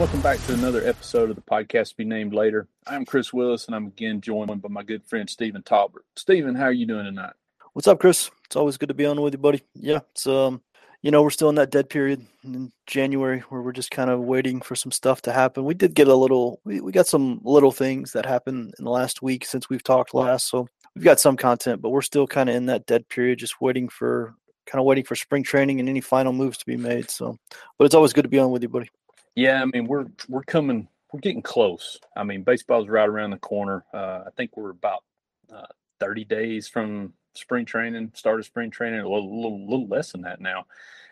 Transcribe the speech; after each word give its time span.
Welcome 0.00 0.22
back 0.22 0.42
to 0.46 0.54
another 0.54 0.88
episode 0.88 1.28
of 1.28 1.36
the 1.36 1.42
podcast 1.42 1.90
to 1.90 1.96
be 1.96 2.06
named 2.06 2.32
later. 2.32 2.66
I'm 2.86 3.04
Kris 3.04 3.34
Willis, 3.34 3.66
and 3.66 3.76
I'm 3.76 3.88
again 3.88 4.22
joined 4.22 4.62
by 4.62 4.68
my 4.70 4.82
good 4.82 5.04
friend 5.04 5.28
Stephen 5.28 5.62
Talbert. 5.62 6.06
Stephen, 6.16 6.54
how 6.54 6.64
are 6.64 6.72
you 6.72 6.86
doing 6.86 7.04
tonight? 7.04 7.34
What's 7.74 7.86
up, 7.86 8.00
Kris? 8.00 8.30
It's 8.46 8.56
always 8.56 8.78
good 8.78 8.88
to 8.88 8.94
be 8.94 9.04
on 9.04 9.20
with 9.20 9.34
you, 9.34 9.38
buddy. 9.38 9.62
Yeah, 9.74 9.98
it's 10.12 10.26
um, 10.26 10.62
you 11.02 11.10
know, 11.10 11.22
we're 11.22 11.28
still 11.28 11.50
in 11.50 11.56
that 11.56 11.70
dead 11.70 11.90
period 11.90 12.24
in 12.42 12.72
January 12.86 13.40
where 13.50 13.60
we're 13.60 13.72
just 13.72 13.90
kind 13.90 14.08
of 14.08 14.20
waiting 14.20 14.62
for 14.62 14.74
some 14.74 14.90
stuff 14.90 15.20
to 15.22 15.34
happen. 15.34 15.66
We 15.66 15.74
did 15.74 15.94
get 15.94 16.08
a 16.08 16.14
little, 16.14 16.62
we, 16.64 16.80
we 16.80 16.92
got 16.92 17.06
some 17.06 17.38
little 17.42 17.70
things 17.70 18.12
that 18.12 18.24
happened 18.24 18.72
in 18.78 18.86
the 18.86 18.90
last 18.90 19.20
week 19.20 19.44
since 19.44 19.68
we've 19.68 19.84
talked 19.84 20.14
last, 20.14 20.48
so 20.48 20.66
we've 20.94 21.04
got 21.04 21.20
some 21.20 21.36
content, 21.36 21.82
but 21.82 21.90
we're 21.90 22.00
still 22.00 22.26
kind 22.26 22.48
of 22.48 22.54
in 22.54 22.64
that 22.66 22.86
dead 22.86 23.06
period, 23.10 23.38
just 23.38 23.60
waiting 23.60 23.90
for 23.90 24.34
kind 24.64 24.80
of 24.80 24.86
waiting 24.86 25.04
for 25.04 25.16
spring 25.16 25.42
training 25.42 25.80
and 25.80 25.88
any 25.88 26.00
final 26.00 26.32
moves 26.32 26.56
to 26.56 26.64
be 26.64 26.76
made. 26.78 27.10
So, 27.10 27.36
but 27.76 27.84
it's 27.84 27.94
always 27.94 28.14
good 28.14 28.22
to 28.22 28.28
be 28.28 28.38
on 28.38 28.50
with 28.50 28.62
you, 28.62 28.68
buddy. 28.68 28.88
Yeah, 29.34 29.62
I 29.62 29.64
mean 29.64 29.86
we're 29.86 30.06
we're 30.28 30.42
coming, 30.42 30.88
we're 31.12 31.20
getting 31.20 31.42
close. 31.42 31.98
I 32.16 32.24
mean 32.24 32.42
baseball's 32.42 32.88
right 32.88 33.08
around 33.08 33.30
the 33.30 33.38
corner. 33.38 33.84
Uh, 33.92 34.24
I 34.26 34.30
think 34.36 34.56
we're 34.56 34.70
about 34.70 35.04
uh, 35.54 35.66
30 36.00 36.24
days 36.24 36.68
from 36.68 37.12
spring 37.34 37.64
training, 37.64 38.12
start 38.14 38.40
of 38.40 38.46
spring 38.46 38.70
training, 38.70 39.00
a 39.00 39.08
little, 39.08 39.34
little, 39.34 39.60
little 39.68 39.86
less 39.86 40.12
than 40.12 40.22
that 40.22 40.40
now. 40.40 40.66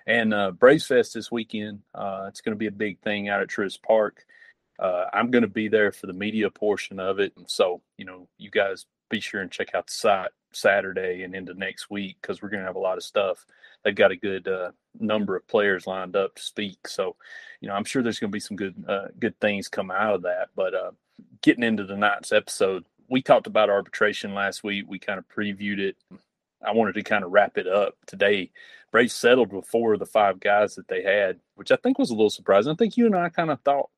And 0.06 0.33
uh, 0.33 0.52
Braves 0.52 0.86
Fest 0.86 1.14
this 1.14 1.30
weekend, 1.30 1.80
uh, 1.94 2.27
it's 2.28 2.41
going 2.41 2.55
to 2.55 2.58
be 2.58 2.66
a 2.66 2.72
big 2.72 2.98
thing 3.00 3.28
out 3.28 3.42
at 3.42 3.48
Truist 3.48 3.83
Park. 3.83 4.24
Uh, 4.78 5.05
I'm 5.12 5.30
going 5.30 5.42
to 5.42 5.48
be 5.48 5.69
there 5.69 5.92
for 5.92 6.06
the 6.06 6.12
media 6.12 6.50
portion 6.50 6.98
of 6.98 7.19
it, 7.19 7.33
and 7.36 7.50
so 7.50 7.83
you 7.96 8.05
know, 8.05 8.28
you 8.39 8.50
guys 8.50 8.86
be 9.09 9.20
sure 9.20 9.41
and 9.41 9.51
check 9.51 9.75
out 9.75 9.87
the 9.87 9.92
site 9.92 10.31
Saturday 10.53 11.23
and 11.23 11.34
into 11.34 11.55
next 11.55 11.91
week 11.91 12.17
because 12.20 12.42
we're 12.42 12.48
going 12.48 12.61
to 12.61 12.67
have 12.67 12.77
a 12.77 12.81
lot 12.81 12.97
of 12.97 13.05
stuff. 13.05 13.47
They've 13.84 13.95
got 13.95 14.11
a 14.11 14.17
good 14.17 14.48
uh, 14.48 14.73
number 14.98 15.37
of 15.37 15.47
players 15.47 15.87
lined 15.87 16.17
up 16.17 16.34
to 16.34 16.42
speak, 16.42 16.89
so 16.89 17.17
you 17.61 17.69
know 17.69 17.75
I'm 17.75 17.84
sure 17.84 18.03
there's 18.03 18.19
going 18.19 18.31
to 18.31 18.36
be 18.36 18.41
some 18.41 18.56
good 18.56 18.75
uh, 18.89 19.09
good 19.19 19.39
things 19.41 19.69
come 19.69 19.91
out 19.91 20.14
of 20.14 20.23
that. 20.23 20.48
But 20.57 20.74
uh, 20.74 20.91
getting 21.42 21.64
into 21.64 21.86
tonight's 21.86 22.33
episode, 22.33 22.85
we 23.08 23.23
talked 23.23 23.46
about 23.46 23.70
arbitration 23.70 24.35
last 24.35 24.64
week. 24.64 24.86
We 24.89 24.98
kind 24.98 25.19
of 25.19 25.29
previewed 25.29 25.79
it. 25.79 25.96
I 26.67 26.73
wanted 26.73 26.95
to 26.95 27.02
kind 27.02 27.25
of 27.25 27.30
wrap 27.30 27.57
it 27.57 27.69
up 27.69 27.95
today. 28.07 28.51
Braves 28.90 29.13
settled 29.13 29.52
with 29.52 29.67
four 29.67 29.92
of 29.92 30.01
the 30.01 30.07
five 30.07 30.40
guys 30.40 30.75
that 30.75 30.89
they 30.89 31.02
had, 31.02 31.39
which 31.55 31.70
I 31.70 31.77
think 31.77 31.98
was 31.98 32.11
a 32.11 32.14
little 32.14 32.30
surprising. 32.30 32.73
I 32.73 32.75
think 32.75 32.96
you 32.96 33.07
and 33.07 33.14
I 33.14 33.29
kind 33.29 33.51
of 33.51 33.61
thought 33.61 33.90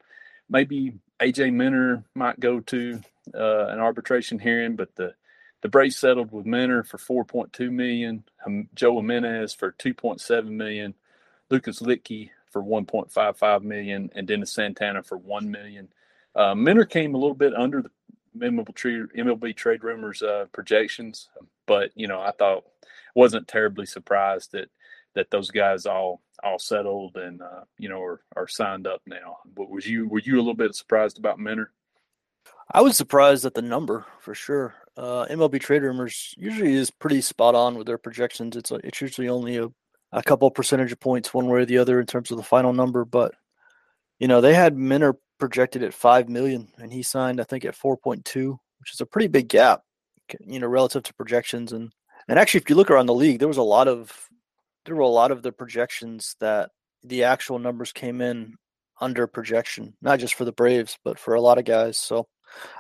maybe 0.48 0.94
AJ 1.21 1.53
Minter 1.53 2.03
might 2.15 2.41
go 2.41 2.60
to 2.60 3.00
uh, 3.34 3.66
an 3.68 3.78
arbitration 3.78 4.38
hearing, 4.38 4.76
but 4.76 4.94
the 4.96 5.14
the 5.62 5.68
Braves 5.68 5.98
settled 5.98 6.32
with 6.32 6.46
Minter 6.46 6.82
for 6.82 6.96
4.2 7.24 7.70
million, 7.70 8.24
Joe 8.74 8.96
Jimenez 8.96 9.52
for 9.52 9.72
2.7 9.72 10.46
million, 10.46 10.94
Lucas 11.50 11.80
Luetge 11.80 12.30
for 12.50 12.62
1.55 12.62 13.62
million, 13.62 14.10
and 14.14 14.26
Dennis 14.26 14.52
Santana 14.52 15.02
for 15.02 15.18
1 15.18 15.50
million. 15.50 15.88
Uh, 16.34 16.54
Minter 16.54 16.86
came 16.86 17.14
a 17.14 17.18
little 17.18 17.34
bit 17.34 17.54
under 17.54 17.82
the 17.82 17.91
MLB 18.38 18.74
trade, 18.74 19.06
MLB 19.16 19.54
trade 19.54 19.84
rumors 19.84 20.22
uh, 20.22 20.47
projections, 20.52 21.28
but 21.66 21.91
you 21.94 22.06
know 22.06 22.20
I 22.20 22.30
thought 22.30 22.64
wasn't 23.14 23.48
terribly 23.48 23.86
surprised 23.86 24.52
that 24.52 24.70
that 25.14 25.30
those 25.30 25.50
guys 25.50 25.86
all 25.86 26.22
all 26.42 26.58
settled 26.58 27.16
and 27.16 27.42
uh, 27.42 27.64
you 27.78 27.88
know 27.88 28.00
are, 28.00 28.20
are 28.36 28.48
signed 28.48 28.86
up 28.86 29.02
now. 29.06 29.38
But 29.56 29.68
was 29.68 29.86
you 29.86 30.08
were 30.08 30.20
you 30.20 30.36
a 30.36 30.38
little 30.38 30.54
bit 30.54 30.74
surprised 30.74 31.18
about 31.18 31.41
Minter? 31.41 31.72
I 32.73 32.83
was 32.83 32.97
surprised 32.97 33.45
at 33.45 33.55
the 33.55 33.62
number 33.62 34.06
for 34.21 34.34
sure. 34.34 34.75
Uh, 34.97 35.27
MLB 35.31 35.61
trade 35.61 35.83
rumors 35.83 36.34
usually 36.37 36.75
is 36.75 36.91
pretty 36.91 37.21
spot 37.21 37.55
on 37.55 37.77
with 37.77 37.87
their 37.87 37.99
projections. 37.99 38.56
It's 38.56 38.71
a, 38.71 38.77
it's 38.84 39.01
usually 39.01 39.28
only 39.28 39.56
a, 39.56 39.69
a 40.12 40.23
couple 40.23 40.51
percentage 40.51 40.99
points 41.01 41.34
one 41.34 41.49
way 41.49 41.61
or 41.61 41.65
the 41.65 41.78
other 41.78 42.01
in 42.01 42.06
terms 42.06 42.31
of 42.31 42.37
the 42.37 42.43
final 42.43 42.73
number. 42.73 43.05
But 43.05 43.34
you 44.19 44.28
know 44.28 44.41
they 44.41 44.55
had 44.55 44.77
Minter 44.77 45.17
projected 45.39 45.83
at 45.83 45.95
five 45.95 46.28
million, 46.28 46.69
and 46.78 46.93
he 46.93 47.03
signed 47.03 47.41
I 47.41 47.45
think 47.45 47.65
at 47.65 47.75
four 47.75 47.97
point 47.97 48.25
two, 48.25 48.61
which 48.78 48.93
is 48.93 49.01
a 49.01 49.07
pretty 49.07 49.28
big 49.28 49.49
gap, 49.49 49.83
you 50.41 50.61
know, 50.61 50.69
relative 50.69 51.03
to 51.05 51.15
projections. 51.15 51.72
And 51.72 51.93
and 52.28 52.39
actually, 52.39 52.61
if 52.61 52.71
you 52.71 52.77
look 52.77 52.91
around 52.91 53.07
the 53.07 53.15
league, 53.15 53.41
there 53.41 53.49
was 53.49 53.57
a 53.57 53.62
lot 53.62 53.89
of 53.89 54.28
there 54.84 54.95
were 54.95 55.03
a 55.03 55.09
lot 55.09 55.31
of 55.31 55.43
the 55.43 55.53
projections 55.53 56.37
that 56.41 56.71
the 57.03 57.25
actual 57.25 57.59
numbers 57.59 57.93
came 57.93 58.21
in 58.21 58.57
under 59.00 59.27
projection, 59.27 59.94
not 60.03 60.19
just 60.19 60.34
for 60.34 60.44
the 60.44 60.53
Braves, 60.53 60.99
but 61.05 61.19
for 61.19 61.34
a 61.34 61.41
lot 61.41 61.59
of 61.59 61.65
guys. 61.65 61.97
So 61.97 62.28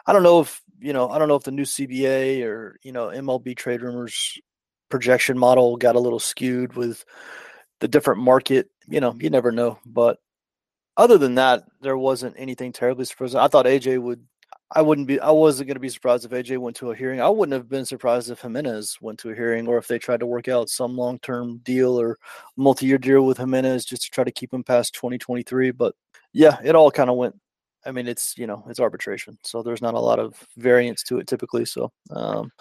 I 0.06 0.12
don't 0.12 0.22
know 0.22 0.40
if 0.40 0.62
you 0.80 0.92
know, 0.92 1.08
I 1.10 1.18
don't 1.18 1.28
know 1.28 1.34
if 1.36 1.44
the 1.44 1.50
new 1.50 1.64
CBA 1.64 2.44
or 2.44 2.78
you 2.82 2.92
know 2.92 3.08
MLB 3.08 3.56
trade 3.56 3.82
rumors 3.82 4.38
projection 4.88 5.38
model 5.38 5.76
got 5.76 5.96
a 5.96 6.00
little 6.00 6.18
skewed 6.18 6.74
with 6.74 7.04
the 7.80 7.88
different 7.88 8.20
market. 8.20 8.68
You 8.88 9.00
know, 9.00 9.16
you 9.18 9.30
never 9.30 9.52
know. 9.52 9.78
But 9.86 10.18
other 10.96 11.18
than 11.18 11.36
that, 11.36 11.64
there 11.80 11.96
wasn't 11.96 12.36
anything 12.38 12.72
terribly 12.72 13.04
surprising. 13.04 13.40
I 13.40 13.48
thought 13.48 13.66
AJ 13.66 14.00
would. 14.02 14.24
I 14.72 14.82
wouldn't 14.82 15.08
be. 15.08 15.18
I 15.18 15.30
wasn't 15.30 15.66
going 15.66 15.74
to 15.74 15.80
be 15.80 15.88
surprised 15.88 16.24
if 16.24 16.30
AJ 16.30 16.58
went 16.58 16.76
to 16.76 16.92
a 16.92 16.94
hearing. 16.94 17.20
I 17.20 17.28
wouldn't 17.28 17.54
have 17.54 17.68
been 17.68 17.84
surprised 17.84 18.30
if 18.30 18.40
Jimenez 18.40 18.98
went 19.00 19.18
to 19.20 19.30
a 19.30 19.34
hearing, 19.34 19.66
or 19.66 19.78
if 19.78 19.88
they 19.88 19.98
tried 19.98 20.20
to 20.20 20.26
work 20.26 20.46
out 20.46 20.68
some 20.68 20.96
long-term 20.96 21.58
deal 21.64 22.00
or 22.00 22.16
multi-year 22.56 22.98
deal 22.98 23.22
with 23.26 23.38
Jimenez 23.38 23.84
just 23.84 24.02
to 24.02 24.10
try 24.10 24.22
to 24.22 24.30
keep 24.30 24.54
him 24.54 24.62
past 24.62 24.94
2023. 24.94 25.72
But 25.72 25.94
yeah, 26.32 26.58
it 26.62 26.76
all 26.76 26.90
kind 26.90 27.10
of 27.10 27.16
went 27.16 27.34
I 27.84 27.92
mean, 27.92 28.08
it's 28.08 28.36
you 28.36 28.46
know 28.46 28.64
it's 28.68 28.80
arbitration, 28.80 29.38
so 29.44 29.62
there's 29.62 29.82
not 29.82 29.94
a 29.94 30.00
lot 30.00 30.18
of 30.18 30.34
variance 30.56 31.02
to 31.04 31.18
it 31.18 31.26
typically. 31.26 31.64
So, 31.64 31.92
um, 32.10 32.52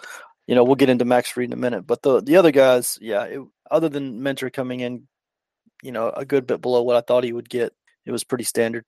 you 0.46 0.54
know, 0.54 0.64
we'll 0.64 0.76
get 0.76 0.88
into 0.88 1.04
Max 1.04 1.30
Fried 1.30 1.46
in 1.46 1.52
a 1.52 1.56
minute, 1.56 1.86
but 1.86 2.02
the 2.02 2.22
the 2.22 2.36
other 2.36 2.50
guys, 2.50 2.98
yeah, 3.00 3.24
it, 3.24 3.40
other 3.70 3.88
than 3.88 4.22
Minter 4.22 4.50
coming 4.50 4.80
in, 4.80 5.06
you 5.82 5.92
know, 5.92 6.10
a 6.10 6.24
good 6.24 6.46
bit 6.46 6.60
below 6.60 6.82
what 6.82 6.96
I 6.96 7.02
thought 7.02 7.24
he 7.24 7.32
would 7.32 7.48
get, 7.48 7.72
it 8.06 8.12
was 8.12 8.24
pretty 8.24 8.44
standard. 8.44 8.84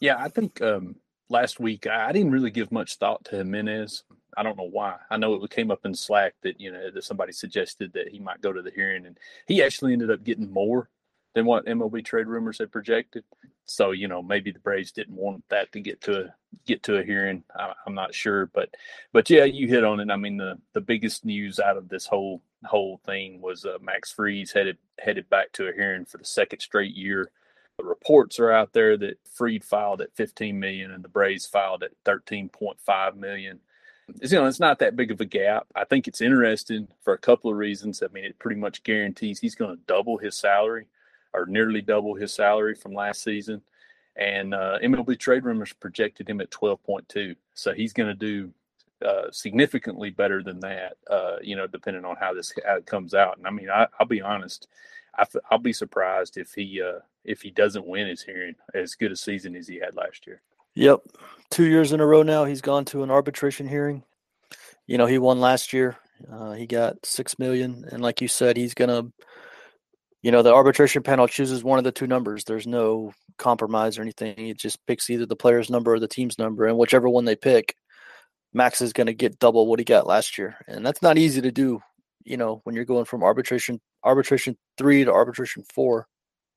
Yeah, 0.00 0.16
I 0.18 0.28
think 0.28 0.60
um, 0.62 0.96
last 1.28 1.60
week 1.60 1.86
I 1.86 2.12
didn't 2.12 2.32
really 2.32 2.50
give 2.50 2.72
much 2.72 2.96
thought 2.96 3.24
to 3.26 3.36
Jimenez. 3.36 4.04
I 4.36 4.42
don't 4.42 4.58
know 4.58 4.68
why. 4.68 4.96
I 5.10 5.16
know 5.16 5.42
it 5.42 5.50
came 5.50 5.70
up 5.70 5.84
in 5.84 5.94
Slack 5.94 6.34
that 6.42 6.60
you 6.60 6.70
know 6.70 6.90
that 6.90 7.04
somebody 7.04 7.32
suggested 7.32 7.92
that 7.94 8.08
he 8.08 8.18
might 8.18 8.42
go 8.42 8.52
to 8.52 8.62
the 8.62 8.70
hearing, 8.70 9.06
and 9.06 9.18
he 9.46 9.62
actually 9.62 9.92
ended 9.92 10.10
up 10.10 10.24
getting 10.24 10.52
more 10.52 10.90
than 11.34 11.46
what 11.46 11.66
MLB 11.66 12.04
trade 12.04 12.26
rumors 12.26 12.58
had 12.58 12.72
projected. 12.72 13.24
So 13.64 13.92
you 13.92 14.08
know 14.08 14.22
maybe 14.22 14.52
the 14.52 14.58
Braves 14.58 14.92
didn't 14.92 15.16
want 15.16 15.44
that 15.48 15.72
to 15.72 15.80
get 15.80 16.00
to 16.02 16.26
a 16.26 16.34
get 16.66 16.82
to 16.84 16.98
a 16.98 17.02
hearing. 17.02 17.44
I, 17.58 17.72
am 17.86 17.94
not 17.94 18.14
sure, 18.14 18.46
but 18.46 18.70
but 19.12 19.28
yeah, 19.30 19.44
you 19.44 19.68
hit 19.68 19.84
on 19.84 20.00
it. 20.00 20.10
I 20.10 20.16
mean 20.16 20.36
the 20.36 20.58
the 20.74 20.80
biggest 20.80 21.24
news 21.24 21.58
out 21.58 21.76
of 21.78 21.88
this 21.88 22.06
whole 22.06 22.42
whole 22.64 23.00
thing 23.06 23.40
was 23.40 23.64
uh, 23.64 23.78
Max 23.80 24.12
Fried 24.12 24.50
headed 24.52 24.78
headed 24.98 25.28
back 25.30 25.52
to 25.52 25.68
a 25.68 25.72
hearing 25.72 26.04
for 26.04 26.18
the 26.18 26.24
second 26.24 26.60
straight 26.60 26.94
year. 26.94 27.30
The 27.78 27.84
reports 27.84 28.38
are 28.38 28.50
out 28.50 28.72
there 28.72 28.96
that 28.96 29.18
Fried 29.30 29.64
filed 29.64 30.00
at 30.00 30.14
15 30.14 30.58
million 30.58 30.90
and 30.92 31.04
the 31.04 31.08
Braves 31.08 31.46
filed 31.46 31.82
at 31.82 31.92
13.5 32.04 33.16
million. 33.16 33.60
It's, 34.20 34.32
you 34.32 34.38
know, 34.38 34.46
it's 34.46 34.60
not 34.60 34.78
that 34.78 34.96
big 34.96 35.10
of 35.10 35.20
a 35.20 35.24
gap. 35.24 35.66
I 35.74 35.84
think 35.84 36.08
it's 36.08 36.20
interesting 36.20 36.88
for 37.02 37.12
a 37.12 37.18
couple 37.18 37.50
of 37.50 37.56
reasons. 37.56 38.02
I 38.02 38.06
mean, 38.12 38.24
it 38.24 38.38
pretty 38.38 38.58
much 38.58 38.82
guarantees 38.82 39.40
he's 39.40 39.54
going 39.54 39.76
to 39.76 39.82
double 39.86 40.16
his 40.16 40.36
salary 40.36 40.86
or 41.34 41.44
nearly 41.46 41.82
double 41.82 42.14
his 42.14 42.32
salary 42.32 42.74
from 42.74 42.94
last 42.94 43.22
season. 43.22 43.62
And 44.16 44.54
uh, 44.54 44.78
MLB 44.82 45.18
trade 45.18 45.44
rumors 45.44 45.72
projected 45.74 46.28
him 46.28 46.40
at 46.40 46.50
12.2. 46.50 47.36
So 47.54 47.74
he's 47.74 47.92
going 47.92 48.08
to 48.08 48.14
do 48.14 48.52
uh, 49.04 49.30
significantly 49.30 50.08
better 50.08 50.42
than 50.42 50.60
that. 50.60 50.96
Uh, 51.10 51.36
you 51.42 51.56
know, 51.56 51.66
depending 51.66 52.06
on 52.06 52.16
how 52.16 52.32
this 52.32 52.54
how 52.64 52.80
comes 52.80 53.12
out. 53.12 53.36
And 53.36 53.46
I 53.46 53.50
mean, 53.50 53.68
I, 53.68 53.86
will 53.98 54.06
be 54.06 54.22
honest, 54.22 54.68
I, 55.18 55.26
will 55.50 55.58
be 55.58 55.72
surprised 55.72 56.36
if 56.36 56.52
he 56.54 56.82
uh, 56.82 57.00
if 57.24 57.42
he 57.42 57.50
doesn't 57.50 57.86
win 57.86 58.08
his 58.08 58.22
hearing 58.22 58.54
as 58.74 58.94
good 58.94 59.12
a 59.12 59.16
season 59.16 59.56
as 59.56 59.68
he 59.68 59.76
had 59.76 59.96
last 59.96 60.26
year. 60.26 60.42
Yep, 60.74 61.00
two 61.50 61.64
years 61.64 61.92
in 61.92 62.00
a 62.00 62.06
row 62.06 62.22
now 62.22 62.44
he's 62.44 62.60
gone 62.60 62.84
to 62.86 63.02
an 63.02 63.10
arbitration 63.10 63.66
hearing. 63.66 64.02
You 64.86 64.98
know, 64.98 65.06
he 65.06 65.18
won 65.18 65.40
last 65.40 65.72
year. 65.72 65.96
Uh, 66.30 66.52
he 66.52 66.66
got 66.66 67.04
six 67.04 67.38
million, 67.38 67.84
and 67.90 68.02
like 68.02 68.20
you 68.20 68.28
said, 68.28 68.56
he's 68.56 68.74
gonna. 68.74 69.04
You 70.22 70.32
know, 70.32 70.42
the 70.42 70.52
arbitration 70.52 71.04
panel 71.04 71.28
chooses 71.28 71.62
one 71.62 71.78
of 71.78 71.84
the 71.84 71.92
two 71.92 72.08
numbers. 72.08 72.42
There's 72.44 72.66
no 72.66 73.12
compromise 73.38 73.96
or 73.96 74.02
anything. 74.02 74.48
It 74.48 74.58
just 74.58 74.84
picks 74.86 75.08
either 75.08 75.24
the 75.24 75.36
player's 75.36 75.70
number 75.70 75.92
or 75.92 76.00
the 76.00 76.08
team's 76.08 76.38
number, 76.38 76.66
and 76.66 76.76
whichever 76.76 77.08
one 77.08 77.26
they 77.26 77.36
pick, 77.36 77.76
Max 78.52 78.80
is 78.80 78.92
going 78.92 79.06
to 79.06 79.14
get 79.14 79.38
double 79.38 79.66
what 79.66 79.78
he 79.78 79.84
got 79.84 80.06
last 80.06 80.36
year, 80.36 80.56
and 80.66 80.84
that's 80.84 81.02
not 81.02 81.18
easy 81.18 81.42
to 81.42 81.52
do. 81.52 81.80
You 82.24 82.36
know, 82.36 82.60
when 82.64 82.74
you're 82.74 82.84
going 82.84 83.04
from 83.04 83.22
arbitration 83.22 83.80
arbitration 84.06 84.56
three 84.78 85.04
to 85.04 85.12
arbitration 85.12 85.64
four, 85.74 86.06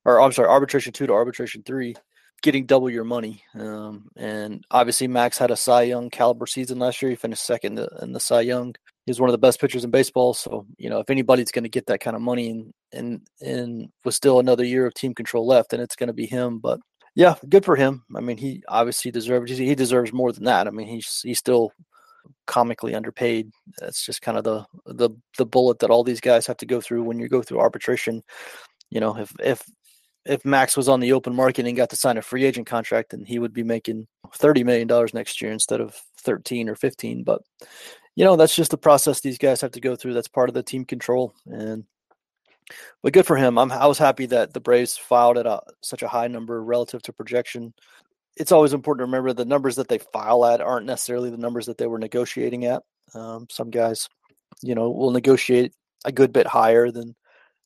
or 0.04 0.20
I'm 0.20 0.32
sorry, 0.32 0.48
arbitration 0.48 0.92
two 0.92 1.06
to 1.06 1.12
arbitration 1.12 1.62
three, 1.62 1.94
getting 2.42 2.66
double 2.66 2.88
your 2.88 3.04
money. 3.04 3.42
Um, 3.54 4.08
and 4.16 4.64
obviously, 4.70 5.08
Max 5.08 5.36
had 5.36 5.50
a 5.50 5.56
Cy 5.56 5.82
Young 5.82 6.08
caliber 6.10 6.46
season 6.46 6.78
last 6.78 7.02
year. 7.02 7.10
He 7.10 7.16
finished 7.16 7.44
second 7.44 7.78
in 8.00 8.12
the 8.12 8.20
Cy 8.20 8.42
Young. 8.42 8.74
He's 9.06 9.20
one 9.20 9.28
of 9.28 9.32
the 9.32 9.38
best 9.38 9.60
pitchers 9.60 9.84
in 9.84 9.90
baseball. 9.90 10.34
So 10.34 10.66
you 10.78 10.88
know, 10.88 11.00
if 11.00 11.10
anybody's 11.10 11.52
going 11.52 11.64
to 11.64 11.68
get 11.70 11.86
that 11.86 12.00
kind 12.00 12.16
of 12.16 12.22
money, 12.22 12.50
and 12.50 12.72
and 12.92 13.20
and 13.40 13.88
with 14.04 14.14
still 14.14 14.40
another 14.40 14.64
year 14.64 14.86
of 14.86 14.94
team 14.94 15.14
control 15.14 15.46
left, 15.46 15.70
then 15.70 15.80
it's 15.80 15.96
going 15.96 16.08
to 16.08 16.14
be 16.14 16.26
him. 16.26 16.58
But 16.58 16.80
yeah, 17.14 17.34
good 17.48 17.64
for 17.64 17.76
him. 17.76 18.04
I 18.16 18.20
mean, 18.20 18.36
he 18.36 18.62
obviously 18.68 19.10
deserves 19.10 19.50
he 19.50 19.74
deserves 19.74 20.12
more 20.12 20.32
than 20.32 20.44
that. 20.44 20.66
I 20.66 20.70
mean, 20.70 20.86
he's 20.86 21.20
he's 21.22 21.38
still 21.38 21.72
comically 22.46 22.94
underpaid. 22.94 23.50
That's 23.78 24.04
just 24.04 24.22
kind 24.22 24.38
of 24.38 24.44
the 24.44 24.64
the 24.86 25.10
the 25.38 25.46
bullet 25.46 25.78
that 25.80 25.90
all 25.90 26.04
these 26.04 26.20
guys 26.20 26.46
have 26.46 26.56
to 26.58 26.66
go 26.66 26.80
through 26.80 27.02
when 27.02 27.18
you 27.18 27.28
go 27.28 27.42
through 27.42 27.60
arbitration. 27.60 28.22
You 28.90 29.00
know, 29.00 29.16
if 29.16 29.32
if 29.40 29.62
if 30.26 30.44
Max 30.44 30.76
was 30.76 30.88
on 30.88 31.00
the 31.00 31.12
open 31.12 31.34
market 31.34 31.66
and 31.66 31.76
got 31.76 31.90
to 31.90 31.96
sign 31.96 32.18
a 32.18 32.22
free 32.22 32.44
agent 32.44 32.66
contract, 32.66 33.10
then 33.10 33.24
he 33.24 33.38
would 33.38 33.52
be 33.52 33.62
making 33.62 34.06
thirty 34.34 34.64
million 34.64 34.86
dollars 34.86 35.14
next 35.14 35.40
year 35.40 35.52
instead 35.52 35.80
of 35.80 35.94
thirteen 36.18 36.68
or 36.68 36.74
fifteen. 36.74 37.24
But 37.24 37.42
you 38.16 38.24
know, 38.24 38.36
that's 38.36 38.54
just 38.54 38.70
the 38.70 38.78
process 38.78 39.20
these 39.20 39.38
guys 39.38 39.60
have 39.60 39.72
to 39.72 39.80
go 39.80 39.96
through. 39.96 40.14
That's 40.14 40.28
part 40.28 40.48
of 40.48 40.54
the 40.54 40.62
team 40.62 40.84
control, 40.84 41.34
and 41.46 41.84
but 43.02 43.12
good 43.12 43.26
for 43.26 43.36
him. 43.36 43.58
I'm 43.58 43.72
I 43.72 43.86
was 43.86 43.98
happy 43.98 44.26
that 44.26 44.52
the 44.52 44.60
Braves 44.60 44.96
filed 44.96 45.38
at 45.38 45.46
a, 45.46 45.60
such 45.80 46.02
a 46.02 46.08
high 46.08 46.28
number 46.28 46.62
relative 46.62 47.02
to 47.02 47.12
projection 47.12 47.72
it's 48.40 48.52
always 48.52 48.72
important 48.72 49.00
to 49.00 49.04
remember 49.04 49.34
the 49.34 49.44
numbers 49.44 49.76
that 49.76 49.88
they 49.88 49.98
file 49.98 50.46
at 50.46 50.62
aren't 50.62 50.86
necessarily 50.86 51.28
the 51.28 51.36
numbers 51.36 51.66
that 51.66 51.76
they 51.76 51.86
were 51.86 51.98
negotiating 51.98 52.64
at. 52.64 52.82
Um, 53.14 53.46
some 53.50 53.68
guys, 53.68 54.08
you 54.62 54.74
know, 54.74 54.88
will 54.88 55.10
negotiate 55.10 55.74
a 56.06 56.10
good 56.10 56.32
bit 56.32 56.46
higher 56.46 56.90
than 56.90 57.14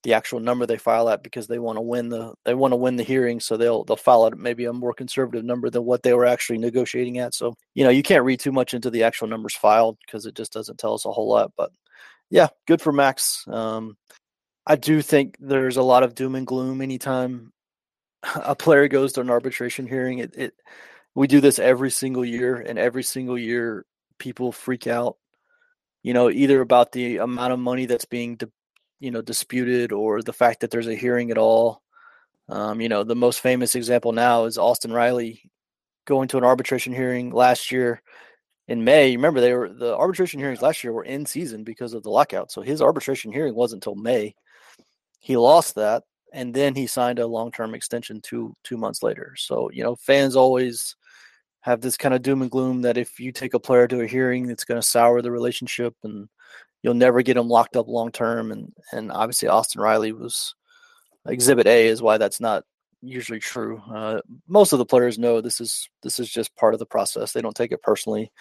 the 0.03 0.15
actual 0.15 0.41
number 0.41 0.67
they 0.67 0.77
file 0.77 1.09
at 1.09 1.23
because 1.23 1.47
they 1.47 1.61
want 1.61 1.77
to 1.77 1.81
win 1.81 2.09
the 2.09 2.35
they 2.45 2.55
want 2.55 2.73
to 2.73 2.77
win 2.77 2.97
the 2.97 3.05
hearing, 3.05 3.39
so 3.39 3.57
they'll 3.57 3.85
they'll 3.85 3.97
file 3.97 4.27
at 4.27 4.37
maybe 4.37 4.65
a 4.65 4.73
more 4.73 4.93
conservative 4.93 5.45
number 5.45 5.71
than 5.71 5.85
what 5.85 6.03
they 6.03 6.13
were 6.13 6.27
actually 6.27 6.59
negotiating 6.59 7.19
at. 7.19 7.35
So 7.35 7.55
you 7.75 7.85
know, 7.85 7.91
you 7.91 8.03
can't 8.03 8.25
read 8.25 8.41
too 8.41 8.53
much 8.53 8.75
into 8.75 8.91
the 8.91 9.05
actual 9.05 9.29
numbers 9.29 9.55
filed 9.55 9.97
because 10.05 10.27
it 10.27 10.35
just 10.35 10.53
doesn't 10.53 10.81
tell 10.81 10.95
us 10.95 11.05
a 11.05 11.13
whole 11.13 11.29
lot. 11.29 11.53
But 11.57 11.71
yeah, 12.31 12.49
good 12.67 12.83
for 12.83 12.93
Max. 12.93 13.45
Um, 13.47 13.97
I 14.67 14.75
do 14.75 15.03
think 15.03 15.37
there's 15.39 15.77
a 15.77 15.83
lot 15.83 16.03
of 16.03 16.17
doom 16.17 16.35
and 16.35 16.47
gloom 16.47 16.81
anytime 16.81 17.53
a 18.37 18.55
player 18.55 18.89
goes 18.89 19.13
to 19.15 19.21
an 19.21 19.31
arbitration 19.31 19.87
hearing, 19.87 20.19
it, 20.19 20.35
it 20.37 20.55
we 21.15 21.27
do 21.27 21.41
this 21.41 21.59
every 21.59 21.91
single 21.91 22.25
year, 22.25 22.57
and 22.57 22.79
every 22.79 23.03
single 23.03 23.39
year 23.39 23.87
people 24.19 24.53
freak 24.53 24.87
out. 24.87 25.17
You 26.03 26.13
know, 26.13 26.31
either 26.31 26.61
about 26.61 26.93
the 26.93 27.19
amount 27.19 27.53
of 27.53 27.59
money 27.59 27.87
that's 27.87 28.05
being, 28.05 28.39
you 29.01 29.11
know, 29.11 29.23
disputed, 29.23 29.93
or 29.93 30.23
the 30.23 30.33
fact 30.33 30.61
that 30.61 30.71
there's 30.71 30.89
a 30.89 30.95
hearing 30.95 31.31
at 31.31 31.39
all. 31.39 31.83
Um, 32.49 32.81
you 32.81 32.89
know, 32.89 33.05
the 33.05 33.17
most 33.17 33.41
famous 33.41 33.75
example 33.75 34.13
now 34.13 34.45
is 34.45 34.59
Austin 34.59 34.93
Riley 34.93 35.51
going 36.05 36.29
to 36.29 36.39
an 36.39 36.45
arbitration 36.45 36.93
hearing 36.93 37.31
last 37.31 37.73
year 37.73 38.03
in 38.69 38.85
May. 38.85 39.17
Remember, 39.17 39.41
they 39.41 39.55
were 39.55 39.69
the 39.69 39.97
arbitration 39.97 40.41
hearings 40.41 40.63
last 40.63 40.85
year 40.85 40.93
were 40.93 41.05
in 41.05 41.27
season 41.27 41.65
because 41.65 41.95
of 41.95 42.03
the 42.03 42.11
lockout. 42.11 42.53
So 42.53 42.61
his 42.61 42.83
arbitration 42.83 43.33
hearing 43.33 43.55
wasn't 43.55 43.85
until 43.85 44.01
May. 44.01 44.35
He 45.21 45.37
lost 45.37 45.77
that 45.77 46.03
and 46.35 46.53
then 46.53 46.75
he 46.75 46.87
signed 46.87 47.19
a 47.19 47.27
long-term 47.27 47.75
extension 47.75 48.21
two 48.21 48.55
two 48.65 48.77
months 48.77 49.03
later. 49.03 49.35
So 49.39 49.71
you 49.73 49.83
know, 49.83 49.97
fans 49.97 50.37
always 50.37 50.97
have 51.61 51.81
this 51.81 51.97
kind 51.97 52.15
of 52.15 52.21
doom 52.21 52.43
and 52.43 52.51
gloom 52.51 52.83
that 52.83 52.99
if 52.99 53.19
you 53.19 53.33
take 53.33 53.55
a 53.55 53.61
player 53.61 53.89
to 53.89 54.03
a 54.03 54.07
hearing, 54.07 54.51
it's 54.51 54.65
going 54.65 54.81
to 54.81 54.87
sour 54.87 55.23
the 55.23 55.31
relationship 55.31 55.95
and 56.03 56.29
you'll 56.83 56.93
never 56.93 57.23
get 57.23 57.39
him 57.39 57.49
locked 57.49 57.77
up 57.77 57.89
long 57.89 58.13
term. 58.13 58.53
And 58.53 58.73
and 58.93 59.11
obviously 59.11 59.49
Austin 59.49 59.81
Riley 59.81 60.13
was 60.13 60.55
Exhibit 61.27 61.67
A 61.67 61.87
is 61.87 62.03
why 62.03 62.19
that's 62.19 62.41
not 62.41 62.65
usually 63.01 63.39
true. 63.39 63.81
Uh, 63.91 64.21
most 64.49 64.73
of 64.73 64.79
the 64.79 64.85
players 64.85 65.19
know 65.19 65.41
this 65.41 65.61
is 65.61 65.89
this 66.03 66.19
is 66.19 66.29
just 66.29 66.55
part 66.57 66.75
of 66.75 66.81
the 66.81 66.87
process. 66.87 67.33
They 67.33 67.43
don't 67.43 67.57
take 67.57 67.73
it 67.73 67.83
personally 67.83 68.33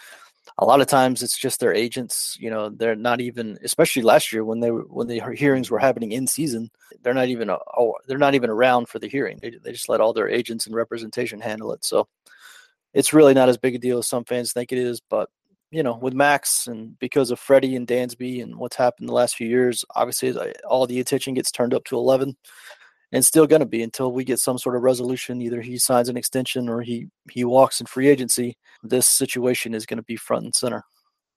a 0.58 0.66
lot 0.66 0.82
of 0.82 0.88
times 0.88 1.24
it's 1.24 1.38
just 1.38 1.60
their 1.60 1.74
agents 1.74 2.38
you 2.40 2.50
know 2.50 2.70
they're 2.70 2.96
not 2.96 3.22
even 3.22 3.58
especially 3.64 4.02
last 4.02 4.32
year 4.32 4.44
when 4.44 4.60
they 4.60 4.72
were 4.72 4.84
when 4.84 5.08
the 5.08 5.22
hearings 5.36 5.72
were 5.72 5.80
happening 5.80 6.12
in 6.12 6.28
season 6.28 6.70
they're 7.02 7.14
not 7.14 7.28
even 7.28 7.50
oh 7.50 7.96
they're 8.08 8.18
not 8.18 8.36
even 8.36 8.50
around 8.50 8.88
for 8.88 9.00
the 9.00 9.08
hearing. 9.08 9.40
They, 9.42 9.52
they 9.52 9.72
just 9.72 9.90
let 9.90 10.02
all 10.02 10.14
their 10.14 10.30
agents 10.30 10.66
and 10.66 10.76
representation 10.76 11.40
handle 11.40 11.74
it. 11.74 11.86
So 11.86 12.08
it's 12.94 13.14
really 13.14 13.34
not 13.34 13.50
as 13.50 13.58
big 13.58 13.76
a 13.76 13.78
deal 13.78 14.00
as 14.00 14.08
some 14.08 14.24
fans 14.24 14.54
think 14.54 14.72
it 14.72 14.78
is 14.78 15.02
but 15.10 15.30
you 15.72 15.82
know 15.82 15.98
with 15.98 16.14
max 16.14 16.68
and 16.68 16.98
because 17.00 17.32
of 17.32 17.40
freddie 17.40 17.76
and 17.76 17.88
dansby 17.88 18.44
and 18.44 18.56
what's 18.56 18.76
happened 18.76 19.10
the 19.10 19.14
last 19.14 19.36
few 19.36 19.48
years 19.48 19.84
obviously 19.96 20.36
all 20.70 20.86
the 20.86 21.00
attention 21.00 21.34
gets 21.34 21.52
turned 21.52 21.74
up 21.74 21.84
to 21.86 21.96
11 21.96 22.36
and 23.14 23.24
still 23.24 23.48
going 23.48 23.62
to 23.62 23.66
be 23.66 23.84
until 23.84 24.12
we 24.12 24.26
get 24.26 24.40
some 24.40 24.58
sort 24.58 24.76
of 24.76 24.82
resolution. 24.82 25.42
Either 25.42 25.62
he 25.62 25.78
signs 25.78 26.10
an 26.10 26.18
extension 26.18 26.68
or 26.68 26.82
he 26.82 27.08
he 27.32 27.46
walks 27.46 27.80
in 27.80 27.86
free 27.86 28.10
agency. 28.10 28.58
This 28.82 29.08
situation 29.08 29.74
is 29.74 29.86
going 29.86 29.98
to 29.98 30.04
be 30.04 30.18
front 30.18 30.46
and 30.46 30.56
center. 30.56 30.84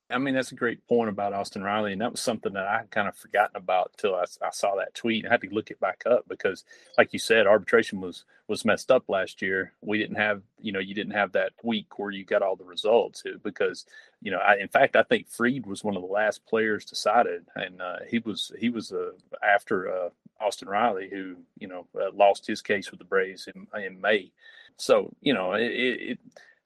I 0.08 0.19
mean, 0.19 0.34
that's 0.34 0.52
a 0.52 0.56
great 0.56 0.87
point 0.87 1.11
about 1.11 1.32
Austin 1.32 1.64
Riley, 1.64 1.93
and 1.93 2.00
that 2.00 2.12
was 2.12 2.20
something 2.20 2.52
that 2.52 2.69
I 2.69 2.82
kind 2.90 3.08
of 3.08 3.17
forgotten 3.17 3.56
about 3.56 3.90
until 3.96 4.14
I, 4.14 4.25
I, 4.40 4.50
saw 4.52 4.76
that 4.76 4.94
tweet. 4.94 5.26
I 5.26 5.31
had 5.31 5.40
to 5.40 5.49
look 5.50 5.73
it 5.73 5.81
back 5.81 6.05
up 6.06 6.25
because, 6.28 6.62
like 6.96 7.12
you 7.12 7.19
said, 7.19 7.49
arbitration 7.49 8.00
was 8.00 8.25
was 8.46 8.64
messed 8.64 8.93
up 8.93 9.02
last 9.08 9.43
year. 9.43 9.73
We 9.81 9.99
didn't 9.99 10.17
have, 10.17 10.43
you 10.61 10.70
know, 10.70 10.78
you 10.78 10.94
didn't 10.94 11.14
have 11.14 11.32
that 11.32 11.55
week 11.64 11.99
where 11.99 12.12
you 12.12 12.25
got 12.25 12.43
all 12.43 12.55
the 12.55 12.64
results 12.64 13.25
because, 13.43 13.84
you 14.23 14.31
know, 14.31 14.38
I, 14.38 14.58
in 14.58 14.69
fact, 14.69 14.94
I 14.94 15.02
think 15.02 15.28
Fried 15.28 15.67
was 15.67 15.82
one 15.82 15.96
of 15.96 16.02
the 16.02 16.08
last 16.08 16.46
players 16.46 16.84
decided, 16.84 17.44
and 17.56 17.82
uh, 17.82 17.96
he 18.08 18.20
was 18.20 18.52
he 18.61 18.69
was 18.70 18.93
uh, 18.93 19.11
after 19.43 19.93
uh, 19.93 20.11
Austin 20.41 20.69
Riley, 20.69 21.09
who 21.11 21.37
you 21.59 21.69
know 21.69 21.87
uh, 22.00 22.11
lost 22.12 22.47
his 22.47 22.62
case 22.62 22.90
with 22.90 22.99
the 22.99 23.05
Braves 23.05 23.49
in, 23.55 23.66
in 23.81 24.00
May. 24.00 24.33
So 24.76 25.12
you 25.21 25.35
know, 25.35 25.52
it, 25.52 25.62
it 25.71 26.19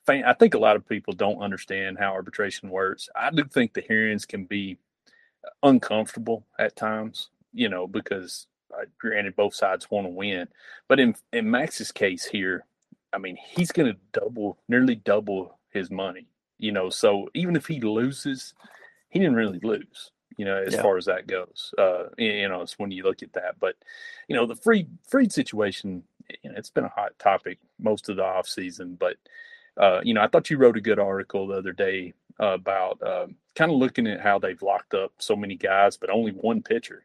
I 0.09 0.33
think 0.35 0.55
a 0.55 0.59
lot 0.59 0.77
of 0.77 0.89
people 0.89 1.13
don't 1.13 1.43
understand 1.43 1.99
how 1.99 2.13
arbitration 2.13 2.69
works. 2.71 3.09
I 3.15 3.31
do 3.31 3.45
think 3.45 3.73
the 3.73 3.81
hearings 3.81 4.27
can 4.27 4.45
be 4.45 4.79
uncomfortable 5.63 6.45
at 6.59 6.75
times, 6.77 7.31
you 7.53 7.69
know, 7.69 7.87
because 7.87 8.47
uh, 8.75 8.85
granted 8.99 9.37
both 9.37 9.55
sides 9.55 9.91
want 9.91 10.07
to 10.07 10.11
win, 10.11 10.49
but 10.89 11.01
in 11.01 11.15
in 11.33 11.51
Max's 11.51 11.93
case 11.93 12.25
here, 12.25 12.65
I 13.13 13.19
mean, 13.19 13.37
he's 13.37 13.73
going 13.73 13.93
to 13.93 13.99
double, 14.13 14.59
nearly 14.69 14.97
double 14.97 15.59
his 15.71 15.91
money, 15.91 16.27
you 16.59 16.73
know. 16.73 16.91
So 16.91 17.29
even 17.35 17.57
if 17.57 17.67
he 17.67 17.81
loses, 17.81 18.55
he 19.09 19.19
didn't 19.19 19.37
really 19.37 19.61
lose, 19.63 20.13
you 20.37 20.45
know, 20.45 20.57
as 20.57 20.75
yeah. 20.75 20.83
far 20.83 20.97
as 20.97 21.07
that 21.07 21.27
goes. 21.27 21.75
Uh, 21.79 22.05
you 22.19 22.49
know, 22.49 22.63
it's 22.63 22.79
when 22.79 22.91
you 22.91 23.03
look 23.03 23.23
at 23.23 23.33
that, 23.35 23.57
but 23.61 23.77
you 24.29 24.37
know, 24.37 24.47
the 24.47 24.57
free 24.57 24.87
Fried 25.09 25.33
situation, 25.33 26.03
you 26.43 26.51
know, 26.51 26.57
it's 26.57 26.71
been 26.71 26.85
a 26.85 26.89
hot 26.89 27.19
topic 27.19 27.59
most 27.79 28.09
of 28.09 28.17
the 28.17 28.25
off 28.25 28.49
season, 28.49 28.97
but 28.99 29.17
uh, 29.77 30.01
you 30.03 30.15
know, 30.15 30.23
I 30.23 30.29
thought 30.29 30.51
you 30.51 30.59
wrote 30.59 30.77
a 30.77 30.81
good 30.81 30.99
article 30.99 31.47
the 31.47 31.57
other 31.57 31.73
day 31.73 32.13
about 32.39 33.03
uh, 33.03 33.27
kind 33.55 33.71
of 33.71 33.79
looking 33.79 34.07
at 34.07 34.21
how 34.21 34.39
they've 34.39 34.63
locked 34.63 34.95
up 34.95 35.13
so 35.19 35.37
many 35.37 35.57
guys, 35.57 35.97
but 35.97 36.11
only 36.11 36.33
one 36.33 36.63
pitcher. 36.63 37.05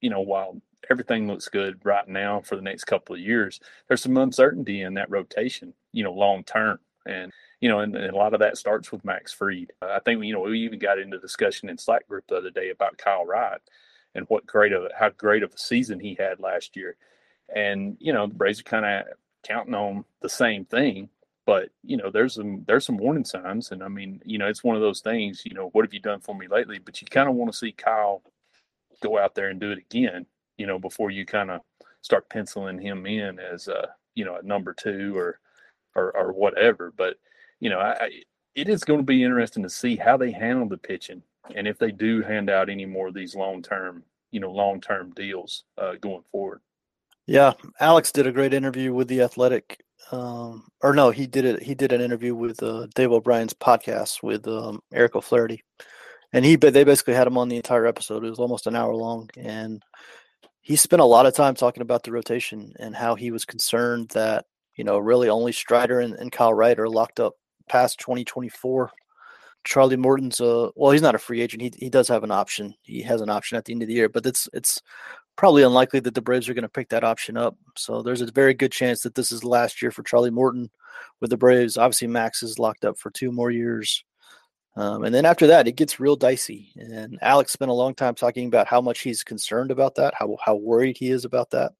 You 0.00 0.10
know, 0.10 0.20
while 0.20 0.60
everything 0.90 1.28
looks 1.28 1.48
good 1.48 1.78
right 1.84 2.08
now 2.08 2.40
for 2.40 2.56
the 2.56 2.62
next 2.62 2.84
couple 2.84 3.14
of 3.14 3.20
years, 3.20 3.60
there's 3.86 4.02
some 4.02 4.16
uncertainty 4.16 4.82
in 4.82 4.94
that 4.94 5.10
rotation. 5.10 5.74
You 5.92 6.04
know, 6.04 6.12
long 6.12 6.44
term, 6.44 6.78
and 7.06 7.32
you 7.60 7.68
know, 7.68 7.80
and, 7.80 7.94
and, 7.94 8.12
a 8.12 8.16
lot 8.16 8.34
of 8.34 8.40
that 8.40 8.56
starts 8.58 8.90
with 8.90 9.04
Max 9.04 9.32
Fried. 9.32 9.72
Uh, 9.82 9.88
I 9.92 10.00
think 10.00 10.24
you 10.24 10.32
know 10.32 10.40
we 10.40 10.60
even 10.60 10.78
got 10.78 10.98
into 10.98 11.18
discussion 11.18 11.68
in 11.68 11.78
Slack 11.78 12.08
group 12.08 12.24
the 12.28 12.36
other 12.36 12.50
day 12.50 12.70
about 12.70 12.98
Kyle 12.98 13.26
Wright 13.26 13.60
and 14.14 14.26
what 14.28 14.46
great 14.46 14.72
of 14.72 14.90
how 14.98 15.10
great 15.10 15.42
of 15.42 15.52
a 15.54 15.58
season 15.58 16.00
he 16.00 16.16
had 16.18 16.40
last 16.40 16.76
year. 16.76 16.96
And 17.54 17.96
you 18.00 18.12
know, 18.12 18.26
the 18.26 18.34
Braves 18.34 18.60
are 18.60 18.64
kind 18.64 18.86
of 18.86 19.04
counting 19.42 19.74
on 19.74 20.04
the 20.20 20.28
same 20.28 20.64
thing 20.64 21.08
but 21.50 21.70
you 21.82 21.96
know 21.96 22.10
there's 22.10 22.34
some 22.34 22.62
there's 22.68 22.86
some 22.86 22.96
warning 22.96 23.24
signs 23.24 23.72
and 23.72 23.82
i 23.82 23.88
mean 23.88 24.22
you 24.24 24.38
know 24.38 24.46
it's 24.46 24.62
one 24.62 24.76
of 24.76 24.82
those 24.82 25.00
things 25.00 25.42
you 25.44 25.52
know 25.52 25.68
what 25.72 25.84
have 25.84 25.92
you 25.92 25.98
done 25.98 26.20
for 26.20 26.32
me 26.32 26.46
lately 26.46 26.78
but 26.78 27.00
you 27.00 27.08
kind 27.08 27.28
of 27.28 27.34
want 27.34 27.50
to 27.50 27.58
see 27.58 27.72
kyle 27.72 28.22
go 29.02 29.18
out 29.18 29.34
there 29.34 29.48
and 29.48 29.58
do 29.58 29.72
it 29.72 29.78
again 29.78 30.24
you 30.58 30.66
know 30.66 30.78
before 30.78 31.10
you 31.10 31.26
kind 31.26 31.50
of 31.50 31.60
start 32.02 32.28
penciling 32.28 32.78
him 32.78 33.04
in 33.04 33.40
as 33.40 33.66
a 33.66 33.88
you 34.14 34.24
know 34.24 34.36
a 34.36 34.42
number 34.42 34.72
two 34.72 35.16
or 35.16 35.40
or, 35.96 36.16
or 36.16 36.32
whatever 36.32 36.92
but 36.96 37.16
you 37.60 37.70
know 37.70 37.78
I, 37.78 38.10
it 38.54 38.68
is 38.68 38.82
going 38.82 39.00
to 39.00 39.04
be 39.04 39.22
interesting 39.22 39.62
to 39.62 39.70
see 39.70 39.96
how 39.96 40.16
they 40.16 40.32
handle 40.32 40.68
the 40.68 40.76
pitching 40.76 41.22
and 41.54 41.66
if 41.66 41.78
they 41.78 41.90
do 41.90 42.22
hand 42.22 42.50
out 42.50 42.68
any 42.68 42.86
more 42.86 43.08
of 43.08 43.14
these 43.14 43.34
long 43.34 43.62
term, 43.62 44.02
you 44.30 44.40
know, 44.40 44.50
long 44.50 44.80
term 44.80 45.12
deals 45.14 45.64
uh, 45.78 45.94
going 46.00 46.22
forward. 46.30 46.60
Yeah, 47.26 47.52
Alex 47.78 48.12
did 48.12 48.26
a 48.26 48.32
great 48.32 48.54
interview 48.54 48.92
with 48.92 49.08
the 49.08 49.22
Athletic, 49.22 49.84
um, 50.10 50.66
or 50.82 50.94
no, 50.94 51.10
he 51.10 51.26
did 51.26 51.44
it. 51.44 51.62
He 51.62 51.74
did 51.74 51.92
an 51.92 52.00
interview 52.00 52.34
with 52.34 52.62
uh, 52.62 52.86
Dave 52.94 53.12
O'Brien's 53.12 53.54
podcast 53.54 54.22
with 54.22 54.46
um, 54.48 54.80
Eric 54.92 55.14
O'Flaherty, 55.14 55.62
and 56.32 56.44
he 56.44 56.56
they 56.56 56.84
basically 56.84 57.14
had 57.14 57.26
him 57.26 57.38
on 57.38 57.48
the 57.48 57.56
entire 57.56 57.86
episode. 57.86 58.24
It 58.24 58.30
was 58.30 58.38
almost 58.38 58.66
an 58.66 58.76
hour 58.76 58.94
long, 58.94 59.30
and 59.36 59.82
he 60.60 60.76
spent 60.76 61.02
a 61.02 61.06
lot 61.06 61.26
of 61.26 61.34
time 61.34 61.54
talking 61.54 61.82
about 61.82 62.02
the 62.02 62.12
rotation 62.12 62.72
and 62.78 62.94
how 62.96 63.14
he 63.14 63.30
was 63.30 63.44
concerned 63.44 64.10
that 64.10 64.46
you 64.76 64.84
know 64.84 64.98
really 64.98 65.28
only 65.28 65.52
Strider 65.52 66.00
and, 66.00 66.14
and 66.14 66.32
Kyle 66.32 66.54
Wright 66.54 66.78
are 66.78 66.88
locked 66.88 67.20
up 67.20 67.34
past 67.70 67.98
2024 68.00 68.90
Charlie 69.64 69.96
Morton's 69.96 70.40
uh 70.40 70.70
well, 70.74 70.92
he's 70.92 71.02
not 71.02 71.14
a 71.14 71.18
free 71.18 71.40
agent. 71.40 71.62
He 71.62 71.72
he 71.76 71.90
does 71.90 72.08
have 72.08 72.24
an 72.24 72.30
option. 72.30 72.74
He 72.82 73.02
has 73.02 73.20
an 73.20 73.30
option 73.30 73.58
at 73.58 73.64
the 73.64 73.72
end 73.72 73.82
of 73.82 73.88
the 73.88 73.94
year, 73.94 74.08
but 74.08 74.24
it's 74.24 74.48
it's 74.52 74.80
probably 75.36 75.62
unlikely 75.62 76.00
that 76.00 76.14
the 76.14 76.22
Braves 76.22 76.48
are 76.48 76.54
going 76.54 76.62
to 76.62 76.68
pick 76.68 76.88
that 76.90 77.04
option 77.04 77.36
up. 77.36 77.56
So 77.76 78.02
there's 78.02 78.20
a 78.20 78.30
very 78.30 78.54
good 78.54 78.72
chance 78.72 79.02
that 79.02 79.14
this 79.14 79.32
is 79.32 79.40
the 79.40 79.48
last 79.48 79.80
year 79.80 79.90
for 79.90 80.02
Charlie 80.02 80.30
Morton 80.30 80.70
with 81.20 81.30
the 81.30 81.36
Braves. 81.36 81.76
Obviously, 81.76 82.08
Max 82.08 82.42
is 82.42 82.58
locked 82.58 82.84
up 82.84 82.98
for 82.98 83.10
two 83.10 83.32
more 83.32 83.50
years. 83.50 84.04
Um, 84.76 85.04
and 85.04 85.14
then 85.14 85.24
after 85.24 85.46
that, 85.48 85.66
it 85.66 85.76
gets 85.76 86.00
real 86.00 86.16
dicey. 86.16 86.72
And 86.76 87.18
Alex 87.22 87.52
spent 87.52 87.70
a 87.70 87.74
long 87.74 87.94
time 87.94 88.14
talking 88.14 88.46
about 88.46 88.66
how 88.66 88.80
much 88.80 89.00
he's 89.00 89.22
concerned 89.22 89.70
about 89.70 89.94
that, 89.96 90.14
how 90.14 90.36
how 90.44 90.56
worried 90.56 90.96
he 90.98 91.10
is 91.10 91.24
about 91.24 91.50
that. 91.50 91.72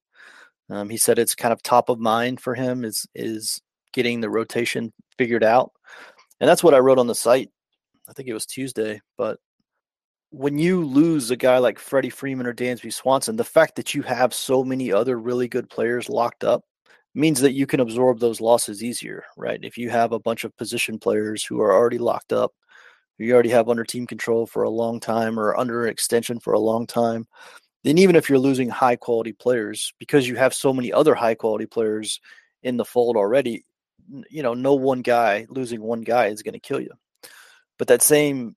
Um, 0.69 0.89
he 0.89 0.97
said 0.97 1.19
it's 1.19 1.35
kind 1.35 1.53
of 1.53 1.63
top 1.63 1.89
of 1.89 1.99
mind 1.99 2.41
for 2.41 2.55
him 2.55 2.83
is 2.85 3.07
is 3.15 3.61
getting 3.93 4.21
the 4.21 4.29
rotation 4.29 4.91
figured 5.17 5.43
out, 5.43 5.71
and 6.39 6.49
that's 6.49 6.63
what 6.63 6.73
I 6.73 6.79
wrote 6.79 6.99
on 6.99 7.07
the 7.07 7.15
site 7.15 7.49
I 8.11 8.13
think 8.13 8.27
it 8.27 8.33
was 8.33 8.45
Tuesday, 8.45 9.01
but 9.17 9.39
when 10.31 10.59
you 10.59 10.83
lose 10.83 11.31
a 11.31 11.37
guy 11.37 11.57
like 11.57 11.79
Freddie 11.79 12.09
Freeman 12.09 12.45
or 12.45 12.53
Dansby 12.53 12.91
Swanson, 12.91 13.37
the 13.37 13.43
fact 13.43 13.75
that 13.75 13.93
you 13.93 14.01
have 14.01 14.33
so 14.33 14.63
many 14.63 14.91
other 14.91 15.17
really 15.17 15.47
good 15.47 15.69
players 15.69 16.09
locked 16.09 16.43
up 16.43 16.63
means 17.15 17.39
that 17.41 17.53
you 17.53 17.65
can 17.65 17.79
absorb 17.79 18.19
those 18.19 18.41
losses 18.41 18.83
easier, 18.83 19.23
right? 19.37 19.59
If 19.63 19.77
you 19.77 19.89
have 19.89 20.11
a 20.11 20.19
bunch 20.19 20.43
of 20.43 20.55
position 20.57 20.99
players 20.99 21.43
who 21.43 21.61
are 21.61 21.73
already 21.73 21.97
locked 21.97 22.33
up, 22.33 22.51
you 23.17 23.33
already 23.33 23.49
have 23.49 23.69
under 23.69 23.83
team 23.83 24.07
control 24.07 24.45
for 24.45 24.63
a 24.63 24.69
long 24.69 24.99
time 24.99 25.39
or 25.39 25.55
under 25.57 25.87
extension 25.87 26.39
for 26.39 26.53
a 26.53 26.59
long 26.59 26.85
time, 26.87 27.27
then 27.83 27.97
even 27.97 28.15
if 28.15 28.29
you're 28.29 28.39
losing 28.39 28.69
high 28.69 28.95
quality 28.95 29.33
players, 29.33 29.93
because 29.99 30.27
you 30.27 30.35
have 30.35 30.53
so 30.53 30.73
many 30.73 30.91
other 30.91 31.15
high 31.15 31.35
quality 31.35 31.65
players 31.65 32.19
in 32.63 32.77
the 32.77 32.85
fold 32.85 33.15
already, 33.15 33.65
you 34.29 34.43
know, 34.43 34.53
no 34.53 34.73
one 34.73 35.01
guy 35.01 35.45
losing 35.49 35.81
one 35.81 36.01
guy 36.01 36.27
is 36.27 36.43
going 36.43 36.53
to 36.53 36.59
kill 36.59 36.79
you. 36.79 36.91
But 37.77 37.87
that 37.87 38.01
same 38.01 38.55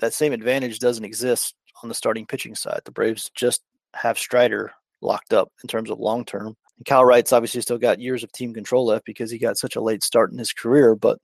that 0.00 0.14
same 0.14 0.32
advantage 0.32 0.78
doesn't 0.78 1.04
exist 1.04 1.54
on 1.82 1.88
the 1.88 1.94
starting 1.94 2.26
pitching 2.26 2.54
side. 2.54 2.80
The 2.84 2.92
Braves 2.92 3.30
just 3.34 3.62
have 3.94 4.18
Strider 4.18 4.72
locked 5.00 5.32
up 5.32 5.52
in 5.62 5.68
terms 5.68 5.90
of 5.90 5.98
long 5.98 6.24
term. 6.24 6.56
And 6.78 6.86
Kyle 6.86 7.04
Wright's 7.04 7.32
obviously 7.32 7.60
still 7.60 7.78
got 7.78 8.00
years 8.00 8.24
of 8.24 8.32
team 8.32 8.52
control 8.52 8.86
left 8.86 9.04
because 9.04 9.30
he 9.30 9.38
got 9.38 9.58
such 9.58 9.76
a 9.76 9.80
late 9.80 10.02
start 10.02 10.32
in 10.32 10.38
his 10.38 10.52
career. 10.52 10.94
But 10.94 11.18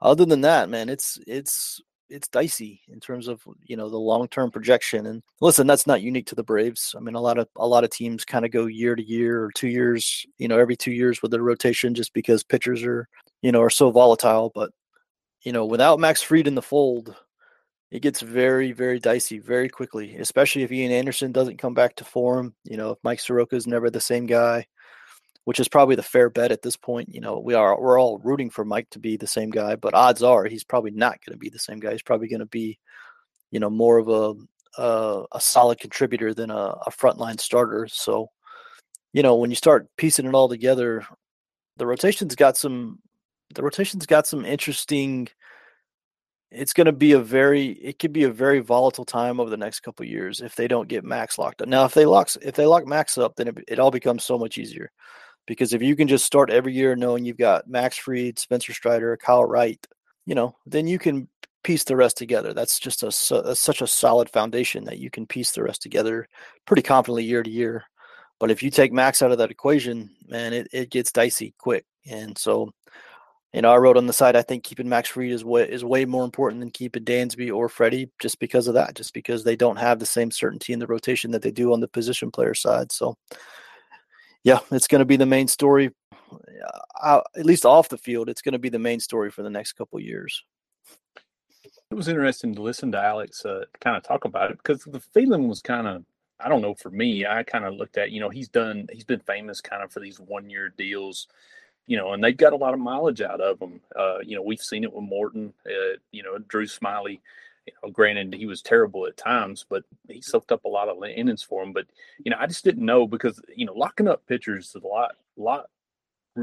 other 0.00 0.24
than 0.24 0.42
that, 0.42 0.68
man, 0.68 0.88
it's 0.88 1.18
it's 1.26 1.80
it's 2.10 2.28
dicey 2.28 2.80
in 2.88 3.00
terms 3.00 3.28
of 3.28 3.42
you 3.64 3.76
know 3.76 3.88
the 3.88 3.98
long 3.98 4.28
term 4.28 4.50
projection. 4.50 5.06
And 5.06 5.22
listen, 5.40 5.66
that's 5.66 5.86
not 5.86 6.02
unique 6.02 6.26
to 6.26 6.34
the 6.34 6.42
Braves. 6.42 6.94
I 6.96 7.00
mean, 7.00 7.14
a 7.14 7.20
lot 7.20 7.38
of 7.38 7.48
a 7.56 7.66
lot 7.66 7.84
of 7.84 7.90
teams 7.90 8.24
kind 8.24 8.44
of 8.44 8.50
go 8.50 8.66
year 8.66 8.94
to 8.96 9.02
year 9.02 9.44
or 9.44 9.50
two 9.52 9.68
years, 9.68 10.26
you 10.38 10.48
know, 10.48 10.58
every 10.58 10.76
two 10.76 10.92
years 10.92 11.22
with 11.22 11.30
their 11.30 11.42
rotation 11.42 11.94
just 11.94 12.12
because 12.12 12.42
pitchers 12.42 12.82
are 12.82 13.08
you 13.42 13.52
know 13.52 13.62
are 13.62 13.70
so 13.70 13.90
volatile. 13.90 14.52
But 14.54 14.70
you 15.42 15.52
know, 15.52 15.64
without 15.64 16.00
Max 16.00 16.20
Fried 16.22 16.46
in 16.46 16.54
the 16.54 16.62
fold, 16.62 17.14
it 17.90 18.02
gets 18.02 18.20
very, 18.20 18.72
very 18.72 18.98
dicey 18.98 19.38
very 19.38 19.68
quickly, 19.68 20.16
especially 20.16 20.62
if 20.62 20.72
Ian 20.72 20.92
Anderson 20.92 21.32
doesn't 21.32 21.58
come 21.58 21.74
back 21.74 21.96
to 21.96 22.04
form. 22.04 22.54
You 22.64 22.76
know, 22.76 22.90
if 22.90 22.98
Mike 23.02 23.20
Soroka 23.20 23.56
is 23.56 23.66
never 23.66 23.90
the 23.90 24.00
same 24.00 24.26
guy, 24.26 24.66
which 25.50 25.58
is 25.58 25.66
probably 25.66 25.96
the 25.96 26.02
fair 26.04 26.30
bet 26.30 26.52
at 26.52 26.62
this 26.62 26.76
point. 26.76 27.12
You 27.12 27.20
know, 27.20 27.40
we 27.40 27.54
are 27.54 27.76
we're 27.76 28.00
all 28.00 28.18
rooting 28.18 28.50
for 28.50 28.64
Mike 28.64 28.88
to 28.90 29.00
be 29.00 29.16
the 29.16 29.26
same 29.26 29.50
guy, 29.50 29.74
but 29.74 29.94
odds 29.94 30.22
are 30.22 30.44
he's 30.44 30.62
probably 30.62 30.92
not 30.92 31.18
going 31.26 31.32
to 31.32 31.38
be 31.40 31.48
the 31.48 31.58
same 31.58 31.80
guy. 31.80 31.90
He's 31.90 32.02
probably 32.02 32.28
going 32.28 32.38
to 32.38 32.46
be, 32.46 32.78
you 33.50 33.58
know, 33.58 33.68
more 33.68 33.98
of 33.98 34.08
a 34.08 34.80
a, 34.80 35.24
a 35.32 35.40
solid 35.40 35.80
contributor 35.80 36.32
than 36.34 36.52
a, 36.52 36.76
a 36.86 36.92
frontline 36.92 37.40
starter. 37.40 37.88
So, 37.90 38.28
you 39.12 39.24
know, 39.24 39.34
when 39.34 39.50
you 39.50 39.56
start 39.56 39.88
piecing 39.96 40.24
it 40.24 40.34
all 40.34 40.48
together, 40.48 41.04
the 41.78 41.86
rotation's 41.86 42.36
got 42.36 42.56
some 42.56 43.00
the 43.52 43.64
rotation's 43.64 44.06
got 44.06 44.28
some 44.28 44.44
interesting 44.44 45.26
it's 46.52 46.72
going 46.72 46.84
to 46.84 46.92
be 46.92 47.10
a 47.10 47.18
very 47.18 47.70
it 47.70 47.98
could 47.98 48.12
be 48.12 48.22
a 48.22 48.30
very 48.30 48.60
volatile 48.60 49.04
time 49.04 49.40
over 49.40 49.50
the 49.50 49.56
next 49.56 49.80
couple 49.80 50.06
years 50.06 50.40
if 50.40 50.54
they 50.54 50.68
don't 50.68 50.86
get 50.86 51.02
max 51.02 51.38
locked 51.38 51.60
up 51.60 51.66
now 51.66 51.84
if 51.84 51.94
they 51.94 52.06
lock 52.06 52.30
if 52.40 52.54
they 52.54 52.66
lock 52.66 52.86
max 52.86 53.18
up 53.18 53.34
then 53.34 53.48
it, 53.48 53.58
it 53.66 53.78
all 53.80 53.90
becomes 53.90 54.22
so 54.22 54.38
much 54.38 54.56
easier 54.56 54.92
because 55.50 55.74
if 55.74 55.82
you 55.82 55.96
can 55.96 56.06
just 56.06 56.24
start 56.24 56.48
every 56.48 56.72
year 56.72 56.94
knowing 56.94 57.24
you've 57.24 57.36
got 57.36 57.66
max 57.66 57.96
fried 57.96 58.38
spencer 58.38 58.72
strider 58.72 59.16
kyle 59.16 59.44
wright 59.44 59.84
you 60.24 60.34
know 60.34 60.54
then 60.64 60.86
you 60.86 60.96
can 60.96 61.28
piece 61.62 61.84
the 61.84 61.96
rest 61.96 62.16
together. 62.16 62.54
That's 62.54 62.78
just 62.78 63.02
a, 63.02 63.08
a 63.48 63.54
such 63.54 63.82
a 63.82 63.86
solid 63.86 64.30
foundation 64.30 64.84
that 64.84 64.98
you 64.98 65.10
can 65.10 65.26
piece 65.26 65.52
the 65.52 65.62
rest 65.62 65.82
together 65.82 66.26
pretty 66.66 66.82
confidently 66.82 67.24
year 67.24 67.42
to 67.42 67.50
year. 67.50 67.84
But 68.38 68.50
if 68.50 68.62
you 68.62 68.70
take 68.70 68.92
max 68.92 69.20
out 69.20 69.32
of 69.32 69.38
that 69.38 69.50
equation 69.50 70.10
man 70.28 70.52
it, 70.52 70.68
it 70.72 70.90
gets 70.90 71.12
dicey 71.12 71.54
quick. 71.58 71.84
And 72.06 72.36
so 72.36 72.70
you 73.52 73.62
know, 73.62 73.72
I 73.72 73.78
wrote 73.78 73.96
on 73.96 74.06
the 74.06 74.12
side, 74.12 74.36
I 74.36 74.42
think 74.42 74.62
keeping 74.62 74.88
Max 74.88 75.08
Fried 75.08 75.32
is 75.32 75.44
way 75.44 75.68
is 75.68 75.84
way 75.84 76.04
more 76.04 76.24
important 76.24 76.60
than 76.60 76.70
keeping 76.70 77.04
Dansby 77.04 77.52
or 77.52 77.68
Freddie, 77.68 78.08
just 78.20 78.38
because 78.38 78.68
of 78.68 78.74
that, 78.74 78.94
just 78.94 79.12
because 79.12 79.42
they 79.42 79.56
don't 79.56 79.76
have 79.76 79.98
the 79.98 80.06
same 80.06 80.30
certainty 80.30 80.72
in 80.72 80.78
the 80.78 80.86
rotation 80.86 81.32
that 81.32 81.42
they 81.42 81.50
do 81.50 81.72
on 81.72 81.80
the 81.80 81.88
position 81.88 82.30
player 82.30 82.54
side. 82.54 82.92
So, 82.92 83.16
yeah, 84.44 84.60
it's 84.70 84.86
going 84.86 85.00
to 85.00 85.04
be 85.04 85.16
the 85.16 85.26
main 85.26 85.48
story, 85.48 85.90
uh, 87.02 87.20
at 87.36 87.46
least 87.46 87.66
off 87.66 87.88
the 87.88 87.98
field. 87.98 88.28
It's 88.28 88.42
going 88.42 88.52
to 88.52 88.58
be 88.58 88.68
the 88.68 88.78
main 88.78 89.00
story 89.00 89.30
for 89.30 89.42
the 89.42 89.50
next 89.50 89.72
couple 89.72 90.00
years. 90.00 90.44
It 91.90 91.94
was 91.94 92.08
interesting 92.08 92.54
to 92.54 92.62
listen 92.62 92.92
to 92.92 93.02
Alex 93.02 93.44
uh, 93.44 93.64
kind 93.80 93.96
of 93.96 94.04
talk 94.04 94.24
about 94.24 94.52
it 94.52 94.58
because 94.58 94.84
the 94.84 95.00
feeling 95.00 95.48
was 95.48 95.60
kind 95.60 95.86
of 95.86 96.04
I 96.38 96.48
don't 96.48 96.62
know 96.62 96.74
for 96.74 96.90
me. 96.90 97.26
I 97.26 97.42
kind 97.42 97.64
of 97.64 97.74
looked 97.74 97.98
at 97.98 98.12
you 98.12 98.20
know 98.20 98.28
he's 98.28 98.48
done 98.48 98.86
he's 98.92 99.04
been 99.04 99.20
famous 99.20 99.60
kind 99.60 99.82
of 99.82 99.92
for 99.92 100.00
these 100.00 100.20
one 100.20 100.48
year 100.48 100.72
deals 100.76 101.26
you 101.90 101.96
know, 101.96 102.12
and 102.12 102.22
they've 102.22 102.36
got 102.36 102.52
a 102.52 102.56
lot 102.56 102.72
of 102.72 102.78
mileage 102.78 103.20
out 103.20 103.40
of 103.40 103.58
them. 103.58 103.80
Uh, 103.96 104.18
you 104.20 104.36
know, 104.36 104.42
we've 104.42 104.60
seen 104.60 104.84
it 104.84 104.92
with 104.92 105.02
Morton. 105.02 105.52
Uh, 105.66 105.96
you 106.12 106.22
know, 106.22 106.38
Drew 106.38 106.64
Smyly. 106.64 107.18
You 107.82 107.88
know, 107.88 107.92
granted 107.92 108.34
he 108.34 108.46
was 108.46 108.62
terrible 108.62 109.06
at 109.06 109.16
times, 109.16 109.64
but 109.68 109.84
he 110.08 110.20
soaked 110.20 110.52
up 110.52 110.64
a 110.64 110.68
lot 110.68 110.88
of 110.88 111.02
innings 111.04 111.42
for 111.42 111.62
him. 111.62 111.72
But 111.72 111.86
you 112.24 112.30
know, 112.30 112.36
I 112.38 112.46
just 112.46 112.64
didn't 112.64 112.84
know 112.84 113.06
because 113.06 113.40
you 113.56 113.66
know 113.66 113.74
locking 113.74 114.08
up 114.08 114.26
pitchers 114.26 114.74
is 114.74 114.82
a 114.82 114.86
lot, 114.86 115.16
lot 115.36 115.66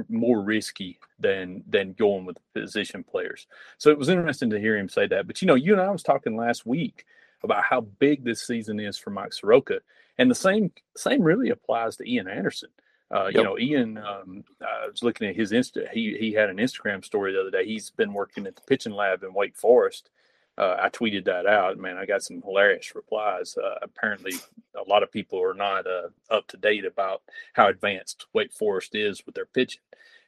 more 0.09 0.41
risky 0.41 0.99
than 1.19 1.63
than 1.67 1.93
going 1.93 2.25
with 2.25 2.37
position 2.53 3.03
players. 3.03 3.47
So 3.77 3.89
it 3.89 3.97
was 3.97 4.09
interesting 4.09 4.49
to 4.51 4.59
hear 4.59 4.77
him 4.77 4.89
say 4.89 5.07
that. 5.07 5.27
But 5.27 5.41
you 5.41 5.47
know, 5.47 5.55
you 5.55 5.73
and 5.73 5.81
I 5.81 5.89
was 5.89 6.03
talking 6.03 6.35
last 6.35 6.65
week 6.65 7.05
about 7.43 7.63
how 7.63 7.81
big 7.81 8.23
this 8.23 8.45
season 8.45 8.79
is 8.79 8.97
for 8.97 9.09
Mike 9.09 9.33
Soroka, 9.33 9.79
and 10.17 10.29
the 10.29 10.35
same 10.35 10.71
same 10.95 11.21
really 11.21 11.49
applies 11.49 11.97
to 11.97 12.09
Ian 12.09 12.27
Anderson. 12.27 12.69
Uh, 13.09 13.25
yep. 13.25 13.35
You 13.35 13.43
know, 13.43 13.57
Ian. 13.57 13.97
Um, 13.97 14.43
I 14.61 14.87
was 14.89 15.03
looking 15.03 15.27
at 15.27 15.35
his 15.35 15.51
Insta. 15.51 15.89
He 15.91 16.17
he 16.19 16.33
had 16.33 16.49
an 16.49 16.57
Instagram 16.57 17.03
story 17.03 17.33
the 17.33 17.41
other 17.41 17.51
day. 17.51 17.65
He's 17.65 17.89
been 17.89 18.13
working 18.13 18.45
at 18.47 18.55
the 18.55 18.61
pitching 18.63 18.93
lab 18.93 19.23
in 19.23 19.33
Wake 19.33 19.55
Forest. 19.55 20.09
Uh, 20.57 20.75
I 20.79 20.89
tweeted 20.89 21.25
that 21.25 21.45
out. 21.45 21.77
Man, 21.77 21.97
I 21.97 22.05
got 22.05 22.23
some 22.23 22.41
hilarious 22.41 22.95
replies. 22.95 23.55
Uh, 23.57 23.75
apparently, 23.81 24.33
a 24.75 24.89
lot 24.89 25.03
of 25.03 25.11
people 25.11 25.41
are 25.41 25.53
not 25.53 25.85
uh, 25.85 26.09
up 26.31 26.47
to 26.47 26.57
date 26.57 26.85
about 26.85 27.21
how 27.53 27.67
advanced 27.67 28.25
Wake 28.33 28.51
Forest 28.51 28.95
is 28.95 29.23
with 29.25 29.35
their 29.35 29.45
pitching 29.45 29.81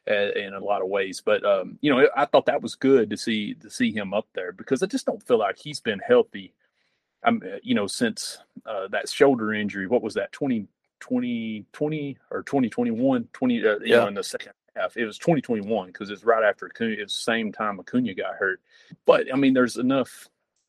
uh, 0.08 0.30
in 0.36 0.54
a 0.54 0.64
lot 0.64 0.82
of 0.82 0.88
ways. 0.88 1.20
But 1.24 1.44
um, 1.44 1.78
you 1.80 1.92
know, 1.92 2.08
I 2.16 2.26
thought 2.26 2.46
that 2.46 2.62
was 2.62 2.76
good 2.76 3.10
to 3.10 3.16
see 3.16 3.54
to 3.54 3.70
see 3.70 3.92
him 3.92 4.14
up 4.14 4.28
there 4.34 4.52
because 4.52 4.82
I 4.82 4.86
just 4.86 5.06
don't 5.06 5.26
feel 5.26 5.38
like 5.38 5.58
he's 5.58 5.80
been 5.80 6.00
healthy. 6.00 6.54
I'm, 7.24 7.42
um, 7.42 7.58
you 7.62 7.74
know, 7.74 7.86
since 7.86 8.38
uh, 8.64 8.88
that 8.88 9.08
shoulder 9.08 9.52
injury. 9.52 9.88
What 9.88 10.02
was 10.02 10.14
that? 10.14 10.32
Twenty 10.32 10.68
2020 11.00 12.18
or 12.30 12.42
2021, 12.42 13.28
20, 13.32 13.66
uh, 13.66 13.70
you 13.70 13.78
yeah. 13.86 13.96
know, 13.96 14.06
in 14.08 14.14
the 14.14 14.22
second 14.22 14.52
half. 14.80 14.96
It 14.96 15.04
was 15.04 15.18
2021 15.18 15.88
because 15.88 16.10
it's 16.10 16.24
right 16.24 16.44
after 16.44 16.66
Acuna, 16.66 16.96
it's 16.98 17.14
the 17.14 17.32
same 17.32 17.52
time 17.52 17.80
Acuna 17.80 18.14
got 18.14 18.34
hurt. 18.34 18.60
But 19.06 19.32
I 19.32 19.36
mean, 19.36 19.54
there's 19.54 19.76
enough. 19.76 20.28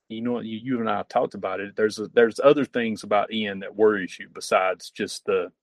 You 0.09 0.19
know, 0.21 0.41
you, 0.41 0.59
you 0.61 0.79
and 0.81 0.89
I 0.89 1.03
talked 1.03 1.35
about 1.35 1.61
it. 1.61 1.77
There's 1.77 1.97
a, 1.97 2.07
there's 2.07 2.39
other 2.43 2.65
things 2.65 3.03
about 3.03 3.31
Ian 3.31 3.59
that 3.59 3.77
worries 3.77 4.19
you 4.19 4.27
besides 4.27 4.89
just 4.89 5.23
the, 5.23 5.53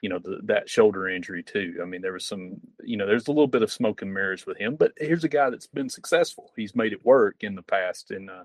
you 0.00 0.08
know, 0.08 0.20
the, 0.20 0.38
that 0.44 0.70
shoulder 0.70 1.08
injury 1.08 1.42
too. 1.42 1.80
I 1.82 1.86
mean, 1.86 2.00
there 2.00 2.12
was 2.12 2.24
some, 2.24 2.60
you 2.84 2.96
know, 2.96 3.04
there's 3.04 3.26
a 3.26 3.32
little 3.32 3.48
bit 3.48 3.64
of 3.64 3.72
smoke 3.72 4.02
and 4.02 4.14
mirrors 4.14 4.46
with 4.46 4.58
him. 4.58 4.76
But 4.76 4.92
here's 4.96 5.24
a 5.24 5.28
guy 5.28 5.50
that's 5.50 5.66
been 5.66 5.88
successful. 5.88 6.52
He's 6.54 6.76
made 6.76 6.92
it 6.92 7.04
work 7.04 7.38
in 7.40 7.56
the 7.56 7.62
past, 7.62 8.12
and 8.12 8.30
uh, 8.30 8.44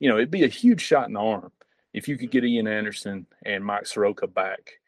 you 0.00 0.08
know, 0.08 0.16
it'd 0.16 0.30
be 0.30 0.42
a 0.42 0.48
huge 0.48 0.80
shot 0.80 1.06
in 1.06 1.14
the 1.14 1.20
arm 1.20 1.52
if 1.92 2.08
you 2.08 2.16
could 2.16 2.32
get 2.32 2.44
Ian 2.44 2.66
Anderson 2.66 3.26
and 3.44 3.64
Mike 3.64 3.86
Soroka 3.86 4.26
back 4.26 4.79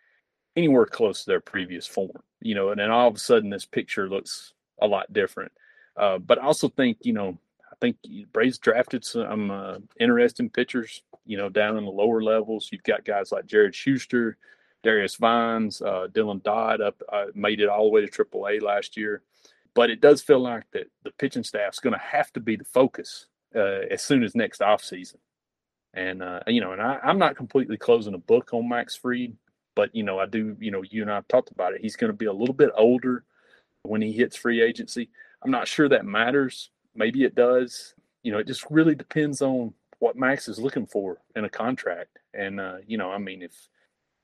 anywhere 0.57 0.87
close 0.87 1.25
to 1.25 1.31
their 1.31 1.41
previous 1.41 1.87
form, 1.87 2.23
you 2.41 2.55
know, 2.55 2.71
and 2.71 2.81
then 2.81 2.91
all 2.91 3.09
of 3.09 3.17
a 3.17 3.19
sudden 3.19 3.51
this 3.51 3.65
picture 3.65 4.09
looks 4.09 4.53
a 4.81 4.87
lot 4.87 5.13
different. 5.13 5.53
Uh, 5.97 6.19
but 6.19 6.39
I 6.39 6.47
also 6.47 6.69
think, 6.69 6.99
you 7.03 7.13
know, 7.13 7.39
I 7.71 7.75
think 7.81 7.97
Braves 8.33 8.59
drafted 8.59 9.05
some 9.05 9.51
uh, 9.51 9.79
interesting 9.99 10.51
pitchers. 10.51 11.03
You 11.25 11.37
know, 11.37 11.49
down 11.49 11.77
in 11.77 11.85
the 11.85 11.91
lower 11.91 12.23
levels, 12.23 12.69
you've 12.73 12.83
got 12.83 13.05
guys 13.05 13.31
like 13.31 13.47
Jared 13.47 13.75
Schuster, 13.75 14.37
Darius 14.83 15.17
Vines, 15.17 15.81
uh, 15.81 16.09
Dylan 16.11 16.43
Dodd 16.43 16.81
up 16.81 17.01
uh, 17.13 17.27
made 17.35 17.61
it 17.61 17.69
all 17.69 17.85
the 17.85 17.91
way 17.91 18.05
to 18.05 18.25
AAA 18.25 18.63
last 18.63 18.97
year. 18.97 19.23
But 19.75 19.91
it 19.91 20.01
does 20.01 20.21
feel 20.21 20.41
like 20.41 20.65
that 20.73 20.91
the 21.03 21.13
pitching 21.13 21.45
staff's 21.45 21.79
going 21.79 21.95
to 21.95 21.99
have 21.99 22.33
to 22.33 22.41
be 22.41 22.57
the 22.57 22.65
focus 22.65 23.27
uh, 23.55 23.87
as 23.91 24.03
soon 24.03 24.23
as 24.23 24.35
next 24.35 24.61
offseason. 24.61 25.17
And 25.95 26.23
uh, 26.23 26.41
you 26.47 26.61
know, 26.61 26.73
and 26.73 26.83
I, 26.83 26.99
I'm 27.03 27.19
not 27.19 27.37
completely 27.37 27.77
closing 27.77 28.15
a 28.15 28.19
book 28.19 28.51
on 28.53 28.69
Max 28.69 28.97
Fried, 28.97 29.37
but 29.75 29.95
you 29.95 30.03
know, 30.03 30.19
I 30.19 30.27
do. 30.27 30.57
You 30.61 30.71
know, 30.71 30.83
you 30.83 31.03
and 31.03 31.11
I 31.11 31.17
have 31.17 31.29
talked 31.29 31.51
about 31.51 31.75
it. 31.75 31.81
He's 31.81 31.97
going 31.97 32.13
to 32.13 32.17
be 32.17 32.27
a 32.27 32.33
little 32.33 32.55
bit 32.55 32.71
older 32.77 33.25
when 33.83 34.03
he 34.03 34.13
hits 34.13 34.37
free 34.37 34.63
agency. 34.63 35.09
I'm 35.43 35.51
not 35.51 35.69
sure 35.69 35.89
that 35.89 36.05
matters. 36.05 36.71
Maybe 36.95 37.25
it 37.25 37.35
does. 37.35 37.95
You 38.23 38.33
know, 38.33 38.39
it 38.39 38.47
just 38.47 38.65
really 38.71 38.95
depends 38.95 39.43
on 39.43 39.75
what 39.99 40.17
Max 40.17 40.49
is 40.49 40.59
looking 40.59 40.87
for 40.87 41.19
in 41.37 41.45
a 41.45 41.51
contract. 41.51 42.19
And 42.35 42.61
uh, 42.61 42.77
you 42.87 42.99
know, 42.99 43.11
I 43.11 43.19
mean, 43.19 43.43
if 43.43 43.69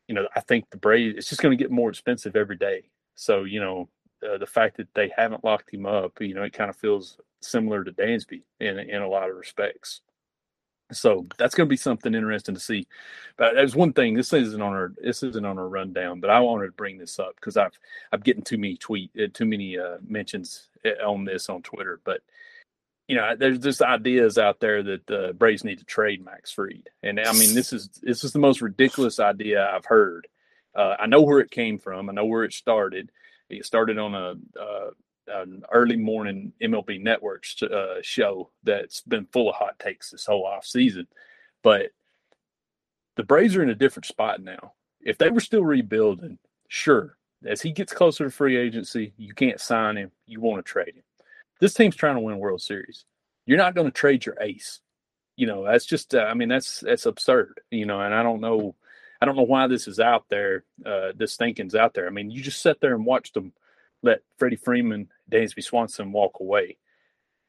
you 0.07 0.15
know, 0.15 0.29
I 0.35 0.41
think 0.41 0.71
the 0.71 0.77
Braves 0.77 1.17
it's 1.17 1.29
just 1.29 1.43
going 1.43 1.57
to 1.57 1.63
get 1.63 1.71
more 1.71 1.91
expensive 1.91 2.37
every 2.37 2.57
day. 2.57 2.89
So 3.15 3.45
you 3.45 3.61
know, 3.61 3.89
uh, 4.27 4.39
the 4.39 4.47
fact 4.47 4.77
that 4.77 4.93
they 4.95 5.13
haven't 5.17 5.45
locked 5.45 5.73
him 5.73 5.87
up, 5.87 6.21
you 6.21 6.35
know, 6.35 6.43
it 6.43 6.53
kind 6.53 6.71
of 6.71 6.77
feels 6.77 7.19
similar 7.41 7.85
to 7.85 7.93
Dansby 7.93 8.43
in 8.61 8.79
in 8.79 9.03
a 9.03 9.09
lot 9.09 9.31
of 9.31 9.37
respects. 9.37 10.03
So 10.93 11.27
that's 11.37 11.55
going 11.55 11.67
to 11.67 11.71
be 11.71 11.77
something 11.77 12.15
interesting 12.15 12.55
to 12.55 12.61
see. 12.61 12.87
But 13.37 13.55
there's 13.55 13.77
one 13.77 13.93
thing. 13.93 14.15
This 14.15 14.33
isn't 14.33 14.61
on 14.61 14.73
our 14.73 14.93
this 14.99 15.23
isn't 15.23 15.45
on 15.45 15.59
our 15.59 15.69
rundown, 15.69 16.21
but 16.21 16.31
I 16.31 16.41
wanted 16.41 16.67
to 16.67 16.73
bring 16.73 16.99
this 16.99 17.19
up 17.19 17.35
because 17.37 17.57
I've 17.57 17.79
I'm 18.13 18.21
getting 18.21 18.43
too 18.43 18.59
many 18.59 18.77
tweet 18.77 19.11
uh, 19.21 19.27
too 19.33 19.45
many 19.45 19.79
uh, 19.79 19.99
mentions 20.07 20.69
eh, 20.85 20.93
on 21.05 21.25
this 21.25 21.49
on 21.49 21.63
Twitter. 21.63 22.01
But 22.05 22.23
you 23.07 23.17
know, 23.17 23.35
there's 23.37 23.59
just 23.59 23.83
ideas 23.83 24.39
out 24.39 24.61
there 24.61 24.83
that 24.83 25.07
the 25.07 25.35
Braves 25.37 25.65
need 25.65 25.79
to 25.79 25.85
trade 25.85 26.25
Max 26.25 26.53
Fried, 26.53 26.89
and 27.03 27.21
I 27.21 27.33
mean, 27.33 27.55
this 27.55 27.73
is 27.73 27.89
this 28.03 28.25
is 28.25 28.33
the 28.33 28.39
most 28.39 28.63
ridiculous 28.63 29.21
idea 29.21 29.71
I've 29.71 29.87
heard. 29.87 30.27
Uh, 30.75 30.95
I 30.99 31.07
know 31.07 31.23
where 31.23 31.41
it 31.41 31.51
came 31.51 31.79
from. 31.79 32.09
I 32.09 32.13
know 32.13 32.27
where 32.27 32.45
it 32.45 32.53
started. 32.53 33.11
It 33.51 33.65
started 33.65 33.99
on 33.99 34.15
a 34.15 34.35
uh, 34.61 34.91
an 35.29 35.65
early 35.73 35.97
morning 35.97 36.53
MLB 36.61 37.01
Network 37.03 37.45
uh, 37.63 37.97
show 38.03 38.51
that's 38.63 39.03
been 39.03 39.27
full 39.27 39.49
of 39.51 39.57
hot 39.57 39.79
takes 39.79 40.11
this 40.11 40.27
whole 40.27 40.47
off 40.47 40.67
season. 40.67 41.07
But 41.63 41.91
the 43.17 43.25
Braves 43.25 43.57
are 43.57 43.63
in 43.63 43.71
a 43.71 43.75
different 43.75 44.07
spot 44.07 44.43
now. 44.43 44.75
If 45.01 45.19
they 45.19 45.31
were 45.31 45.41
still 45.41 45.65
rebuilding, 45.65 46.39
sure, 46.69 47.17
as 47.45 47.63
he 47.63 47.73
gets 47.73 47.93
closer 47.93 48.25
to 48.25 48.31
free 48.31 48.57
agency, 48.57 49.13
you 49.17 49.35
can't 49.35 49.61
sign 49.61 49.97
him. 49.97 50.11
You 50.27 50.41
want 50.41 50.65
to 50.65 50.71
trade 50.71 50.95
him. 50.95 51.03
This 51.61 51.75
team's 51.75 51.97
trying 51.97 52.17
to 52.17 52.21
win 52.21 52.39
World 52.39 52.63
Series. 52.63 53.05
You're 53.47 53.59
not 53.59 53.75
going 53.75 53.87
to 53.87 53.93
trade 53.93 54.27
your 54.27 54.37
ace. 54.41 54.81
You 55.37 55.47
know, 55.47 55.65
that's 55.65 55.87
just, 55.87 56.15
uh, 56.15 56.27
I 56.29 56.35
mean, 56.35 56.49
that's 56.49 56.81
that's 56.81 57.07
absurd. 57.07 57.61
You 57.71 57.87
know, 57.87 58.01
and 58.01 58.15
I 58.15 58.23
don't 58.23 58.41
know, 58.41 58.75
I 59.21 59.27
don't 59.27 59.37
know 59.37 59.43
why 59.43 59.67
this 59.67 59.89
is 59.89 60.01
out 60.01 60.25
there. 60.29 60.65
Uh, 60.85 61.13
this 61.17 61.37
thinking's 61.37 61.75
out 61.75 61.95
there. 61.95 62.07
I 62.07 62.11
mean, 62.11 62.31
you 62.31 62.43
just 62.43 62.61
sit 62.61 62.81
there 62.81 62.95
and 62.95 63.07
watch 63.07 63.33
them 63.33 63.53
let 64.03 64.23
Freddie 64.37 64.57
Freeman, 64.57 65.09
Dansby 65.31 65.63
Swanson 65.63 66.13
walk 66.13 66.41
away. 66.41 66.77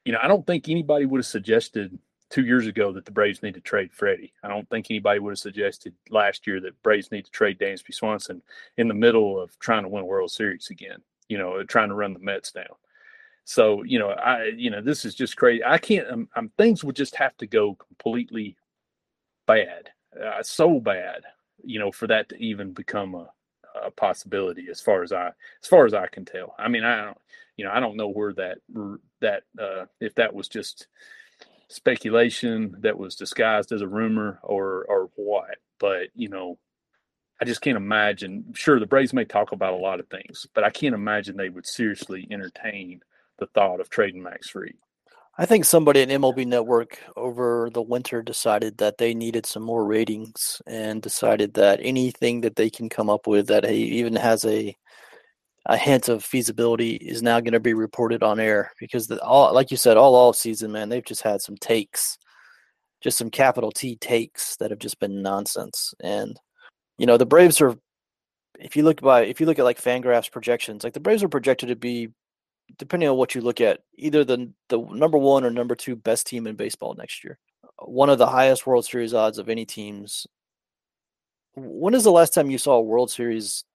You 0.06 0.14
know, 0.14 0.20
I 0.22 0.28
don't 0.28 0.46
think 0.46 0.70
anybody 0.70 1.06
would 1.06 1.20
have 1.20 1.26
suggested 1.26 1.98
two 2.30 2.46
years 2.46 2.68
ago 2.68 2.92
that 2.94 3.06
the 3.06 3.12
Braves 3.12 3.42
need 3.42 3.56
to 3.56 3.62
trade 3.62 3.92
Freddie. 3.92 4.34
I 4.44 4.48
don't 4.48 4.70
think 4.70 4.88
anybody 4.90 5.20
would 5.20 5.32
have 5.32 5.40
suggested 5.40 5.94
last 6.10 6.46
year 6.48 6.60
that 6.62 6.82
Braves 6.84 7.12
need 7.12 7.26
to 7.26 7.32
trade 7.32 7.60
Dansby 7.60 7.94
Swanson 7.94 8.42
in 8.78 8.88
the 8.88 8.94
middle 8.94 9.40
of 9.40 9.58
trying 9.60 9.84
to 9.84 9.90
win 9.90 10.06
World 10.06 10.32
Series 10.32 10.70
again. 10.70 11.02
You 11.28 11.38
know, 11.38 11.64
trying 11.64 11.90
to 11.90 11.96
run 11.96 12.14
the 12.14 12.20
Mets 12.20 12.52
down. 12.52 12.66
So 13.46 13.84
you 13.84 13.98
know, 14.00 14.10
I 14.10 14.52
you 14.56 14.70
know 14.70 14.82
this 14.82 15.06
is 15.06 15.16
just 15.16 15.36
crazy. 15.36 15.64
I 15.64 15.78
can't. 15.78 16.08
I'm, 16.08 16.14
um, 16.14 16.30
I'm 16.36 16.44
um, 16.46 16.52
things 16.58 16.84
would 16.84 16.96
just 16.96 17.16
have 17.16 17.36
to 17.38 17.48
go 17.48 17.76
completely 17.76 18.56
bad, 19.48 19.90
uh, 20.24 20.44
so 20.44 20.80
bad. 20.80 21.24
You 21.64 21.80
know, 21.80 21.92
for 21.92 22.08
that 22.08 22.30
to 22.30 22.38
even 22.38 22.74
become 22.74 23.16
a 23.16 23.32
a 23.90 23.92
possibility 23.92 24.68
as 24.72 24.80
far 24.80 25.04
as 25.04 25.12
I 25.12 25.32
as 25.62 25.68
far 25.70 25.86
as 25.86 25.94
I 25.94 26.08
can 26.08 26.26
tell. 26.26 26.56
I 26.58 26.70
mean, 26.70 26.84
I 26.84 27.06
don't 27.06 27.18
you 27.58 27.66
know 27.66 27.72
I 27.72 27.80
don't 27.80 27.98
know 27.98 28.08
where 28.08 28.34
that 28.34 28.60
that 29.22 29.44
uh, 29.60 29.86
if 30.00 30.16
that 30.16 30.34
was 30.34 30.48
just 30.48 30.88
speculation 31.68 32.76
that 32.80 32.98
was 32.98 33.16
disguised 33.16 33.72
as 33.72 33.82
a 33.82 33.88
rumor 33.88 34.40
or 34.44 34.86
or 34.88 35.10
what, 35.16 35.58
but 35.80 36.10
you 36.16 36.30
know. 36.30 36.58
I 37.42 37.46
just 37.46 37.62
can't 37.62 37.78
imagine. 37.78 38.52
Sure, 38.54 38.82
the 38.82 38.86
Braves 38.86 39.14
may 39.14 39.24
talk 39.24 39.54
about 39.54 39.72
a 39.72 39.78
lot 39.78 40.02
of 40.02 40.10
things, 40.10 40.46
but 40.54 40.66
I 40.66 40.70
can't 40.70 40.94
imagine 40.94 41.38
they 41.38 41.48
would 41.48 41.66
seriously 41.66 42.28
entertain 42.30 43.02
the 43.38 43.48
thought 43.48 43.80
of 43.80 43.90
trading 43.90 44.22
Max 44.22 44.50
Fried. 44.50 44.76
I 45.40 45.46
think 45.46 45.64
somebody 45.64 46.02
at 46.02 46.10
MLB 46.10 46.46
Network 46.46 47.00
over 47.16 47.70
the 47.74 47.82
winter 47.82 48.22
decided 48.22 48.78
that 48.78 48.98
they 48.98 49.14
needed 49.14 49.46
some 49.46 49.64
more 49.64 49.86
ratings 49.86 50.62
and 50.68 51.02
decided 51.02 51.54
that 51.54 51.80
anything 51.82 52.42
that 52.42 52.58
they 52.58 52.70
can 52.70 52.90
come 52.90 53.10
up 53.10 53.26
with 53.26 53.48
that 53.48 53.66
even 53.70 54.16
has 54.16 54.46
a 54.46 54.76
a 55.66 55.78
hint 55.78 56.10
of 56.10 56.24
feasibility 56.24 56.96
is 56.96 57.22
now 57.22 57.40
going 57.40 57.54
to 57.54 57.60
be 57.60 57.74
reported 57.74 58.24
on 58.24 58.40
air 58.40 58.72
because 58.80 59.08
the 59.08 59.22
all 59.22 59.54
like 59.54 59.72
you 59.72 59.78
said 59.78 59.98
all 59.98 60.16
off 60.16 60.36
season 60.36 60.72
man 60.72 60.90
they've 60.90 61.06
just 61.06 61.22
had 61.22 61.42
some 61.42 61.58
takes 61.58 62.18
just 63.02 63.18
some 63.18 63.30
capital 63.30 63.72
T 63.72 63.96
takes 63.96 64.56
that 64.58 64.72
have 64.72 64.80
just 64.80 65.00
been 65.00 65.22
nonsense. 65.22 65.94
And 66.02 66.38
you 66.98 67.06
know 67.06 67.18
the 67.18 67.26
Braves 67.26 67.62
are 67.62 67.76
if 68.60 68.76
you 68.76 68.84
look 68.84 69.02
by 69.02 69.22
if 69.22 69.40
you 69.40 69.46
look 69.46 69.60
at 69.60 69.66
like 69.66 69.82
Fangraphs 69.82 70.32
projections 70.32 70.84
like 70.84 70.94
the 70.94 71.00
Braves 71.00 71.24
are 71.24 71.30
projected 71.30 71.70
to 71.70 71.76
be 71.76 72.10
depending 72.78 73.10
on 73.10 73.18
what 73.18 73.36
you 73.36 73.42
look 73.42 73.62
at, 73.62 73.82
either 73.96 74.24
the 74.24 74.52
the 74.70 74.80
number 74.80 75.18
one 75.18 75.44
or 75.44 75.50
number 75.50 75.76
two 75.76 75.96
best 75.96 76.28
team 76.28 76.48
in 76.48 76.56
baseball 76.56 76.94
next 76.94 77.24
year. 77.24 77.40
Uh, 77.64 77.86
one 77.86 78.10
of 78.10 78.18
the 78.18 78.28
highest 78.28 78.68
World 78.68 78.86
Series 78.86 79.14
odds 79.14 79.38
of 79.38 79.50
any 79.50 79.66
teams. 79.66 80.28
When 81.56 81.94
is 81.94 82.04
the 82.04 82.12
last 82.12 82.34
time 82.34 82.50
you 82.50 82.58
saw 82.58 82.76
a 82.76 82.82
World 82.82 83.12
Series, 83.12 83.66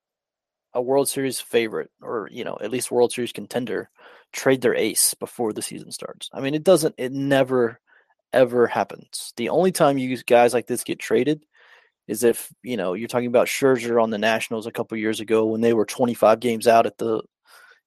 a 0.73 0.81
World 0.81 1.09
Series 1.09 1.41
favorite, 1.41 1.91
or 2.01 2.29
you 2.31 2.45
know 2.45 2.59
at 2.61 2.71
least 2.71 2.91
World 2.91 3.13
Series 3.13 3.33
contender, 3.33 3.91
trade 4.33 4.61
their 4.61 4.75
ace 4.75 5.15
before 5.15 5.53
the 5.53 5.63
season 5.63 5.91
starts? 5.91 6.31
I 6.33 6.41
mean, 6.41 6.55
it 6.55 6.65
doesn't. 6.65 6.95
It 6.99 7.13
never, 7.13 7.81
ever 8.33 8.67
happens. 8.67 9.33
The 9.37 9.49
only 9.51 9.73
time 9.73 9.99
you 9.99 10.17
guys 10.25 10.55
like 10.55 10.67
this 10.67 10.85
get 10.85 10.99
traded 10.99 11.45
is 12.07 12.23
if 12.23 12.53
you 12.63 12.77
know 12.77 12.95
you're 12.95 13.09
talking 13.09 13.29
about 13.29 13.49
Scherzer 13.49 14.03
on 14.03 14.11
the 14.11 14.19
Nationals 14.19 14.67
a 14.67 14.73
couple 14.73 14.97
years 14.99 15.21
ago 15.21 15.47
when 15.47 15.61
they 15.61 15.73
were 15.73 15.87
25 15.87 16.41
games 16.41 16.67
out 16.67 16.87
at 16.87 16.99
the 16.99 17.23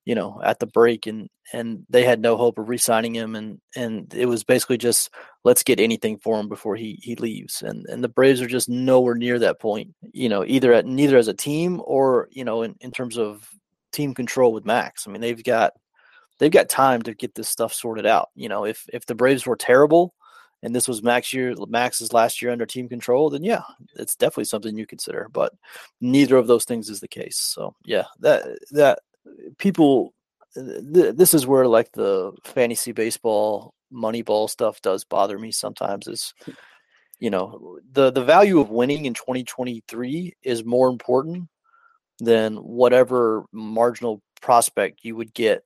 you 0.08 0.16
know, 0.16 0.40
at 0.42 0.58
the 0.60 0.66
break 0.66 1.06
and 1.06 1.30
and 1.52 1.86
they 1.90 2.06
had 2.06 2.22
no 2.22 2.38
hope 2.38 2.58
of 2.58 2.70
re-signing 2.70 3.14
him 3.14 3.36
and 3.36 3.60
and 3.76 4.14
it 4.14 4.26
was 4.26 4.46
basically 4.46 4.78
just 4.78 5.10
let's 5.44 5.64
get 5.64 5.82
anything 5.82 6.18
for 6.18 6.40
him 6.40 6.48
before 6.48 6.78
he 6.78 6.98
he 7.04 7.16
leaves. 7.16 7.62
And 7.62 7.86
and 7.88 8.02
the 8.02 8.08
Braves 8.08 8.42
are 8.42 8.48
just 8.48 8.70
nowhere 8.70 9.16
near 9.16 9.38
that 9.40 9.60
point, 9.60 9.94
you 10.14 10.30
know, 10.30 10.46
either 10.46 10.72
at 10.72 10.86
neither 10.86 11.18
as 11.18 11.28
a 11.28 11.34
team 11.34 11.82
or, 11.84 12.30
you 12.32 12.46
know, 12.46 12.62
in, 12.62 12.76
in 12.80 12.92
terms 12.92 13.18
of 13.18 13.50
team 13.92 14.14
control 14.14 14.54
with 14.54 14.66
Max. 14.66 15.06
I 15.06 15.12
mean, 15.12 15.20
they've 15.20 15.44
got 15.44 15.74
they've 16.40 16.50
got 16.50 16.70
time 16.70 17.02
to 17.02 17.14
get 17.14 17.36
this 17.36 17.50
stuff 17.50 17.74
sorted 17.74 18.06
out. 18.06 18.30
You 18.34 18.48
know, 18.48 18.64
if 18.64 18.86
if 18.94 19.06
the 19.08 19.16
Braves 19.16 19.46
were 19.46 19.58
terrible 19.58 20.14
and 20.64 20.74
this 20.74 20.88
was 20.88 21.04
Max 21.04 21.34
year 21.34 21.54
Max's 21.68 22.14
last 22.14 22.42
year 22.42 22.52
under 22.52 22.66
team 22.66 22.88
control, 22.88 23.30
then 23.30 23.44
yeah, 23.44 23.64
it's 23.98 24.16
definitely 24.16 24.46
something 24.46 24.78
you 24.78 24.86
consider. 24.86 25.28
But 25.34 25.52
neither 26.00 26.38
of 26.38 26.48
those 26.48 26.64
things 26.64 26.90
is 26.90 27.02
the 27.02 27.10
case. 27.10 27.38
So 27.38 27.76
yeah, 27.84 28.06
that 28.22 28.46
that 28.72 29.00
people 29.58 30.14
th- 30.56 31.16
this 31.16 31.34
is 31.34 31.48
where 31.48 31.68
like 31.68 31.92
the 31.92 32.32
fantasy 32.44 32.92
baseball 32.92 33.74
moneyball 33.94 34.50
stuff 34.50 34.82
does 34.82 35.04
bother 35.04 35.38
me 35.40 35.52
sometimes 35.52 36.08
is 36.08 36.34
you 37.20 37.30
know 37.30 37.80
the 37.92 38.12
the 38.12 38.24
value 38.24 38.60
of 38.60 38.70
winning 38.70 39.06
in 39.06 39.14
2023 39.14 40.34
is 40.44 40.66
more 40.66 40.90
important 40.90 41.48
than 42.20 42.56
whatever 42.58 43.46
marginal 43.52 44.22
prospect 44.42 45.00
you 45.04 45.16
would 45.16 45.34
get 45.34 45.64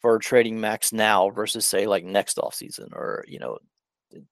for 0.00 0.18
trading 0.18 0.60
max 0.60 0.92
now 0.92 1.30
versus 1.30 1.66
say 1.66 1.86
like 1.86 2.04
next 2.04 2.38
off 2.38 2.54
season 2.54 2.88
or 2.92 3.24
you 3.28 3.38
know 3.38 3.58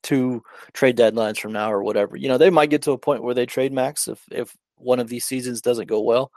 two 0.03 0.42
trade 0.73 0.97
deadlines 0.97 1.38
from 1.38 1.53
now 1.53 1.73
or 1.73 1.83
whatever. 1.83 2.16
You 2.16 2.29
know 2.29 2.38
they 2.38 2.51
might 2.51 2.71
get 2.71 2.83
to 2.83 2.92
a 2.92 2.99
point 2.99 3.23
where 3.23 3.35
they 3.35 3.47
trade 3.47 3.73
max 3.73 4.09
if 4.09 4.23
if 4.31 4.57
one 4.77 5.01
of 5.01 5.09
these 5.09 5.25
seasons 5.25 5.61
doesn't 5.61 5.88
go 5.88 6.01
well. 6.01 6.31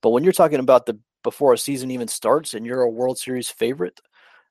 But 0.00 0.10
when 0.10 0.24
you're 0.24 0.32
talking 0.32 0.60
about 0.60 0.86
the 0.86 0.98
before 1.22 1.52
a 1.52 1.58
season 1.58 1.90
even 1.90 2.08
starts 2.08 2.54
and 2.54 2.66
you're 2.66 2.82
a 2.82 2.90
World 2.90 3.18
Series 3.18 3.48
favorite? 3.48 4.00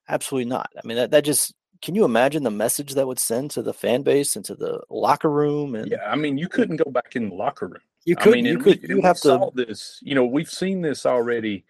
Absolutely 0.08 0.50
not. 0.50 0.70
I 0.76 0.86
mean, 0.86 0.96
that, 0.96 1.10
that 1.10 1.24
just 1.24 1.54
can 1.82 1.94
you 1.96 2.04
imagine 2.04 2.44
the 2.44 2.50
message 2.50 2.94
that 2.94 3.06
would 3.06 3.18
send 3.18 3.50
to 3.50 3.62
the 3.62 3.74
fan 3.74 4.02
base 4.02 4.36
and 4.36 4.44
to 4.44 4.54
the 4.54 4.80
locker 4.88 5.30
room? 5.30 5.74
And 5.74 5.90
yeah, 5.90 6.08
I 6.08 6.14
mean, 6.14 6.38
you 6.38 6.48
couldn't 6.48 6.76
go 6.76 6.90
back 6.90 7.16
in 7.16 7.28
the 7.28 7.34
locker 7.34 7.66
room. 7.66 7.82
You 8.04 8.16
could. 8.16 8.34
I 8.34 8.36
mean, 8.36 8.46
you 8.46 8.58
could. 8.58 8.82
you 8.82 9.02
have 9.02 9.20
to. 9.20 9.50
This, 9.54 9.98
you 10.02 10.14
know, 10.14 10.24
we've 10.24 10.50
seen 10.50 10.80
this 10.80 11.04
already. 11.04 11.64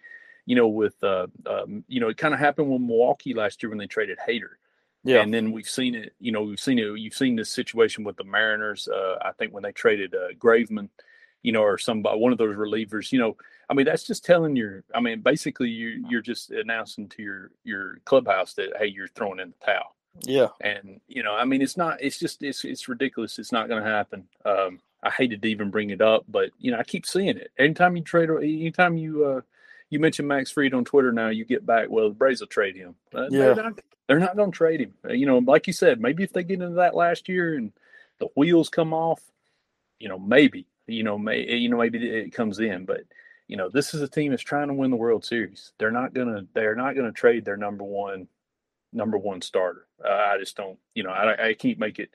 You 0.45 0.57
know, 0.57 0.69
with 0.69 1.03
uh, 1.03 1.29
um, 1.47 1.85
you 1.89 2.01
know, 2.01 2.09
it 2.09 2.17
kind 2.17 2.35
of 2.35 2.41
happened 2.41 2.71
with 2.71 2.83
Milwaukee 2.83 3.33
last 3.33 3.63
year 3.63 3.71
when 3.71 3.79
they 3.79 3.87
traded 3.87 4.19
Hader. 4.19 4.51
Yeah. 5.05 5.23
And 5.23 5.33
then 5.33 5.51
we've 5.53 5.69
seen 5.69 5.95
it. 5.95 6.15
You 6.21 6.33
know, 6.33 6.43
we've 6.43 6.61
seen 6.61 6.79
it. 6.79 6.99
You've 6.99 7.15
seen 7.15 7.37
this 7.37 7.51
situation 7.51 8.05
with 8.05 8.17
the 8.17 8.25
Mariners. 8.25 8.89
Uh, 8.89 9.17
I 9.23 9.33
think 9.33 9.53
when 9.53 9.63
they 9.63 9.73
traded 9.73 10.15
uh, 10.15 10.35
Graveman, 10.39 10.89
you 11.43 11.53
know, 11.53 11.63
or 11.63 11.79
somebody, 11.79 12.19
one 12.19 12.33
of 12.33 12.39
those 12.39 12.57
relievers. 12.57 13.13
You 13.13 13.19
know, 13.19 13.37
I 13.69 13.75
mean, 13.75 13.87
that's 13.87 14.05
just 14.05 14.25
telling 14.25 14.57
your. 14.57 14.85
I 14.95 15.01
mean, 15.01 15.21
basically, 15.21 15.71
you 15.71 16.05
you're 16.09 16.23
just 16.23 16.51
announcing 16.51 17.09
to 17.11 17.23
your 17.23 17.51
your 17.65 17.99
clubhouse 18.05 18.55
that 18.55 18.77
hey, 18.79 18.87
you're 18.87 19.09
throwing 19.09 19.41
in 19.41 19.53
the 19.59 19.67
towel. 19.67 19.95
Yeah, 20.21 20.49
and 20.61 21.01
you 21.09 21.23
know, 21.23 21.35
I 21.35 21.45
mean, 21.45 21.63
it's 21.63 21.77
not. 21.77 22.01
It's 22.01 22.19
just 22.19 22.43
it's 22.43 22.65
it's 22.65 22.89
ridiculous. 22.89 23.39
It's 23.39 23.53
not 23.53 23.69
going 23.69 23.83
to 23.83 23.89
happen. 23.89 24.29
Um, 24.45 24.81
I 25.03 25.11
hated 25.11 25.43
to 25.43 25.49
even 25.49 25.71
bring 25.71 25.91
it 25.91 26.01
up, 26.01 26.25
but 26.29 26.51
you 26.59 26.71
know, 26.71 26.79
I 26.79 26.85
keep 26.85 27.07
seeing 27.07 27.37
it. 27.37 27.51
Anytime 27.59 27.97
you 27.97 28.03
trade, 28.03 28.31
anytime 28.31 28.97
you 28.97 29.25
uh, 29.25 29.41
you 29.93 29.99
mention 29.99 30.27
Max 30.27 30.51
Fried 30.51 30.75
on 30.75 30.85
Twitter 30.85 31.13
now, 31.13 31.29
you 31.29 31.45
get 31.45 31.67
back. 31.67 31.91
Well, 31.91 32.09
the 32.09 32.15
Braves 32.15 32.41
will 32.41 32.47
trade 32.47 32.77
him. 32.77 32.95
Uh, 33.15 33.29
yeah. 33.31 33.53
They're 33.53 33.65
not, 33.65 33.81
they're 34.07 34.19
not 34.19 34.37
going 34.37 34.51
to 34.51 34.57
trade 34.57 34.81
him. 34.81 34.95
Uh, 35.05 35.13
you 35.13 35.27
know, 35.27 35.39
like 35.39 35.67
you 35.67 35.73
said, 35.73 36.01
maybe 36.01 36.23
if 36.23 36.33
they 36.33 36.45
get 36.45 36.63
into 36.63 36.77
that 36.77 36.95
last 36.95 37.29
year 37.29 37.55
and 37.55 37.73
the 38.19 38.29
wheels 38.37 38.69
come 38.69 38.95
off, 38.95 39.21
you 39.99 40.09
know, 40.09 40.19
maybe 40.19 40.67
you 40.87 41.03
know, 41.03 41.19
may 41.19 41.57
you 41.57 41.69
know 41.69 41.79
maybe 41.79 42.09
it 42.09 42.33
comes 42.33 42.59
in, 42.61 42.85
but 42.85 43.03
you 43.49 43.57
know, 43.57 43.69
this 43.69 43.95
is 43.95 44.03
a 44.03 44.09
team 44.09 44.31
that's 44.31 44.43
trying 44.43 44.69
to 44.69 44.75
win 44.75 44.91
the 44.91 44.97
World 44.97 45.25
Series. 45.25 45.73
They're 45.79 45.91
not 45.91 46.15
gonna 46.15 46.47
they're 46.55 46.75
not 46.75 46.97
gonna 46.97 47.13
trade 47.13 47.45
their 47.45 47.57
number 47.57 47.85
one 47.85 48.29
number 48.93 49.19
one 49.19 49.41
starter. 49.41 49.87
Uh, 50.05 50.09
I 50.09 50.39
just 50.39 50.57
don't. 50.57 50.79
You 50.95 51.05
know, 51.05 51.11
I, 51.11 51.49
I 51.49 51.55
can't 51.55 51.79
make 51.79 51.99
it. 51.99 52.11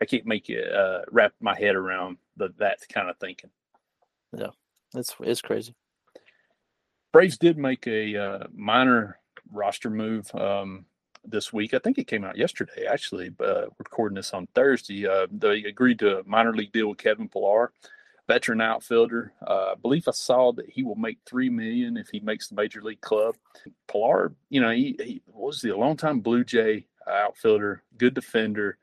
I 0.00 0.04
can't 0.04 0.26
make 0.26 0.50
it 0.50 0.72
uh, 0.72 1.02
wrap 1.10 1.32
my 1.40 1.56
head 1.58 1.76
around 1.76 2.18
the, 2.36 2.52
that 2.58 2.78
kind 2.92 3.08
of 3.08 3.16
thinking. 3.18 3.50
Yeah, 4.36 4.50
it's 4.94 5.14
it's 5.20 5.42
crazy. 5.42 5.74
Braves 7.12 7.38
did 7.38 7.56
make 7.56 7.86
a 7.86 8.16
uh, 8.16 8.46
minor 8.52 9.20
roster 9.52 9.88
move 9.88 10.34
um, 10.34 10.84
this 11.24 11.52
week. 11.52 11.72
I 11.72 11.78
think 11.78 11.98
it 11.98 12.08
came 12.08 12.24
out 12.24 12.36
yesterday, 12.36 12.86
actually. 12.88 13.30
Uh, 13.38 13.66
recording 13.78 14.16
this 14.16 14.34
on 14.34 14.48
Thursday, 14.54 15.06
uh, 15.06 15.28
they 15.30 15.62
agreed 15.62 16.00
to 16.00 16.18
a 16.18 16.24
minor 16.24 16.52
league 16.52 16.72
deal 16.72 16.88
with 16.88 16.98
Kevin 16.98 17.28
Pillar, 17.28 17.72
veteran 18.26 18.60
outfielder. 18.60 19.32
Uh, 19.46 19.72
I 19.72 19.74
believe 19.80 20.08
I 20.08 20.12
saw 20.12 20.52
that 20.52 20.68
he 20.68 20.82
will 20.82 20.94
make 20.94 21.18
three 21.26 21.50
million 21.50 21.96
if 21.96 22.08
he 22.08 22.20
makes 22.20 22.48
the 22.48 22.54
major 22.54 22.82
league 22.82 23.00
club. 23.00 23.36
Pillar, 23.88 24.32
you 24.48 24.60
know, 24.60 24.70
he, 24.70 24.96
he 24.98 25.22
was 25.26 25.60
the 25.60 25.76
longtime 25.76 26.20
Blue 26.20 26.44
Jay 26.44 26.86
outfielder, 27.10 27.82
good 27.98 28.14
defender. 28.14 28.78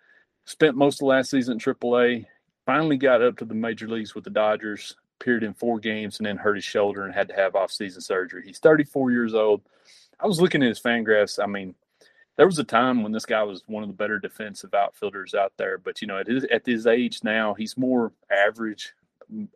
Spent 0.46 0.76
most 0.76 1.02
of 1.02 1.08
last 1.08 1.32
season 1.32 1.54
in 1.54 1.60
AAA. 1.60 2.26
Finally 2.66 2.98
got 2.98 3.22
up 3.22 3.38
to 3.38 3.46
the 3.46 3.56
major 3.56 3.88
leagues 3.88 4.14
with 4.14 4.24
the 4.24 4.30
Dodgers 4.30 4.96
appeared 5.20 5.44
in 5.44 5.54
four 5.54 5.80
games 5.80 6.18
and 6.18 6.26
then 6.26 6.38
hurt 6.38 6.56
his 6.56 6.64
shoulder 6.64 7.04
and 7.04 7.14
had 7.14 7.28
to 7.28 7.36
have 7.36 7.56
off-season 7.56 8.02
surgery. 8.02 8.44
He's 8.46 8.60
34 8.60 9.12
years 9.12 9.34
old. 9.34 9.62
I 10.20 10.28
was 10.28 10.42
looking 10.42 10.64
at 10.64 10.70
his 10.70 10.82
Fangraphs. 10.82 11.42
I 11.42 11.46
mean, 11.46 11.76
there 12.38 12.48
was 12.48 12.60
a 12.60 12.64
time 12.64 13.04
when 13.04 13.12
this 13.12 13.26
guy 13.26 13.44
was 13.44 13.64
one 13.68 13.84
of 13.84 13.90
the 13.90 13.96
better 13.96 14.18
defensive 14.18 14.74
outfielders 14.74 15.34
out 15.36 15.54
there, 15.58 15.78
but 15.78 16.02
you 16.02 16.08
know, 16.08 16.18
at 16.18 16.28
his, 16.28 16.44
at 16.46 16.66
his 16.66 16.88
age 16.88 17.20
now, 17.24 17.54
he's 17.54 17.78
more 17.78 18.14
average, 18.32 18.94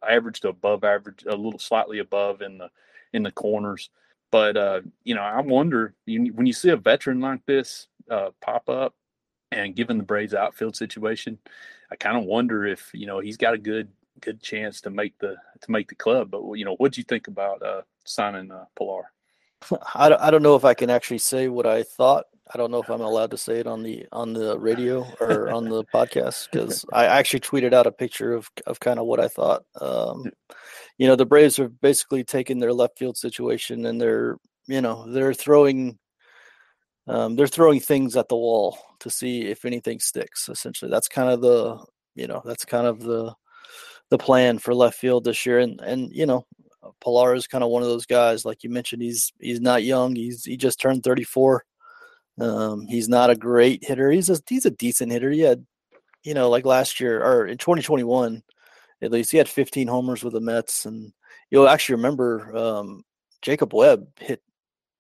average 0.08 0.42
to 0.42 0.50
above 0.50 0.84
average, 0.84 1.24
a 1.28 1.36
little 1.36 1.60
slightly 1.60 2.00
above 2.00 2.42
in 2.42 2.58
the 2.58 2.70
in 3.14 3.24
the 3.24 3.32
corners. 3.32 3.90
But 4.32 4.58
uh, 4.58 4.82
you 5.04 5.16
know, 5.16 5.22
I 5.22 5.42
wonder 5.42 5.94
you, 6.06 6.34
when 6.34 6.46
you 6.46 6.54
see 6.54 6.70
a 6.70 6.78
veteran 6.78 7.22
like 7.22 7.46
this 7.46 7.88
uh, 8.10 8.32
pop 8.42 8.70
up, 8.70 8.96
and 9.52 9.76
given 9.76 9.98
the 9.98 10.04
Braves 10.04 10.34
outfield 10.34 10.76
situation, 10.76 11.38
I 11.92 11.96
kind 11.96 12.18
of 12.18 12.26
wonder 12.26 12.66
if 12.66 12.90
you 12.94 13.08
know 13.08 13.20
he's 13.20 13.38
got 13.38 13.54
a 13.54 13.60
good 13.60 13.90
good 14.22 14.42
chance 14.42 14.82
to 14.82 14.90
make 14.90 15.18
the 15.20 15.36
to 15.62 15.72
make 15.72 15.88
the 15.88 15.96
club. 15.96 16.32
But 16.32 16.44
you 16.54 16.66
know, 16.66 16.76
what 16.76 16.94
do 16.94 17.02
you 17.02 17.06
think 17.06 17.28
about 17.28 17.62
uh, 17.64 17.82
signing 18.04 18.52
uh, 18.52 18.66
Pillar? 18.78 19.12
I 19.96 20.10
don't, 20.10 20.22
I 20.22 20.32
don't 20.32 20.44
know 20.44 20.56
if 20.56 20.66
I 20.66 20.74
can 20.74 20.90
actually 20.90 21.20
say 21.20 21.48
what 21.48 21.66
I 21.66 21.84
thought. 21.84 22.26
I 22.54 22.58
don't 22.58 22.70
know 22.70 22.82
if 22.82 22.90
I'm 22.90 23.02
allowed 23.02 23.32
to 23.32 23.38
say 23.38 23.60
it 23.60 23.68
on 23.68 23.82
the 23.82 24.06
on 24.12 24.34
the 24.34 24.60
radio 24.60 25.06
or 25.20 25.50
on 25.50 25.66
the 25.66 25.84
podcast 25.94 26.48
because 26.52 26.86
I 26.94 27.06
actually 27.06 27.40
tweeted 27.40 27.74
out 27.74 27.88
a 27.88 27.92
picture 27.92 28.34
of 28.34 28.50
of 28.68 28.80
kind 28.80 29.00
of 29.00 29.06
what 29.06 29.20
I 29.20 29.28
thought. 29.28 29.64
Um, 29.82 30.32
you 30.98 31.08
know, 31.08 31.16
the 31.16 31.26
Braves 31.26 31.60
are 31.60 31.70
basically 31.70 32.24
taking 32.24 32.60
their 32.60 32.74
left 32.74 33.00
field 33.00 33.18
situation 33.18 33.86
and 33.86 34.00
they're 34.00 34.38
you 34.68 34.82
know 34.82 35.06
they're 35.12 35.34
throwing 35.34 35.98
um, 37.08 37.36
they're 37.36 37.48
throwing 37.48 37.80
things 37.80 38.16
at 38.18 38.30
the 38.30 38.36
wall 38.36 38.78
to 39.00 39.10
see 39.10 39.44
if 39.44 39.66
anything 39.66 40.00
sticks. 40.00 40.50
Essentially, 40.50 40.90
that's 40.90 41.08
kind 41.08 41.30
of 41.30 41.42
the 41.42 41.84
you 42.16 42.28
know 42.28 42.42
that's 42.46 42.66
kind 42.66 42.88
of 42.88 43.00
the 43.02 43.34
the 44.10 44.18
plan 44.18 44.60
for 44.60 44.74
left 44.74 44.98
field 44.98 45.24
this 45.24 45.46
year. 45.46 45.60
And 45.60 45.80
and 45.82 46.12
you 46.12 46.26
know, 46.26 46.46
Pillar 47.04 47.36
is 47.36 47.48
kind 47.48 47.64
of 47.64 47.70
one 47.70 47.84
of 47.84 47.90
those 47.90 48.06
guys. 48.06 48.46
Like 48.46 48.64
you 48.64 48.70
mentioned, 48.70 49.02
he's 49.02 49.34
he's 49.40 49.62
not 49.62 49.84
young. 49.84 50.16
He's 50.16 50.44
he 50.46 50.58
just 50.58 50.80
turned 50.80 51.04
34. 51.04 51.64
Um, 52.40 52.86
he's 52.88 53.08
not 53.08 53.30
a 53.30 53.36
great 53.36 53.84
hitter. 53.84 54.12
He's 54.12 54.30
a 54.30 54.38
he's 54.48 54.66
a 54.66 54.72
decent 54.72 55.12
hitter. 55.12 55.32
He 55.32 55.42
had, 55.42 55.66
you 56.24 56.34
know, 56.34 56.50
like 56.50 56.66
last 56.66 57.00
year 57.00 57.24
or 57.24 57.48
in 57.48 57.58
2021, 57.58 58.44
at 59.02 59.12
least 59.12 59.32
he 59.32 59.38
had 59.38 59.48
15 59.48 59.88
homers 59.88 60.24
with 60.24 60.34
the 60.34 60.42
Mets. 60.42 60.86
And 60.86 61.14
you'll 61.50 61.70
actually 61.70 61.96
remember 61.96 62.56
um, 62.56 63.04
Jacob 63.42 63.74
Webb 63.74 64.08
hit 64.20 64.42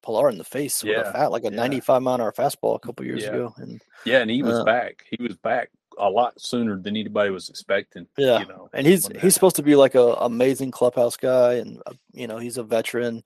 Pillar 0.05 0.29
in 0.29 0.37
the 0.37 0.43
face 0.43 0.83
yeah. 0.83 0.99
with 0.99 1.07
a 1.07 1.11
fat 1.11 1.31
like 1.31 1.43
a 1.43 1.49
yeah. 1.49 1.57
95 1.57 2.01
mile 2.01 2.15
an 2.15 2.21
hour 2.21 2.31
fastball 2.31 2.75
a 2.75 2.79
couple 2.79 3.05
years 3.05 3.23
yeah. 3.23 3.29
ago. 3.29 3.53
And 3.57 3.81
yeah, 4.05 4.19
and 4.19 4.29
he 4.29 4.43
was 4.43 4.59
uh, 4.59 4.63
back. 4.63 5.03
He 5.09 5.21
was 5.21 5.35
back 5.37 5.69
a 5.97 6.09
lot 6.09 6.39
sooner 6.39 6.75
than 6.75 6.95
anybody 6.95 7.31
was 7.31 7.49
expecting. 7.49 8.07
Yeah, 8.17 8.39
you 8.39 8.47
know, 8.47 8.69
and 8.73 8.85
he's 8.85 9.09
he's 9.19 9.33
supposed 9.33 9.55
to 9.57 9.63
be 9.63 9.75
like 9.75 9.95
a 9.95 10.13
amazing 10.21 10.71
clubhouse 10.71 11.17
guy, 11.17 11.55
and 11.55 11.81
uh, 11.85 11.93
you 12.13 12.27
know 12.27 12.37
he's 12.37 12.57
a 12.57 12.63
veteran. 12.63 13.23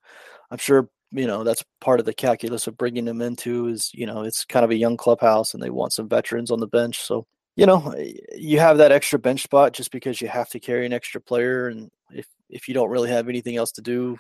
I'm 0.51 0.57
sure 0.57 0.89
you 1.11 1.27
know 1.27 1.43
that's 1.43 1.63
part 1.81 1.99
of 1.99 2.05
the 2.05 2.13
calculus 2.13 2.67
of 2.67 2.77
bringing 2.77 3.07
him 3.07 3.21
into 3.21 3.67
is 3.67 3.89
you 3.93 4.05
know 4.05 4.23
it's 4.23 4.45
kind 4.45 4.63
of 4.63 4.71
a 4.71 4.75
young 4.75 4.97
clubhouse, 4.97 5.53
and 5.53 5.61
they 5.63 5.69
want 5.69 5.93
some 5.93 6.07
veterans 6.09 6.51
on 6.51 6.59
the 6.59 6.67
bench. 6.67 6.99
So 6.99 7.25
you 7.55 7.65
know 7.65 7.93
you 8.35 8.59
have 8.59 8.77
that 8.77 8.91
extra 8.91 9.19
bench 9.19 9.43
spot 9.43 9.73
just 9.73 9.91
because 9.91 10.21
you 10.21 10.27
have 10.27 10.49
to 10.49 10.59
carry 10.59 10.85
an 10.85 10.93
extra 10.93 11.21
player, 11.21 11.67
and 11.67 11.89
if 12.11 12.27
if 12.49 12.67
you 12.67 12.73
don't 12.73 12.89
really 12.89 13.09
have 13.09 13.29
anything 13.29 13.55
else 13.57 13.71
to 13.73 13.81
do 13.81 14.17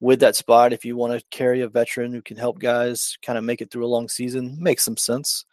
with 0.00 0.20
that 0.20 0.36
spot, 0.36 0.72
if 0.72 0.84
you 0.84 0.96
want 0.96 1.18
to 1.18 1.24
carry 1.30 1.62
a 1.62 1.68
veteran 1.68 2.12
who 2.12 2.22
can 2.22 2.36
help 2.36 2.58
guys 2.58 3.16
kind 3.24 3.38
of 3.38 3.44
make 3.44 3.60
it 3.60 3.70
through 3.70 3.86
a 3.86 3.88
long 3.88 4.08
season, 4.08 4.56
makes 4.60 4.84
some 4.84 4.96
sense. 4.96 5.44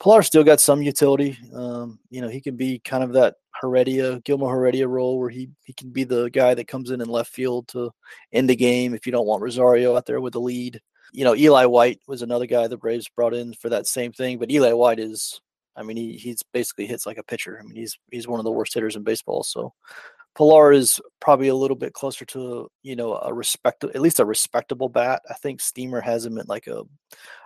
Pillar 0.00 0.22
still 0.22 0.44
got 0.44 0.60
some 0.60 0.82
utility. 0.82 1.36
Um, 1.52 1.98
you 2.10 2.20
know, 2.20 2.28
he 2.28 2.40
can 2.40 2.56
be 2.56 2.78
kind 2.78 3.02
of 3.02 3.12
that 3.14 3.34
Heredia, 3.60 4.20
Guillermo 4.20 4.48
Heredia 4.48 4.86
role 4.86 5.18
where 5.18 5.30
he, 5.30 5.50
he 5.64 5.72
can 5.72 5.90
be 5.90 6.04
the 6.04 6.30
guy 6.30 6.54
that 6.54 6.68
comes 6.68 6.90
in 6.90 7.00
in 7.00 7.08
left 7.08 7.32
field 7.32 7.66
to 7.68 7.90
end 8.32 8.48
the 8.48 8.54
game 8.54 8.94
if 8.94 9.04
you 9.04 9.12
don't 9.12 9.26
want 9.26 9.42
Rosario 9.42 9.96
out 9.96 10.06
there 10.06 10.20
with 10.20 10.34
the 10.34 10.40
lead. 10.40 10.80
You 11.12 11.24
know, 11.24 11.34
Eli 11.34 11.64
White 11.64 12.00
was 12.06 12.22
another 12.22 12.46
guy 12.46 12.68
the 12.68 12.76
Braves 12.76 13.08
brought 13.08 13.34
in 13.34 13.54
for 13.54 13.70
that 13.70 13.86
same 13.86 14.12
thing, 14.12 14.38
but 14.38 14.50
Eli 14.50 14.72
White 14.72 15.00
is, 15.00 15.40
I 15.74 15.82
mean, 15.82 15.96
he 15.96 16.12
he's 16.12 16.42
basically 16.52 16.86
hits 16.86 17.06
like 17.06 17.18
a 17.18 17.22
pitcher. 17.22 17.58
I 17.58 17.64
mean, 17.64 17.74
he's 17.74 17.98
he's 18.10 18.28
one 18.28 18.38
of 18.38 18.44
the 18.44 18.52
worst 18.52 18.74
hitters 18.74 18.94
in 18.94 19.02
baseball. 19.04 19.42
So 19.42 19.72
Pillar 20.38 20.72
is 20.72 21.00
probably 21.20 21.48
a 21.48 21.54
little 21.54 21.76
bit 21.76 21.94
closer 21.94 22.24
to 22.26 22.70
you 22.84 22.94
know 22.94 23.16
a 23.16 23.34
respect 23.34 23.82
at 23.82 24.00
least 24.00 24.20
a 24.20 24.24
respectable 24.24 24.88
bat. 24.88 25.20
I 25.28 25.34
think 25.34 25.60
Steamer 25.60 26.00
has 26.00 26.24
him 26.24 26.38
at 26.38 26.48
like 26.48 26.68
a. 26.68 26.84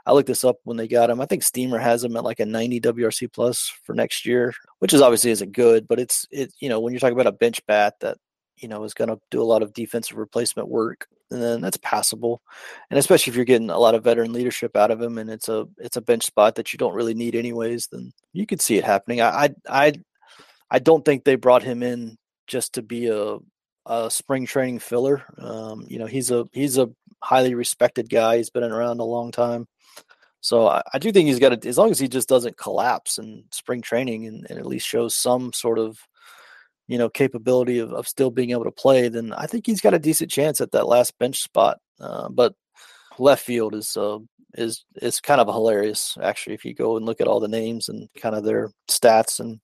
I 0.05 0.12
looked 0.12 0.26
this 0.26 0.44
up 0.44 0.59
when 0.64 0.76
they 0.76 0.88
got 0.88 1.09
him. 1.09 1.18
I 1.18 1.24
think 1.24 1.42
Steamer 1.42 1.78
has 1.78 2.05
him 2.05 2.16
at 2.16 2.24
like 2.24 2.40
a 2.40 2.44
90 2.44 2.81
WRC 2.83 3.33
plus 3.33 3.72
for 3.85 3.94
next 3.94 4.26
year, 4.26 4.52
which 4.81 4.92
is 4.92 5.00
obviously 5.00 5.31
isn't 5.31 5.52
good, 5.52 5.88
but 5.88 6.00
it's 6.00 6.26
it 6.31 6.52
you 6.61 6.68
know 6.68 6.81
when 6.81 6.92
you're 6.92 7.00
talking 7.00 7.14
about 7.14 7.26
a 7.26 7.33
bench 7.33 7.64
bat 7.66 7.94
that 8.00 8.18
you 8.59 8.68
know 8.68 8.85
is 8.85 8.92
going 8.92 9.09
to 9.09 9.18
do 9.31 9.40
a 9.40 9.44
lot 9.44 9.62
of 9.62 9.72
defensive 9.72 10.18
replacement 10.18 10.68
work, 10.68 11.07
and 11.31 11.42
then 11.42 11.62
that's 11.62 11.78
passable, 11.78 12.42
and 12.90 12.98
especially 12.98 13.31
if 13.31 13.37
you're 13.37 13.46
getting 13.46 13.70
a 13.70 13.78
lot 13.78 13.94
of 13.94 14.05
veteran 14.05 14.35
leadership 14.35 14.76
out 14.76 14.90
of 14.90 15.00
him, 15.00 15.16
and 15.16 15.31
it's 15.31 15.48
a 15.48 15.66
it's 15.78 15.96
a 15.96 16.02
bench 16.02 16.26
spot 16.26 16.57
that 16.57 16.74
you 16.74 16.76
don't 16.76 16.94
really 16.94 17.14
need 17.14 17.37
anyways, 17.37 17.87
then 17.90 18.12
you 18.35 18.44
could 18.44 18.61
see 18.61 18.76
it 18.76 18.85
happening. 18.85 19.22
I 19.22 19.44
I 19.46 19.55
I, 19.66 19.92
I 20.70 20.78
don't 20.78 21.07
think 21.07 21.24
they 21.24 21.37
brought 21.37 21.62
him 21.62 21.83
in 21.83 22.18
just 22.52 22.74
to 22.74 22.82
be 22.82 23.08
a, 23.08 23.38
a 23.86 24.10
spring 24.10 24.44
training 24.44 24.78
filler. 24.78 25.24
Um, 25.38 25.86
you 25.88 25.98
know, 25.98 26.06
he's 26.06 26.30
a 26.30 26.44
he's 26.52 26.76
a 26.76 26.90
highly 27.22 27.54
respected 27.54 28.10
guy. 28.10 28.36
He's 28.36 28.50
been 28.50 28.62
around 28.62 29.00
a 29.00 29.04
long 29.04 29.32
time. 29.32 29.66
So 30.42 30.68
I, 30.68 30.82
I 30.92 30.98
do 30.98 31.10
think 31.12 31.28
he's 31.28 31.38
got 31.38 31.62
to, 31.62 31.68
as 31.68 31.78
long 31.78 31.90
as 31.90 31.98
he 31.98 32.08
just 32.08 32.28
doesn't 32.28 32.58
collapse 32.58 33.18
in 33.18 33.44
spring 33.52 33.80
training 33.80 34.26
and, 34.26 34.46
and, 34.50 34.58
at 34.58 34.66
least 34.66 34.86
shows 34.86 35.14
some 35.14 35.52
sort 35.52 35.78
of, 35.78 35.96
you 36.88 36.98
know, 36.98 37.08
capability 37.08 37.78
of, 37.78 37.92
of 37.92 38.08
still 38.08 38.30
being 38.30 38.50
able 38.50 38.64
to 38.64 38.72
play, 38.72 39.08
then 39.08 39.32
I 39.32 39.46
think 39.46 39.66
he's 39.66 39.80
got 39.80 39.94
a 39.94 40.00
decent 40.00 40.32
chance 40.32 40.60
at 40.60 40.72
that 40.72 40.88
last 40.88 41.16
bench 41.18 41.42
spot. 41.42 41.78
Uh, 42.00 42.28
but 42.28 42.54
left 43.18 43.44
field 43.44 43.74
is 43.74 43.96
uh, 43.96 44.18
is 44.54 44.84
is 44.96 45.20
kind 45.20 45.40
of 45.40 45.46
hilarious 45.46 46.18
actually 46.20 46.54
if 46.54 46.64
you 46.64 46.74
go 46.74 46.96
and 46.96 47.06
look 47.06 47.20
at 47.20 47.28
all 47.28 47.40
the 47.40 47.48
names 47.48 47.88
and 47.88 48.08
kind 48.20 48.34
of 48.34 48.44
their 48.44 48.70
stats 48.90 49.40
and 49.40 49.60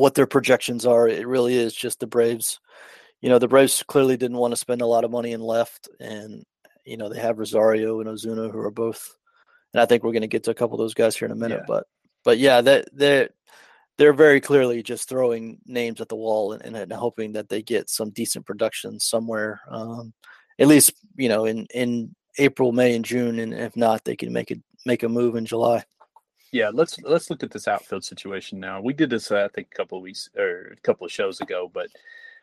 what 0.00 0.14
their 0.14 0.26
projections 0.26 0.86
are. 0.86 1.06
It 1.06 1.26
really 1.26 1.54
is 1.54 1.74
just 1.74 2.00
the 2.00 2.06
Braves. 2.06 2.58
You 3.20 3.28
know, 3.28 3.38
the 3.38 3.48
Braves 3.48 3.84
clearly 3.86 4.16
didn't 4.16 4.38
want 4.38 4.52
to 4.52 4.56
spend 4.56 4.80
a 4.80 4.86
lot 4.86 5.04
of 5.04 5.10
money 5.10 5.34
and 5.34 5.42
left, 5.42 5.90
and 6.00 6.42
you 6.86 6.96
know 6.96 7.10
they 7.10 7.20
have 7.20 7.38
Rosario 7.38 8.00
and 8.00 8.08
Ozuna 8.08 8.50
who 8.50 8.58
are 8.60 8.70
both. 8.70 9.14
And 9.74 9.80
I 9.82 9.84
think 9.84 10.02
we're 10.02 10.12
going 10.12 10.22
to 10.22 10.26
get 10.26 10.44
to 10.44 10.52
a 10.52 10.54
couple 10.54 10.76
of 10.76 10.78
those 10.78 10.94
guys 10.94 11.16
here 11.16 11.26
in 11.26 11.32
a 11.32 11.36
minute, 11.36 11.60
yeah. 11.60 11.66
but 11.68 11.84
but 12.24 12.38
yeah, 12.38 12.62
that 12.62 12.88
they're 12.94 13.28
they're 13.98 14.14
very 14.14 14.40
clearly 14.40 14.82
just 14.82 15.06
throwing 15.06 15.58
names 15.66 16.00
at 16.00 16.08
the 16.08 16.16
wall 16.16 16.54
and, 16.54 16.74
and 16.74 16.90
hoping 16.94 17.32
that 17.32 17.50
they 17.50 17.60
get 17.60 17.90
some 17.90 18.08
decent 18.08 18.46
production 18.46 18.98
somewhere. 18.98 19.60
Um, 19.70 20.14
at 20.58 20.66
least 20.66 20.94
you 21.16 21.28
know 21.28 21.44
in 21.44 21.66
in 21.74 22.16
April, 22.38 22.72
May, 22.72 22.94
and 22.96 23.04
June, 23.04 23.38
and 23.38 23.52
if 23.52 23.76
not, 23.76 24.06
they 24.06 24.16
can 24.16 24.32
make 24.32 24.50
it 24.50 24.62
make 24.86 25.02
a 25.02 25.10
move 25.10 25.36
in 25.36 25.44
July. 25.44 25.84
Yeah, 26.52 26.70
let's 26.72 27.00
let's 27.02 27.30
look 27.30 27.42
at 27.42 27.50
this 27.50 27.68
outfield 27.68 28.04
situation 28.04 28.58
now. 28.58 28.80
We 28.80 28.92
did 28.92 29.10
this, 29.10 29.30
uh, 29.30 29.44
I 29.44 29.48
think, 29.48 29.68
a 29.72 29.76
couple 29.76 29.98
of 29.98 30.02
weeks 30.02 30.28
or 30.36 30.72
a 30.72 30.80
couple 30.82 31.04
of 31.04 31.12
shows 31.12 31.40
ago, 31.40 31.70
but 31.72 31.88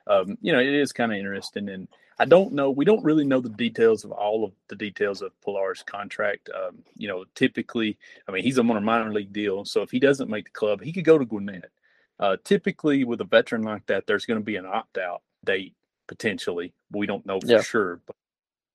um, 0.07 0.37
you 0.41 0.53
know, 0.53 0.59
it 0.59 0.73
is 0.73 0.93
kind 0.93 1.11
of 1.11 1.17
interesting. 1.17 1.69
And 1.69 1.87
I 2.19 2.25
don't 2.25 2.53
know, 2.53 2.71
we 2.71 2.85
don't 2.85 3.03
really 3.03 3.25
know 3.25 3.41
the 3.41 3.49
details 3.49 4.03
of 4.03 4.11
all 4.11 4.43
of 4.43 4.53
the 4.69 4.75
details 4.75 5.21
of 5.21 5.39
Pillar's 5.41 5.83
contract. 5.83 6.49
Um, 6.55 6.79
you 6.95 7.07
know, 7.07 7.25
typically, 7.35 7.97
I 8.27 8.31
mean, 8.31 8.43
he's 8.43 8.57
on 8.57 8.69
a 8.69 8.81
minor 8.81 9.11
league 9.11 9.33
deal. 9.33 9.65
So 9.65 9.81
if 9.81 9.91
he 9.91 9.99
doesn't 9.99 10.29
make 10.29 10.45
the 10.45 10.51
club, 10.51 10.81
he 10.81 10.93
could 10.93 11.05
go 11.05 11.17
to 11.17 11.25
Gwinnett. 11.25 11.71
Uh, 12.19 12.37
typically, 12.43 13.03
with 13.03 13.21
a 13.21 13.25
veteran 13.25 13.61
like 13.63 13.85
that, 13.87 14.07
there's 14.07 14.25
going 14.25 14.39
to 14.39 14.45
be 14.45 14.55
an 14.55 14.65
opt 14.65 14.97
out 14.97 15.21
date 15.45 15.75
potentially. 16.07 16.73
We 16.91 17.05
don't 17.05 17.25
know 17.25 17.39
for 17.39 17.47
yeah. 17.47 17.61
sure, 17.61 17.99
but 18.07 18.15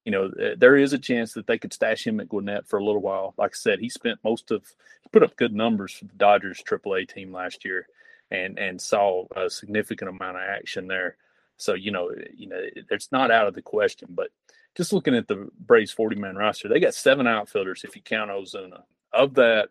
you 0.05 0.11
know, 0.11 0.27
uh, 0.27 0.55
there 0.57 0.77
is 0.77 0.93
a 0.93 0.99
chance 0.99 1.33
that 1.35 1.47
they 1.47 1.59
could 1.59 1.73
stash 1.73 2.07
him 2.07 2.21
at 2.21 2.29
Gwinnett 2.29 2.67
for 2.67 2.79
a 2.79 2.85
little 2.85 3.01
while. 3.01 3.35
Like 3.37 3.53
I 3.53 3.57
said, 3.57 3.79
he 3.79 3.88
spent 3.88 4.19
most 4.25 4.51
of 4.51 4.65
he 5.03 5.09
put 5.12 5.23
up 5.23 5.37
good 5.37 5.55
numbers 5.55 5.93
for 5.93 6.07
the 6.07 6.15
Dodgers 6.15 6.62
AAA 6.67 7.09
team 7.09 7.33
last 7.33 7.65
year, 7.65 7.87
and 8.31 8.59
and 8.59 8.81
saw 8.81 9.27
a 9.37 9.49
significant 9.49 10.11
amount 10.11 10.37
of 10.37 10.43
action 10.43 10.88
there. 10.88 11.17
So 11.57 11.75
you 11.75 11.93
know, 11.93 12.11
you 12.37 12.49
know, 12.49 12.61
it's 12.91 13.12
not 13.12 13.31
out 13.31 13.47
of 13.47 13.55
the 13.55 13.62
question. 13.62 14.09
But 14.11 14.31
just 14.75 14.93
looking 14.93 15.15
at 15.15 15.29
the 15.29 15.49
Braves 15.61 15.93
forty 15.93 16.17
man 16.17 16.37
roster, 16.37 16.69
they 16.69 16.81
got 16.81 16.95
seven 16.95 17.27
outfielders 17.27 17.85
if 17.85 17.95
you 17.95 18.03
count 18.03 18.31
Ozuna. 18.31 18.83
Of 19.12 19.35
that, 19.35 19.69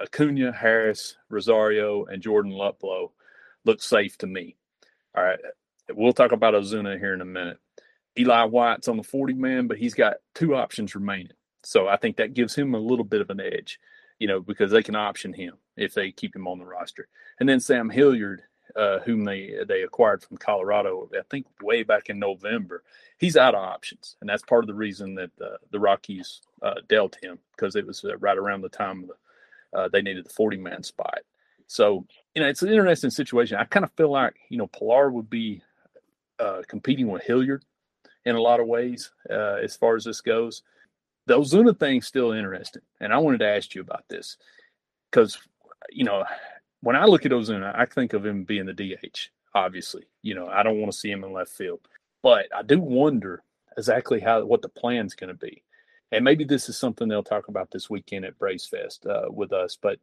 Acuna, 0.00 0.52
Harris, 0.52 1.16
Rosario, 1.30 2.04
and 2.04 2.22
Jordan 2.22 2.52
Luplow 2.52 3.10
look 3.64 3.82
safe 3.82 4.18
to 4.18 4.26
me. 4.26 4.54
All 5.16 5.24
right, 5.24 5.38
we'll 5.92 6.12
talk 6.12 6.30
about 6.32 6.54
Ozuna 6.54 6.98
here 6.98 7.14
in 7.14 7.20
a 7.20 7.24
minute. 7.26 7.58
Eli 8.18 8.44
White's 8.44 8.88
on 8.88 8.96
the 8.96 9.02
40 9.02 9.34
man, 9.34 9.66
but 9.66 9.78
he's 9.78 9.94
got 9.94 10.16
two 10.34 10.54
options 10.54 10.94
remaining. 10.94 11.32
So 11.64 11.88
I 11.88 11.96
think 11.96 12.16
that 12.16 12.34
gives 12.34 12.54
him 12.54 12.74
a 12.74 12.78
little 12.78 13.04
bit 13.04 13.20
of 13.20 13.30
an 13.30 13.40
edge, 13.40 13.80
you 14.18 14.28
know, 14.28 14.40
because 14.40 14.70
they 14.70 14.82
can 14.82 14.94
option 14.94 15.32
him 15.32 15.54
if 15.76 15.94
they 15.94 16.12
keep 16.12 16.36
him 16.36 16.46
on 16.46 16.58
the 16.58 16.64
roster. 16.64 17.08
And 17.40 17.48
then 17.48 17.60
Sam 17.60 17.90
Hilliard, 17.90 18.42
uh, 18.76 19.00
whom 19.00 19.24
they 19.24 19.56
they 19.66 19.82
acquired 19.82 20.22
from 20.22 20.36
Colorado, 20.36 21.08
I 21.14 21.22
think 21.30 21.46
way 21.62 21.82
back 21.82 22.08
in 22.08 22.18
November, 22.18 22.82
he's 23.18 23.36
out 23.36 23.54
of 23.54 23.62
options, 23.62 24.16
and 24.20 24.28
that's 24.28 24.42
part 24.42 24.64
of 24.64 24.68
the 24.68 24.74
reason 24.74 25.14
that 25.14 25.30
uh, 25.40 25.56
the 25.70 25.80
Rockies 25.80 26.40
uh, 26.62 26.74
dealt 26.88 27.16
him 27.22 27.38
because 27.56 27.76
it 27.76 27.86
was 27.86 28.04
uh, 28.04 28.16
right 28.18 28.36
around 28.36 28.62
the 28.62 28.68
time 28.68 29.06
the, 29.06 29.78
uh, 29.78 29.88
they 29.88 30.02
needed 30.02 30.26
the 30.26 30.30
40 30.30 30.56
man 30.58 30.82
spot. 30.82 31.20
So 31.66 32.06
you 32.34 32.42
know, 32.42 32.48
it's 32.48 32.62
an 32.62 32.68
interesting 32.68 33.10
situation. 33.10 33.58
I 33.58 33.64
kind 33.64 33.84
of 33.84 33.92
feel 33.92 34.10
like 34.10 34.34
you 34.48 34.58
know 34.58 34.66
Pillar 34.66 35.10
would 35.10 35.30
be 35.30 35.62
uh, 36.38 36.62
competing 36.68 37.08
with 37.08 37.22
Hilliard 37.22 37.64
in 38.24 38.34
a 38.34 38.40
lot 38.40 38.60
of 38.60 38.66
ways 38.66 39.10
uh, 39.30 39.56
as 39.62 39.76
far 39.76 39.96
as 39.96 40.04
this 40.04 40.20
goes. 40.20 40.62
The 41.26 41.38
Ozuna 41.38 41.78
thing's 41.78 42.06
still 42.06 42.32
interesting, 42.32 42.82
and 43.00 43.12
I 43.12 43.18
wanted 43.18 43.38
to 43.38 43.48
ask 43.48 43.74
you 43.74 43.80
about 43.80 44.04
this 44.08 44.36
because 45.10 45.38
you 45.90 46.04
know 46.04 46.24
when 46.80 46.96
I 46.96 47.06
look 47.06 47.24
at 47.24 47.32
Ozuna, 47.32 47.74
I 47.76 47.86
think 47.86 48.12
of 48.12 48.26
him 48.26 48.44
being 48.44 48.66
the 48.66 48.72
DH. 48.72 49.30
Obviously, 49.54 50.04
you 50.22 50.34
know 50.34 50.48
I 50.48 50.62
don't 50.62 50.80
want 50.80 50.92
to 50.92 50.98
see 50.98 51.10
him 51.10 51.24
in 51.24 51.32
left 51.32 51.52
field, 51.52 51.80
but 52.22 52.46
I 52.54 52.62
do 52.62 52.80
wonder 52.80 53.42
exactly 53.76 54.20
how 54.20 54.44
what 54.44 54.62
the 54.62 54.68
plan's 54.68 55.14
going 55.14 55.28
to 55.28 55.34
be, 55.34 55.62
and 56.12 56.24
maybe 56.24 56.44
this 56.44 56.68
is 56.68 56.76
something 56.76 57.08
they'll 57.08 57.22
talk 57.22 57.48
about 57.48 57.70
this 57.70 57.88
weekend 57.88 58.26
at 58.26 58.38
Braves 58.38 58.66
Fest 58.66 59.06
uh, 59.06 59.28
with 59.30 59.52
us. 59.52 59.78
But 59.80 59.98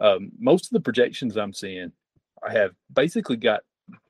um, 0.00 0.32
most 0.38 0.66
of 0.66 0.70
the 0.70 0.80
projections 0.80 1.36
I'm 1.36 1.52
seeing, 1.52 1.92
I 2.42 2.52
have 2.52 2.72
basically 2.92 3.36
got 3.36 3.60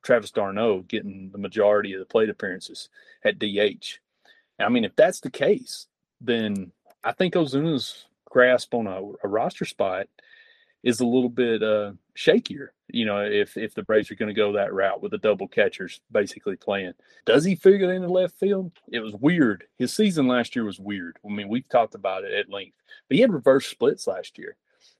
Travis 0.02 0.30
d'Arnaud 0.30 0.82
getting 0.88 1.30
the 1.32 1.38
majority 1.38 1.92
of 1.92 2.00
the 2.00 2.06
plate 2.06 2.30
appearances 2.30 2.88
at 3.24 3.38
DH. 3.38 3.98
I 4.58 4.68
mean, 4.68 4.84
if 4.84 4.94
that's 4.96 5.20
the 5.20 5.30
case, 5.30 5.86
then 6.20 6.72
I 7.04 7.12
think 7.12 7.34
Ozuna's 7.34 8.06
grasp 8.26 8.74
on 8.74 8.86
a, 8.86 9.00
a 9.24 9.28
roster 9.28 9.64
spot 9.64 10.06
is 10.82 11.00
a 11.00 11.06
little 11.06 11.28
bit 11.28 11.62
uh, 11.62 11.92
shakier. 12.16 12.68
You 12.88 13.06
know, 13.06 13.18
if 13.18 13.56
if 13.56 13.74
the 13.74 13.82
Braves 13.82 14.10
are 14.10 14.16
going 14.16 14.28
to 14.28 14.34
go 14.34 14.52
that 14.52 14.74
route 14.74 15.02
with 15.02 15.12
the 15.12 15.18
double 15.18 15.48
catchers 15.48 16.00
basically 16.10 16.56
playing, 16.56 16.92
does 17.24 17.44
he 17.44 17.54
figure 17.54 17.90
it 17.90 17.96
in 17.96 18.02
the 18.02 18.08
left 18.08 18.38
field? 18.38 18.72
It 18.88 19.00
was 19.00 19.14
weird. 19.14 19.64
His 19.78 19.94
season 19.94 20.26
last 20.26 20.54
year 20.54 20.64
was 20.64 20.78
weird. 20.78 21.18
I 21.24 21.32
mean, 21.32 21.48
we've 21.48 21.68
talked 21.68 21.94
about 21.94 22.24
it 22.24 22.32
at 22.32 22.50
length, 22.50 22.76
but 23.08 23.14
he 23.16 23.20
had 23.20 23.32
reverse 23.32 23.66
splits 23.66 24.06
last 24.06 24.38
year. 24.38 24.56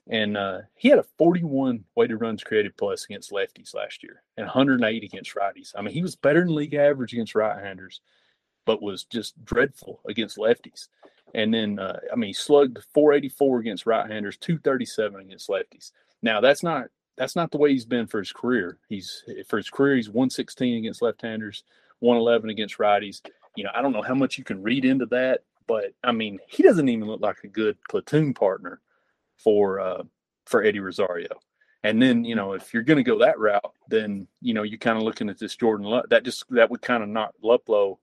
And 0.09 0.37
uh, 0.37 0.63
he 0.75 0.89
had 0.89 0.99
a 0.99 1.05
41 1.19 1.85
weighted 1.95 2.21
runs 2.21 2.43
created 2.43 2.77
plus 2.77 3.05
against 3.05 3.31
lefties 3.31 3.75
last 3.75 4.03
year 4.03 4.23
and 4.37 4.47
108 4.47 5.05
against 5.05 5.35
righties. 5.35 5.73
I 5.77 5.83
mean, 5.83 5.95
he 5.95 6.03
was 6.03 6.17
better 6.17 6.41
than 6.41 6.55
league 6.55 6.75
average 6.75 7.13
against 7.13 7.35
right 7.35 7.63
handers, 7.63 8.01
but 8.67 8.83
was 8.83 9.05
just 9.05 9.43
dreadful 9.45 10.01
against 10.09 10.39
lefties. 10.39 10.89
And 11.35 11.55
then, 11.55 11.79
uh, 11.79 12.01
I 12.13 12.17
mean, 12.17 12.29
he 12.29 12.35
slugged 12.35 12.79
484 12.95 13.61
against 13.61 13.87
right 13.87 14.11
handers, 14.11 14.37
237 14.39 15.21
against 15.21 15.49
lefties. 15.49 15.93
Now, 16.21 16.41
that's 16.41 16.63
not 16.63 16.89
that's 17.17 17.37
not 17.37 17.51
the 17.51 17.59
way 17.59 17.71
he's 17.71 17.85
been 17.85 18.07
for 18.07 18.19
his 18.19 18.33
career. 18.33 18.79
He's 18.89 19.23
for 19.47 19.59
his 19.59 19.71
career, 19.71 19.97
he's 19.97 20.09
116 20.09 20.79
against 20.79 21.03
left-handers, 21.03 21.63
111 22.01 22.51
against 22.51 22.79
righties. 22.79 23.21
You 23.55 23.65
know, 23.65 23.71
I 23.75 23.83
don't 23.83 23.93
know 23.93 24.03
how 24.03 24.15
much 24.15 24.39
you 24.39 24.45
can 24.45 24.63
read 24.63 24.85
into 24.85 25.07
that, 25.07 25.45
but 25.67 25.93
I 26.03 26.13
mean, 26.13 26.39
he 26.49 26.63
doesn't 26.63 26.89
even 26.89 27.07
look 27.07 27.21
like 27.21 27.45
a 27.45 27.49
good 27.49 27.77
platoon 27.89 28.35
partner 28.35 28.81
for 29.43 29.81
uh, 29.81 30.03
for 30.47 30.63
Eddie 30.63 30.81
Rosario. 30.81 31.41
And 31.85 32.01
then 32.01 32.25
you 32.25 32.35
know 32.35 32.53
if 32.53 32.73
you're 32.73 32.83
going 32.83 32.99
to 32.99 33.03
go 33.03 33.19
that 33.19 33.39
route, 33.39 33.75
then 33.89 34.29
you 34.41 34.55
know 34.55 34.63
you're 34.63 34.79
kind 34.79 34.99
of 34.99 35.05
looking 35.05 35.29
at 35.29 35.39
this 35.39 35.57
Jordan 35.57 35.87
Luck. 35.87 36.09
That 36.11 36.25
just 36.25 36.45
that 36.51 36.71
would 36.71 36.83
kind 36.83 37.03
of 37.03 37.09
knock 37.09 37.35
Luplow 37.43 37.99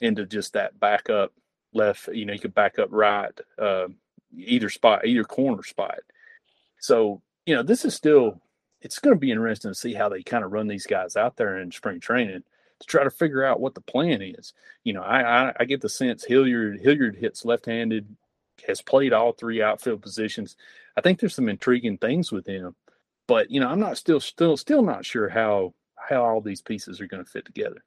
into 0.00 0.26
just 0.26 0.52
that 0.52 0.78
backup 0.78 1.32
left. 1.72 2.08
You 2.08 2.24
know 2.24 2.32
you 2.32 2.38
could 2.38 2.54
back 2.54 2.78
up 2.78 2.88
right, 2.92 3.32
uh, 3.58 3.88
either 4.36 4.70
spot, 4.70 5.06
either 5.06 5.24
corner 5.24 5.64
spot. 5.64 5.98
So 6.78 7.20
you 7.46 7.54
know 7.54 7.62
this 7.62 7.84
is 7.84 7.94
still 7.94 8.40
it's 8.80 9.00
going 9.00 9.16
to 9.16 9.20
be 9.20 9.32
interesting 9.32 9.70
to 9.70 9.74
see 9.74 9.94
how 9.94 10.08
they 10.08 10.22
kind 10.22 10.44
of 10.44 10.52
run 10.52 10.68
these 10.68 10.86
guys 10.86 11.16
out 11.16 11.36
there 11.36 11.58
in 11.58 11.72
spring 11.72 11.98
training 11.98 12.44
to 12.78 12.86
try 12.86 13.02
to 13.02 13.10
figure 13.10 13.42
out 13.42 13.60
what 13.60 13.74
the 13.74 13.80
plan 13.80 14.22
is. 14.22 14.52
You 14.84 14.92
know, 14.92 15.02
I 15.02 15.48
I, 15.48 15.52
I 15.60 15.64
get 15.64 15.80
the 15.80 15.88
sense 15.88 16.24
Hilliard 16.24 16.80
Hilliard 16.80 17.16
hits 17.16 17.44
left-handed 17.44 18.14
has 18.66 18.82
played 18.82 19.12
all 19.12 19.32
three 19.32 19.62
outfield 19.62 20.02
positions. 20.02 20.56
I 20.96 21.00
think 21.00 21.18
there's 21.18 21.34
some 21.34 21.48
intriguing 21.48 21.98
things 21.98 22.32
with 22.32 22.46
him, 22.46 22.74
but 23.26 23.50
you 23.50 23.60
know, 23.60 23.68
I'm 23.68 23.80
not 23.80 23.98
still 23.98 24.20
still 24.20 24.56
still 24.56 24.82
not 24.82 25.04
sure 25.04 25.28
how 25.28 25.74
how 25.96 26.24
all 26.24 26.40
these 26.40 26.62
pieces 26.62 27.00
are 27.00 27.06
going 27.06 27.24
to 27.24 27.30
fit 27.30 27.44
together. 27.44 27.84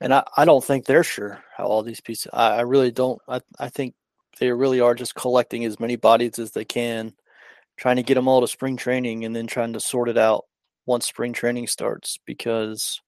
And 0.00 0.14
I, 0.14 0.24
I 0.36 0.44
don't 0.44 0.64
think 0.64 0.84
they're 0.84 1.04
sure 1.04 1.42
how 1.56 1.64
all 1.66 1.82
these 1.82 2.00
pieces. 2.00 2.28
I, 2.32 2.56
I 2.56 2.60
really 2.62 2.90
don't. 2.90 3.20
I 3.28 3.40
I 3.58 3.68
think 3.68 3.94
they 4.38 4.52
really 4.52 4.80
are 4.80 4.94
just 4.94 5.14
collecting 5.14 5.64
as 5.64 5.80
many 5.80 5.96
bodies 5.96 6.38
as 6.38 6.52
they 6.52 6.64
can, 6.64 7.12
trying 7.76 7.96
to 7.96 8.02
get 8.02 8.14
them 8.14 8.28
all 8.28 8.40
to 8.40 8.48
spring 8.48 8.76
training, 8.76 9.24
and 9.24 9.34
then 9.34 9.46
trying 9.46 9.72
to 9.72 9.80
sort 9.80 10.08
it 10.08 10.18
out 10.18 10.44
once 10.86 11.06
spring 11.06 11.32
training 11.32 11.66
starts. 11.66 12.18
Because, 12.26 13.00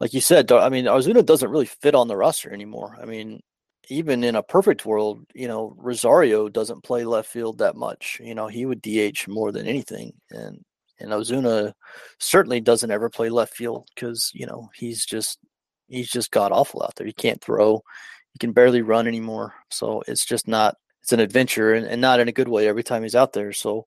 like 0.00 0.14
you 0.14 0.20
said, 0.20 0.50
I 0.50 0.68
mean, 0.68 0.86
Ozuna 0.86 1.24
doesn't 1.24 1.50
really 1.50 1.66
fit 1.66 1.94
on 1.94 2.08
the 2.08 2.16
roster 2.16 2.52
anymore. 2.52 2.96
I 3.00 3.04
mean, 3.04 3.40
even 3.88 4.24
in 4.24 4.36
a 4.36 4.42
perfect 4.42 4.86
world, 4.86 5.24
you 5.34 5.48
know, 5.48 5.74
Rosario 5.78 6.48
doesn't 6.48 6.84
play 6.84 7.04
left 7.04 7.30
field 7.30 7.58
that 7.58 7.76
much. 7.76 8.20
You 8.22 8.34
know, 8.34 8.46
he 8.46 8.66
would 8.66 8.82
DH 8.82 9.28
more 9.28 9.52
than 9.52 9.66
anything, 9.66 10.12
and 10.30 10.64
and 11.00 11.10
Ozuna 11.10 11.72
certainly 12.18 12.60
doesn't 12.60 12.90
ever 12.90 13.10
play 13.10 13.28
left 13.30 13.54
field 13.54 13.88
because 13.94 14.30
you 14.34 14.46
know 14.46 14.70
he's 14.74 15.04
just 15.06 15.38
he's 15.88 16.10
just 16.10 16.30
god 16.30 16.52
awful 16.52 16.82
out 16.82 16.94
there. 16.96 17.06
He 17.06 17.12
can't 17.12 17.42
throw, 17.42 17.82
he 18.32 18.38
can 18.38 18.52
barely 18.52 18.82
run 18.82 19.06
anymore. 19.06 19.54
So 19.70 20.02
it's 20.06 20.24
just 20.24 20.48
not 20.48 20.76
it's 21.02 21.12
an 21.12 21.20
adventure 21.20 21.74
and, 21.74 21.86
and 21.86 22.00
not 22.00 22.20
in 22.20 22.28
a 22.28 22.32
good 22.32 22.48
way 22.48 22.68
every 22.68 22.82
time 22.84 23.02
he's 23.02 23.16
out 23.16 23.32
there. 23.32 23.52
So 23.52 23.86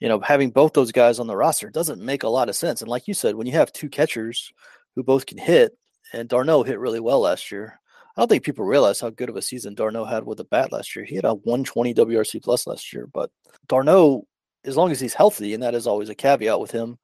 you 0.00 0.08
know, 0.08 0.20
having 0.20 0.50
both 0.50 0.74
those 0.74 0.92
guys 0.92 1.18
on 1.18 1.26
the 1.26 1.36
roster 1.36 1.70
doesn't 1.70 2.02
make 2.02 2.22
a 2.22 2.28
lot 2.28 2.48
of 2.50 2.56
sense. 2.56 2.82
And 2.82 2.90
like 2.90 3.08
you 3.08 3.14
said, 3.14 3.34
when 3.34 3.46
you 3.46 3.54
have 3.54 3.72
two 3.72 3.88
catchers 3.88 4.52
who 4.94 5.02
both 5.02 5.26
can 5.26 5.38
hit, 5.38 5.76
and 6.12 6.28
d'Arnaud 6.28 6.64
hit 6.64 6.78
really 6.78 7.00
well 7.00 7.20
last 7.20 7.50
year. 7.50 7.80
I 8.16 8.22
don't 8.22 8.28
think 8.28 8.44
people 8.44 8.64
realize 8.64 9.00
how 9.00 9.10
good 9.10 9.28
of 9.28 9.36
a 9.36 9.42
season 9.42 9.74
d'Arnaud 9.74 10.06
had 10.06 10.24
with 10.24 10.38
the 10.38 10.44
bat 10.44 10.72
last 10.72 10.96
year. 10.96 11.04
He 11.04 11.16
had 11.16 11.26
a 11.26 11.34
120 11.34 11.92
WRC 11.92 12.42
plus 12.42 12.66
last 12.66 12.92
year, 12.92 13.08
but 13.12 13.30
d'Arnaud, 13.68 14.26
as 14.64 14.76
long 14.76 14.90
as 14.90 15.00
he's 15.00 15.14
healthy, 15.14 15.52
and 15.52 15.62
that 15.62 15.74
is 15.74 15.86
always 15.86 16.08
a 16.08 16.14
caveat 16.14 16.58
with 16.58 16.70
him, 16.70 16.98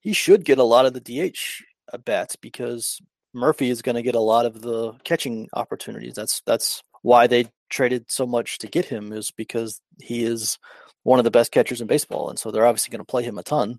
he 0.00 0.12
should 0.12 0.44
get 0.44 0.58
a 0.58 0.64
lot 0.64 0.86
of 0.86 0.92
the 0.92 1.00
DH 1.00 1.64
bats 2.04 2.36
because 2.36 3.00
Murphy 3.32 3.70
is 3.70 3.82
going 3.82 3.94
to 3.94 4.02
get 4.02 4.14
a 4.14 4.20
lot 4.20 4.46
of 4.46 4.60
the 4.60 4.92
catching 5.04 5.48
opportunities. 5.52 6.14
That's 6.14 6.42
that's 6.46 6.82
why 7.02 7.26
they 7.26 7.46
traded 7.68 8.10
so 8.10 8.26
much 8.26 8.58
to 8.58 8.66
get 8.66 8.84
him 8.84 9.12
is 9.12 9.30
because 9.30 9.80
he 10.00 10.24
is 10.24 10.58
one 11.04 11.18
of 11.18 11.24
the 11.24 11.30
best 11.30 11.52
catchers 11.52 11.80
in 11.80 11.86
baseball, 11.86 12.28
and 12.28 12.38
so 12.38 12.50
they're 12.50 12.66
obviously 12.66 12.90
going 12.90 13.04
to 13.04 13.10
play 13.10 13.22
him 13.22 13.38
a 13.38 13.42
ton. 13.42 13.78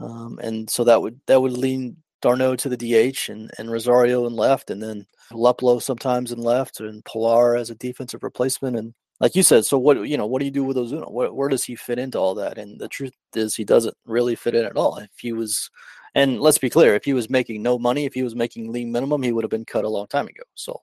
Um, 0.00 0.38
and 0.40 0.70
so 0.70 0.84
that 0.84 1.02
would 1.02 1.20
that 1.26 1.40
would 1.40 1.52
lean 1.52 1.96
d'Arnaud 2.20 2.56
to 2.56 2.68
the 2.68 2.76
DH 2.76 3.28
and, 3.28 3.50
and 3.58 3.70
Rosario 3.70 4.26
in 4.26 4.34
left, 4.34 4.70
and 4.70 4.82
then 4.82 5.06
Luplow 5.32 5.80
sometimes 5.80 6.32
in 6.32 6.38
left, 6.38 6.80
and 6.80 7.04
Pillar 7.04 7.56
as 7.56 7.70
a 7.70 7.74
defensive 7.74 8.22
replacement. 8.22 8.76
And 8.76 8.94
like 9.20 9.34
you 9.34 9.42
said, 9.42 9.64
so 9.64 9.78
what 9.78 10.08
you 10.08 10.16
know, 10.16 10.26
what 10.26 10.40
do 10.40 10.46
you 10.46 10.50
do 10.50 10.64
with 10.64 10.76
Ozuna? 10.76 11.10
Where, 11.10 11.32
where 11.32 11.48
does 11.48 11.64
he 11.64 11.76
fit 11.76 11.98
into 11.98 12.18
all 12.18 12.34
that? 12.36 12.58
And 12.58 12.80
the 12.80 12.88
truth 12.88 13.12
is, 13.34 13.54
he 13.54 13.64
doesn't 13.64 13.96
really 14.04 14.34
fit 14.34 14.54
in 14.54 14.64
at 14.64 14.76
all. 14.76 14.98
If 14.98 15.10
he 15.18 15.32
was, 15.32 15.70
and 16.14 16.40
let's 16.40 16.58
be 16.58 16.70
clear, 16.70 16.94
if 16.94 17.04
he 17.04 17.12
was 17.12 17.30
making 17.30 17.62
no 17.62 17.78
money, 17.78 18.04
if 18.04 18.14
he 18.14 18.22
was 18.22 18.34
making 18.34 18.72
lean 18.72 18.92
minimum, 18.92 19.22
he 19.22 19.32
would 19.32 19.44
have 19.44 19.50
been 19.50 19.64
cut 19.64 19.84
a 19.84 19.88
long 19.88 20.06
time 20.06 20.26
ago. 20.26 20.42
So 20.54 20.80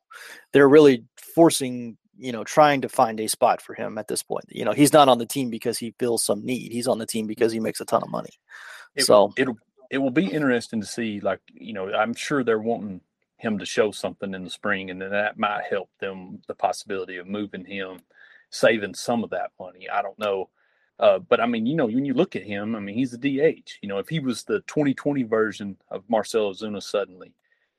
they're 0.54 0.70
really 0.70 1.04
forcing 1.34 1.98
you 2.18 2.32
know, 2.32 2.44
trying 2.44 2.82
to 2.82 2.90
find 2.90 3.20
a 3.20 3.28
spot 3.28 3.62
for 3.62 3.74
him 3.74 3.98
at 3.98 4.08
this 4.08 4.24
point. 4.24 4.46
You 4.50 4.66
know, 4.66 4.72
he's 4.72 4.94
not 4.94 5.10
on 5.10 5.18
the 5.18 5.26
team 5.26 5.50
because 5.50 5.78
he 5.78 5.94
feels 6.00 6.24
some 6.24 6.46
need. 6.46 6.72
He's 6.72 6.88
on 6.88 6.98
the 6.98 7.06
team 7.06 7.28
because 7.28 7.52
he 7.52 7.60
makes 7.60 7.82
a 7.82 7.86
ton 7.86 8.04
of 8.04 8.10
money. 8.10 8.32
It, 8.96 9.06
so 9.06 9.34
it'll 9.38 9.58
it 9.90 9.98
will 9.98 10.12
be 10.12 10.28
interesting 10.28 10.82
to 10.82 10.88
see. 10.88 11.20
Like 11.20 11.42
you 11.54 11.74
know, 11.74 11.94
I'm 11.94 12.14
sure 12.14 12.44
they're 12.44 12.60
wanting 12.60 13.02
him 13.38 13.60
to 13.60 13.66
show 13.66 13.92
something 13.92 14.34
in 14.34 14.44
the 14.44 14.50
spring, 14.50 14.90
and 14.90 15.02
then 15.02 15.12
that 15.12 15.38
might 15.38 15.66
help 15.70 15.90
them 16.00 16.42
the 16.48 16.56
possibility 16.56 17.18
of 17.18 17.28
moving 17.28 17.66
him, 17.66 18.00
saving 18.50 18.94
some 18.94 19.24
of 19.24 19.30
that 19.32 19.52
money. 19.60 19.90
I 19.90 20.02
don't 20.02 20.20
know. 20.20 20.50
Uh, 20.98 21.20
but 21.20 21.42
I 21.42 21.46
mean, 21.46 21.66
you 21.66 21.76
know, 21.76 21.88
when 21.88 22.06
you 22.06 22.14
look 22.14 22.36
at 22.36 22.44
him, 22.44 22.76
I 22.76 22.80
mean, 22.80 22.96
he's 22.96 23.14
a 23.14 23.18
DH. 23.18 23.72
You 23.82 23.90
know, 23.90 24.00
if 24.00 24.08
he 24.08 24.20
was 24.20 24.44
the 24.44 24.62
2020 24.62 25.24
version 25.24 25.78
of 25.92 26.10
Marcell 26.10 26.54
Ozuna 26.54 26.82
suddenly, 26.82 27.34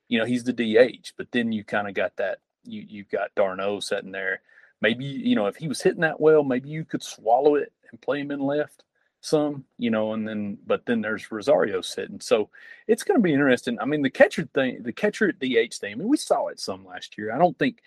you 0.07 0.19
know, 0.19 0.25
he's 0.25 0.43
the 0.43 0.53
DH. 0.53 1.13
But 1.17 1.31
then 1.31 1.51
you 1.51 1.63
kind 1.63 1.87
of 1.87 1.95
got 1.95 2.15
that, 2.17 2.39
you 2.63 2.85
you've 2.87 3.09
got 3.09 3.33
d'Arnaud 3.35 3.81
sitting 3.81 4.11
there. 4.11 4.41
Maybe, 4.81 5.05
you 5.05 5.35
know, 5.35 5.47
if 5.47 5.55
he 5.55 5.67
was 5.67 5.81
hitting 5.81 6.01
that 6.01 6.21
well, 6.21 6.43
maybe 6.43 6.69
you 6.69 6.85
could 6.85 7.01
swallow 7.01 7.55
it 7.55 7.73
and 7.89 7.99
play 7.99 8.19
him 8.19 8.29
in 8.29 8.39
left 8.39 8.83
some, 9.21 9.65
you 9.77 9.89
know, 9.89 10.13
and 10.13 10.27
then 10.27 10.57
but 10.65 10.85
then 10.85 11.01
there's 11.01 11.31
Rosario 11.31 11.81
sitting. 11.81 12.19
So 12.19 12.49
it's 12.87 13.03
going 13.03 13.19
to 13.19 13.23
be 13.23 13.33
interesting. 13.33 13.77
I 13.79 13.85
mean, 13.85 14.01
the 14.01 14.09
catcher 14.09 14.47
thing, 14.53 14.83
the 14.83 14.93
catcher 14.93 15.29
at 15.29 15.39
DH 15.39 15.75
thing. 15.75 15.93
I 15.93 15.95
mean, 15.95 16.07
we 16.07 16.17
saw 16.17 16.47
it 16.47 16.59
some 16.59 16.85
last 16.85 17.17
year. 17.17 17.33
I 17.33 17.37
don't 17.37 17.57
think 17.57 17.81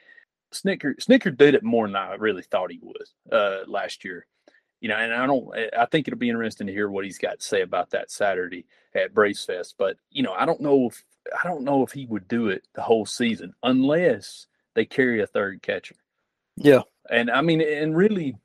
Snitker 0.53 0.97
Snitker 0.97 1.37
did 1.37 1.55
it 1.55 1.63
more 1.63 1.87
than 1.87 1.97
I 1.97 2.15
really 2.15 2.43
thought 2.43 2.73
he 2.73 2.81
would 2.83 3.33
uh, 3.33 3.61
last 3.67 4.05
year. 4.05 4.27
You 4.81 4.89
know, 4.89 4.97
and 4.97 5.13
I 5.13 5.27
don't. 5.27 5.49
I 5.77 5.87
think 5.87 6.09
it'll 6.09 6.19
be 6.19 6.31
interesting 6.31 6.67
to 6.67 6.73
hear 6.73 6.89
what 6.89 7.05
he's 7.05 7.19
got 7.19 7.41
to 7.41 7.47
say 7.47 7.63
about 7.63 7.91
that 7.91 8.11
Saturday 8.11 8.67
at 8.95 9.15
Braves 9.15 9.45
Fest. 9.45 9.75
But 9.79 9.97
you 10.11 10.23
know, 10.23 10.33
I 10.33 10.47
don't 10.47 10.61
know 10.61 10.87
if 10.87 11.05
I 11.43 11.47
don't 11.47 11.65
know 11.65 11.83
if 11.83 11.93
he 11.93 12.07
would 12.07 12.27
do 12.29 12.49
it 12.49 12.67
the 12.75 12.83
whole 12.83 13.07
season 13.07 13.55
unless 13.63 14.47
they 14.75 14.85
carry 14.85 15.21
a 15.21 15.27
third 15.27 15.63
catcher. 15.63 15.97
Yeah, 16.57 16.83
and 17.11 17.31
I 17.31 17.43
mean, 17.43 17.61
and 17.61 17.97
really, 17.97 18.37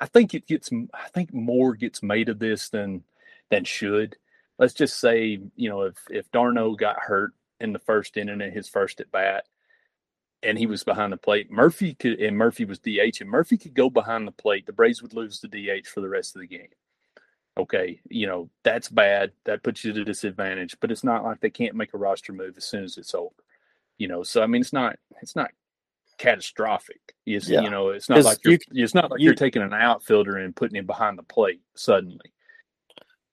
I 0.00 0.06
think 0.06 0.34
it 0.34 0.46
gets. 0.46 0.70
I 0.72 1.08
think 1.12 1.32
more 1.32 1.74
gets 1.74 2.02
made 2.02 2.28
of 2.28 2.38
this 2.38 2.70
than 2.70 3.04
than 3.50 3.64
should. 3.64 4.16
Let's 4.58 4.74
just 4.74 4.98
say, 4.98 5.40
you 5.56 5.68
know, 5.68 5.82
if 5.82 5.96
if 6.10 6.30
d'Arnaud 6.30 6.76
got 6.76 7.00
hurt 7.00 7.32
in 7.60 7.72
the 7.72 7.78
first 7.78 8.16
inning 8.16 8.40
in 8.40 8.52
his 8.52 8.68
first 8.68 9.00
at 9.00 9.12
bat, 9.12 9.44
and 10.42 10.56
he 10.56 10.66
was 10.66 10.84
behind 10.84 11.12
the 11.12 11.18
plate, 11.18 11.50
Murphy 11.50 11.94
could 11.94 12.18
and 12.20 12.36
Murphy 12.36 12.64
was 12.64 12.78
DH, 12.78 13.20
and 13.20 13.28
Murphy 13.28 13.58
could 13.58 13.74
go 13.74 13.90
behind 13.90 14.26
the 14.26 14.32
plate. 14.32 14.66
The 14.66 14.72
Braves 14.72 15.02
would 15.02 15.14
lose 15.14 15.40
the 15.40 15.48
DH 15.48 15.86
for 15.86 16.00
the 16.00 16.08
rest 16.08 16.34
of 16.34 16.40
the 16.40 16.48
game. 16.48 16.68
Okay, 17.58 18.00
you 18.08 18.26
know 18.26 18.48
that's 18.64 18.88
bad. 18.88 19.32
That 19.44 19.62
puts 19.62 19.84
you 19.84 19.90
at 19.90 19.98
a 19.98 20.04
disadvantage. 20.04 20.76
But 20.80 20.90
it's 20.90 21.04
not 21.04 21.24
like 21.24 21.40
they 21.40 21.50
can't 21.50 21.74
make 21.74 21.92
a 21.92 21.98
roster 21.98 22.32
move 22.32 22.56
as 22.56 22.64
soon 22.64 22.84
as 22.84 22.96
it's 22.96 23.14
over. 23.14 23.34
You 23.98 24.08
know, 24.08 24.22
so 24.22 24.42
I 24.42 24.46
mean, 24.46 24.62
it's 24.62 24.72
not 24.72 24.96
it's 25.20 25.36
not 25.36 25.50
catastrophic. 26.20 27.00
It's, 27.24 27.48
yeah. 27.48 27.62
You 27.62 27.70
know, 27.70 27.88
it's 27.88 28.08
not 28.08 28.22
like 28.22 28.38
you're, 28.44 28.58
you, 28.70 28.84
it's 28.84 28.94
not 28.94 29.10
like 29.10 29.20
you, 29.20 29.30
are 29.30 29.34
taking 29.34 29.62
an 29.62 29.72
outfielder 29.72 30.36
and 30.36 30.54
putting 30.54 30.76
him 30.76 30.86
behind 30.86 31.18
the 31.18 31.22
plate 31.22 31.62
suddenly. 31.74 32.32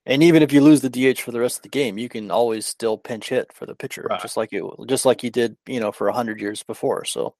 And 0.05 0.23
even 0.23 0.41
if 0.41 0.53
you 0.53 0.61
lose 0.61 0.79
the 0.79 0.89
DH 0.89 1.19
for 1.19 1.33
the 1.33 1.41
rest 1.41 1.57
of 1.57 1.63
the 1.63 1.69
game, 1.69 1.97
you 1.97 2.07
can 2.07 2.31
always 2.31 2.65
still 2.65 2.97
pinch 2.97 3.27
hit 3.27 3.51
for 3.51 3.65
the 3.65 3.75
pitcher, 3.75 4.07
right. 4.09 4.21
just 4.21 4.37
like 4.37 4.53
you 4.53 4.73
just 4.87 5.05
like 5.05 5.21
you 5.21 5.29
did, 5.29 5.57
you 5.67 5.81
know, 5.81 5.91
for 5.91 6.09
hundred 6.09 6.39
years 6.39 6.63
before. 6.63 7.03
So 7.03 7.35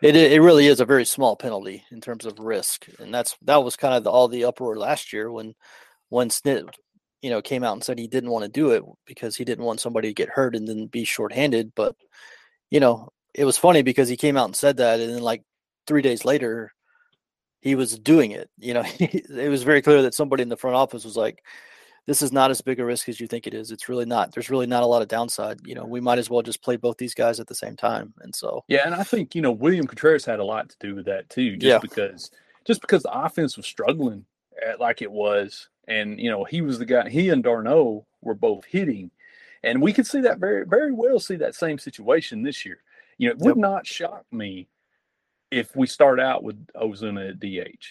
it 0.00 0.14
it 0.14 0.40
really 0.40 0.68
is 0.68 0.78
a 0.78 0.84
very 0.84 1.04
small 1.04 1.34
penalty 1.34 1.82
in 1.90 2.00
terms 2.00 2.24
of 2.24 2.38
risk, 2.38 2.86
and 3.00 3.12
that's 3.12 3.36
that 3.42 3.64
was 3.64 3.74
kind 3.74 3.92
of 3.92 4.04
the, 4.04 4.10
all 4.10 4.28
the 4.28 4.44
uproar 4.44 4.76
last 4.76 5.12
year 5.12 5.32
when 5.32 5.56
when 6.08 6.28
Snit, 6.28 6.68
you 7.22 7.30
know, 7.30 7.42
came 7.42 7.64
out 7.64 7.72
and 7.72 7.82
said 7.82 7.98
he 7.98 8.06
didn't 8.06 8.30
want 8.30 8.44
to 8.44 8.48
do 8.48 8.70
it 8.70 8.84
because 9.04 9.34
he 9.34 9.44
didn't 9.44 9.64
want 9.64 9.80
somebody 9.80 10.06
to 10.06 10.14
get 10.14 10.28
hurt 10.28 10.54
and 10.54 10.68
then 10.68 10.86
be 10.86 11.02
shorthanded. 11.02 11.72
But 11.74 11.96
you 12.70 12.78
know, 12.78 13.08
it 13.36 13.44
was 13.44 13.58
funny 13.58 13.82
because 13.82 14.08
he 14.08 14.16
came 14.16 14.36
out 14.36 14.46
and 14.46 14.56
said 14.56 14.78
that, 14.78 14.98
and 14.98 15.14
then 15.14 15.22
like 15.22 15.42
three 15.86 16.00
days 16.00 16.24
later, 16.24 16.72
he 17.60 17.74
was 17.74 17.98
doing 17.98 18.30
it. 18.30 18.48
You 18.58 18.74
know, 18.74 18.82
it 18.98 19.50
was 19.50 19.62
very 19.62 19.82
clear 19.82 20.02
that 20.02 20.14
somebody 20.14 20.42
in 20.42 20.48
the 20.48 20.56
front 20.56 20.74
office 20.74 21.04
was 21.04 21.18
like, 21.18 21.44
"This 22.06 22.22
is 22.22 22.32
not 22.32 22.50
as 22.50 22.62
big 22.62 22.80
a 22.80 22.84
risk 22.84 23.10
as 23.10 23.20
you 23.20 23.26
think 23.26 23.46
it 23.46 23.52
is. 23.52 23.70
It's 23.70 23.90
really 23.90 24.06
not. 24.06 24.32
There's 24.32 24.48
really 24.48 24.66
not 24.66 24.82
a 24.82 24.86
lot 24.86 25.02
of 25.02 25.08
downside. 25.08 25.60
You 25.66 25.74
know, 25.74 25.84
we 25.84 26.00
might 26.00 26.18
as 26.18 26.30
well 26.30 26.40
just 26.40 26.62
play 26.62 26.76
both 26.76 26.96
these 26.96 27.12
guys 27.12 27.38
at 27.38 27.46
the 27.46 27.54
same 27.54 27.76
time." 27.76 28.14
And 28.20 28.34
so, 28.34 28.64
yeah, 28.68 28.86
and 28.86 28.94
I 28.94 29.02
think 29.02 29.34
you 29.34 29.42
know 29.42 29.52
William 29.52 29.86
Contreras 29.86 30.24
had 30.24 30.40
a 30.40 30.44
lot 30.44 30.70
to 30.70 30.76
do 30.80 30.94
with 30.94 31.04
that 31.04 31.28
too, 31.28 31.56
just 31.56 31.64
yeah. 31.66 31.78
because 31.78 32.30
just 32.64 32.80
because 32.80 33.02
the 33.02 33.12
offense 33.12 33.58
was 33.58 33.66
struggling 33.66 34.24
eh, 34.64 34.74
like 34.80 35.02
it 35.02 35.12
was, 35.12 35.68
and 35.86 36.18
you 36.18 36.30
know 36.30 36.44
he 36.44 36.62
was 36.62 36.78
the 36.78 36.86
guy. 36.86 37.10
He 37.10 37.28
and 37.28 37.44
d'Arnaud 37.44 38.06
were 38.22 38.34
both 38.34 38.64
hitting, 38.64 39.10
and 39.62 39.82
we 39.82 39.92
could 39.92 40.06
see 40.06 40.22
that 40.22 40.38
very 40.38 40.64
very 40.64 40.92
well 40.92 41.20
see 41.20 41.36
that 41.36 41.54
same 41.54 41.78
situation 41.78 42.42
this 42.42 42.64
year. 42.64 42.80
You 43.18 43.28
know, 43.28 43.32
it 43.32 43.38
would 43.38 43.56
yep. 43.56 43.56
not 43.56 43.86
shock 43.86 44.24
me 44.30 44.68
if 45.50 45.74
we 45.74 45.86
start 45.86 46.20
out 46.20 46.42
with 46.42 46.66
Ozuna 46.74 47.30
at 47.30 47.40
DH. 47.40 47.84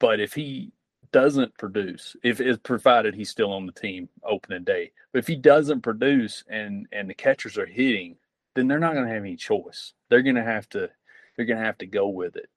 But 0.00 0.20
if 0.20 0.34
he 0.34 0.72
doesn't 1.12 1.56
produce, 1.58 2.16
if 2.24 2.40
it's 2.40 2.58
provided 2.58 3.14
he's 3.14 3.30
still 3.30 3.52
on 3.52 3.66
the 3.66 3.72
team 3.72 4.08
opening 4.24 4.64
day, 4.64 4.90
but 5.12 5.20
if 5.20 5.26
he 5.26 5.36
doesn't 5.36 5.82
produce 5.82 6.42
and 6.48 6.86
and 6.90 7.08
the 7.08 7.14
catchers 7.14 7.58
are 7.58 7.66
hitting, 7.66 8.16
then 8.54 8.66
they're 8.66 8.78
not 8.78 8.94
going 8.94 9.06
to 9.06 9.12
have 9.12 9.22
any 9.22 9.36
choice. 9.36 9.92
They're 10.08 10.22
going 10.22 10.36
to 10.36 10.42
have 10.42 10.68
to 10.70 10.90
they're 11.36 11.46
going 11.46 11.58
to 11.58 11.64
have 11.64 11.78
to 11.78 11.86
go 11.86 12.08
with 12.08 12.36
it. 12.36 12.48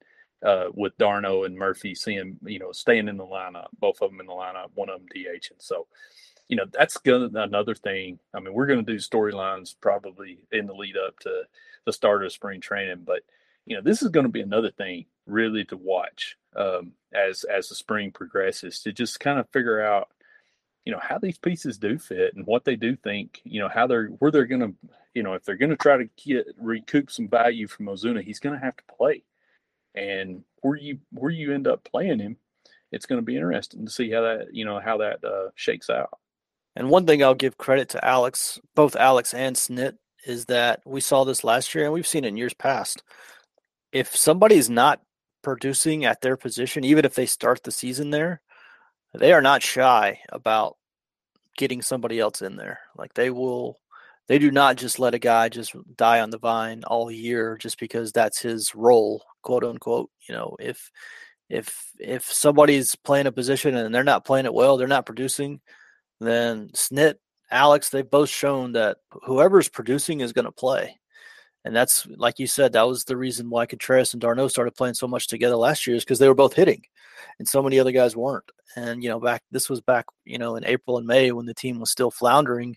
Uh, 0.44 0.66
with 0.74 0.96
d'Arnaud 0.98 1.44
and 1.44 1.56
Murphy 1.56 1.94
seeing 1.94 2.36
you 2.44 2.58
know 2.58 2.70
staying 2.70 3.08
in 3.08 3.16
the 3.16 3.24
lineup, 3.24 3.68
both 3.78 4.02
of 4.02 4.10
them 4.10 4.20
in 4.20 4.26
the 4.26 4.32
lineup, 4.32 4.68
one 4.74 4.90
of 4.90 4.98
them 4.98 5.08
DH, 5.08 5.50
and 5.50 5.60
so 5.60 5.86
you 6.48 6.56
know 6.56 6.64
that's 6.72 6.98
gonna 6.98 7.30
another 7.34 7.74
thing. 7.74 8.18
I 8.34 8.40
mean, 8.40 8.54
we're 8.54 8.66
going 8.66 8.84
to 8.84 8.92
do 8.92 8.98
storylines 8.98 9.74
probably 9.80 10.38
in 10.52 10.66
the 10.66 10.74
lead 10.74 10.96
up 10.96 11.18
to 11.20 11.42
the 11.84 11.92
start 11.92 12.24
of 12.24 12.32
spring 12.32 12.60
training, 12.60 13.02
but 13.04 13.22
you 13.66 13.76
know 13.76 13.82
this 13.82 14.02
is 14.02 14.08
going 14.08 14.26
to 14.26 14.32
be 14.32 14.40
another 14.40 14.70
thing 14.70 15.06
really 15.26 15.64
to 15.64 15.76
watch 15.76 16.36
um, 16.56 16.92
as 17.12 17.44
as 17.44 17.68
the 17.68 17.74
spring 17.74 18.12
progresses 18.12 18.80
to 18.80 18.92
just 18.92 19.20
kind 19.20 19.38
of 19.38 19.48
figure 19.50 19.80
out 19.80 20.08
you 20.84 20.92
know 20.92 21.00
how 21.02 21.18
these 21.18 21.38
pieces 21.38 21.78
do 21.78 21.98
fit 21.98 22.34
and 22.34 22.46
what 22.46 22.64
they 22.64 22.76
do 22.76 22.96
think 22.96 23.40
you 23.44 23.60
know 23.60 23.68
how 23.68 23.86
they're 23.86 24.06
where 24.06 24.30
they're 24.30 24.46
going 24.46 24.60
to 24.60 24.74
you 25.14 25.22
know 25.22 25.34
if 25.34 25.44
they're 25.44 25.56
going 25.56 25.70
to 25.70 25.76
try 25.76 25.96
to 25.96 26.08
get 26.24 26.46
recoup 26.58 27.10
some 27.10 27.28
value 27.28 27.66
from 27.66 27.86
Ozuna, 27.86 28.22
he's 28.22 28.38
going 28.38 28.54
to 28.58 28.64
have 28.64 28.76
to 28.76 28.84
play, 28.96 29.24
and 29.94 30.44
where 30.60 30.76
you 30.76 30.98
where 31.10 31.32
you 31.32 31.52
end 31.52 31.66
up 31.66 31.84
playing 31.84 32.20
him, 32.20 32.36
it's 32.92 33.06
going 33.06 33.20
to 33.20 33.24
be 33.24 33.36
interesting 33.36 33.84
to 33.84 33.90
see 33.90 34.10
how 34.10 34.22
that 34.22 34.48
you 34.52 34.64
know 34.64 34.78
how 34.78 34.98
that 34.98 35.24
uh, 35.24 35.50
shakes 35.54 35.90
out. 35.90 36.18
And 36.76 36.90
one 36.90 37.06
thing 37.06 37.24
I'll 37.24 37.34
give 37.34 37.56
credit 37.56 37.88
to 37.90 38.04
Alex, 38.04 38.60
both 38.74 38.94
Alex 38.96 39.32
and 39.32 39.56
Snit, 39.56 39.94
is 40.26 40.44
that 40.46 40.82
we 40.84 41.00
saw 41.00 41.24
this 41.24 41.42
last 41.42 41.74
year 41.74 41.84
and 41.84 41.92
we've 41.92 42.06
seen 42.06 42.24
it 42.24 42.28
in 42.28 42.36
years 42.36 42.52
past. 42.52 43.02
If 43.92 44.14
somebody's 44.14 44.68
not 44.68 45.00
producing 45.42 46.04
at 46.04 46.20
their 46.20 46.36
position, 46.36 46.84
even 46.84 47.06
if 47.06 47.14
they 47.14 47.24
start 47.24 47.62
the 47.62 47.72
season 47.72 48.10
there, 48.10 48.42
they 49.14 49.32
are 49.32 49.40
not 49.40 49.62
shy 49.62 50.20
about 50.30 50.76
getting 51.56 51.80
somebody 51.80 52.20
else 52.20 52.42
in 52.42 52.56
there. 52.56 52.80
Like 52.94 53.14
they 53.14 53.30
will, 53.30 53.78
they 54.28 54.38
do 54.38 54.50
not 54.50 54.76
just 54.76 54.98
let 54.98 55.14
a 55.14 55.18
guy 55.18 55.48
just 55.48 55.74
die 55.96 56.20
on 56.20 56.28
the 56.28 56.38
vine 56.38 56.84
all 56.84 57.10
year 57.10 57.56
just 57.56 57.80
because 57.80 58.12
that's 58.12 58.40
his 58.42 58.74
role, 58.74 59.24
quote 59.42 59.64
unquote. 59.64 60.10
You 60.28 60.34
know, 60.34 60.56
if 60.60 60.90
if 61.48 61.90
if 61.98 62.24
somebody's 62.24 62.94
playing 62.96 63.26
a 63.26 63.32
position 63.32 63.76
and 63.76 63.94
they're 63.94 64.04
not 64.04 64.26
playing 64.26 64.44
it 64.44 64.52
well, 64.52 64.76
they're 64.76 64.88
not 64.88 65.06
producing 65.06 65.60
then 66.20 66.68
Snit, 66.74 67.14
Alex, 67.50 67.90
they've 67.90 68.08
both 68.08 68.28
shown 68.28 68.72
that 68.72 68.98
whoever's 69.24 69.68
producing 69.68 70.20
is 70.20 70.32
going 70.32 70.44
to 70.46 70.52
play. 70.52 70.98
And 71.64 71.74
that's 71.74 72.06
like 72.16 72.38
you 72.38 72.46
said, 72.46 72.72
that 72.72 72.86
was 72.86 73.04
the 73.04 73.16
reason 73.16 73.50
why 73.50 73.66
Contreras 73.66 74.14
and 74.14 74.20
d'Arnaud 74.20 74.48
started 74.48 74.76
playing 74.76 74.94
so 74.94 75.08
much 75.08 75.26
together 75.26 75.56
last 75.56 75.86
year 75.86 75.96
is 75.96 76.04
because 76.04 76.20
they 76.20 76.28
were 76.28 76.34
both 76.34 76.54
hitting, 76.54 76.82
and 77.40 77.48
so 77.48 77.60
many 77.60 77.80
other 77.80 77.90
guys 77.90 78.14
weren't. 78.14 78.48
And 78.76 79.02
you 79.02 79.08
know, 79.08 79.18
back 79.18 79.42
this 79.50 79.68
was 79.68 79.80
back 79.80 80.06
you 80.24 80.38
know 80.38 80.54
in 80.54 80.64
April 80.64 80.96
and 80.96 81.08
May 81.08 81.32
when 81.32 81.46
the 81.46 81.54
team 81.54 81.80
was 81.80 81.90
still 81.90 82.12
floundering. 82.12 82.76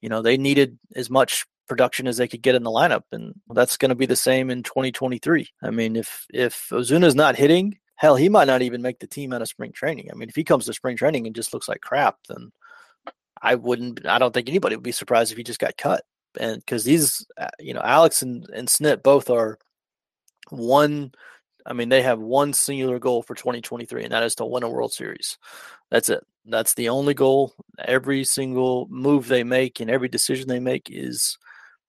You 0.00 0.08
know, 0.08 0.22
they 0.22 0.38
needed 0.38 0.78
as 0.96 1.10
much 1.10 1.44
production 1.68 2.06
as 2.06 2.16
they 2.16 2.26
could 2.26 2.40
get 2.40 2.54
in 2.54 2.62
the 2.62 2.70
lineup, 2.70 3.02
and 3.12 3.34
that's 3.50 3.76
going 3.76 3.90
to 3.90 3.94
be 3.94 4.06
the 4.06 4.16
same 4.16 4.48
in 4.48 4.62
2023. 4.62 5.46
I 5.62 5.70
mean, 5.70 5.94
if 5.94 6.24
if 6.32 6.68
Ozuna's 6.72 7.14
not 7.14 7.36
hitting, 7.36 7.76
hell, 7.96 8.16
he 8.16 8.30
might 8.30 8.46
not 8.46 8.62
even 8.62 8.80
make 8.80 9.00
the 9.00 9.06
team 9.06 9.34
out 9.34 9.42
of 9.42 9.48
spring 9.48 9.72
training. 9.72 10.08
I 10.10 10.16
mean, 10.16 10.30
if 10.30 10.34
he 10.34 10.44
comes 10.44 10.64
to 10.64 10.72
spring 10.72 10.96
training 10.96 11.26
and 11.26 11.36
just 11.36 11.52
looks 11.52 11.68
like 11.68 11.82
crap, 11.82 12.16
then 12.30 12.52
I 13.44 13.56
wouldn't. 13.56 14.06
I 14.06 14.18
don't 14.18 14.32
think 14.32 14.48
anybody 14.48 14.74
would 14.74 14.82
be 14.82 14.90
surprised 14.90 15.30
if 15.30 15.36
he 15.36 15.44
just 15.44 15.60
got 15.60 15.76
cut. 15.76 16.02
And 16.40 16.56
because 16.56 16.82
these, 16.82 17.26
uh, 17.36 17.48
you 17.60 17.74
know, 17.74 17.82
Alex 17.84 18.22
and 18.22 18.48
and 18.54 18.66
Snit 18.66 19.02
both 19.02 19.28
are 19.30 19.58
one. 20.48 21.12
I 21.66 21.72
mean, 21.74 21.88
they 21.90 22.02
have 22.02 22.18
one 22.18 22.52
singular 22.52 22.98
goal 22.98 23.22
for 23.22 23.34
2023, 23.34 24.04
and 24.04 24.12
that 24.12 24.22
is 24.22 24.34
to 24.36 24.44
win 24.44 24.64
a 24.64 24.68
World 24.68 24.92
Series. 24.92 25.38
That's 25.90 26.08
it. 26.08 26.24
That's 26.46 26.74
the 26.74 26.88
only 26.88 27.14
goal. 27.14 27.54
Every 27.78 28.24
single 28.24 28.86
move 28.90 29.28
they 29.28 29.44
make 29.44 29.80
and 29.80 29.90
every 29.90 30.08
decision 30.08 30.48
they 30.48 30.60
make 30.60 30.88
is 30.90 31.38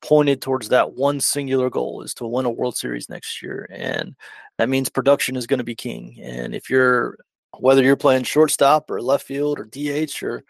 pointed 0.01 0.41
towards 0.41 0.69
that 0.69 0.93
one 0.93 1.19
singular 1.19 1.69
goal 1.69 2.03
is 2.03 2.13
to 2.15 2.27
win 2.27 2.45
a 2.45 2.49
World 2.49 2.77
Series 2.77 3.09
next 3.09 3.41
year. 3.41 3.67
And 3.69 4.15
that 4.57 4.69
means 4.69 4.89
production 4.89 5.35
is 5.35 5.47
going 5.47 5.57
to 5.57 5.65
be 5.65 5.75
king. 5.75 6.19
And 6.21 6.55
if 6.55 6.69
you're 6.69 7.17
whether 7.59 7.83
you're 7.83 7.95
playing 7.95 8.23
shortstop 8.23 8.89
or 8.91 9.01
left 9.01 9.25
field 9.25 9.59
or 9.59 9.65
DH 9.65 10.23
or 10.23 10.43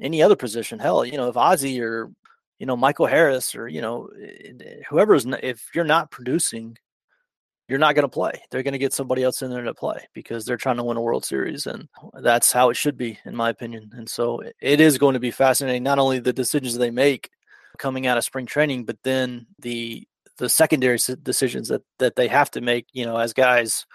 any 0.00 0.22
other 0.22 0.36
position. 0.36 0.78
Hell, 0.78 1.04
you 1.04 1.16
know, 1.16 1.28
if 1.28 1.34
Ozzy 1.34 1.80
or 1.80 2.10
you 2.58 2.66
know 2.66 2.76
Michael 2.76 3.06
Harris 3.06 3.54
or 3.54 3.68
you 3.68 3.80
know 3.80 4.08
eh, 4.20 4.82
whoever's 4.88 5.26
if 5.42 5.68
you're 5.74 5.84
not 5.84 6.10
producing, 6.10 6.76
you're 7.68 7.78
not 7.78 7.94
going 7.94 8.04
to 8.04 8.08
play. 8.08 8.42
They're 8.50 8.62
going 8.62 8.72
to 8.72 8.78
get 8.78 8.92
somebody 8.92 9.22
else 9.22 9.42
in 9.42 9.50
there 9.50 9.62
to 9.62 9.74
play 9.74 10.06
because 10.12 10.44
they're 10.44 10.56
trying 10.56 10.76
to 10.76 10.84
win 10.84 10.96
a 10.96 11.02
World 11.02 11.24
Series, 11.24 11.66
and 11.66 11.88
that's 12.14 12.52
how 12.52 12.70
it 12.70 12.76
should 12.76 12.96
be, 12.96 13.18
in 13.24 13.34
my 13.34 13.50
opinion. 13.50 13.90
And 13.94 14.08
so 14.08 14.42
it 14.60 14.80
is 14.80 14.98
going 14.98 15.14
to 15.14 15.20
be 15.20 15.30
fascinating. 15.30 15.82
Not 15.82 15.98
only 15.98 16.18
the 16.18 16.32
decisions 16.32 16.76
they 16.76 16.90
make, 16.90 17.30
coming 17.78 18.06
out 18.06 18.18
of 18.18 18.24
spring 18.24 18.46
training, 18.46 18.84
but 18.84 18.98
then 19.02 19.46
the 19.58 20.06
the 20.38 20.48
secondary 20.48 20.98
decisions 21.22 21.68
that 21.68 21.82
that 21.98 22.16
they 22.16 22.28
have 22.28 22.50
to 22.52 22.60
make, 22.60 22.86
you 22.92 23.04
know, 23.04 23.16
as 23.16 23.32
guys 23.32 23.86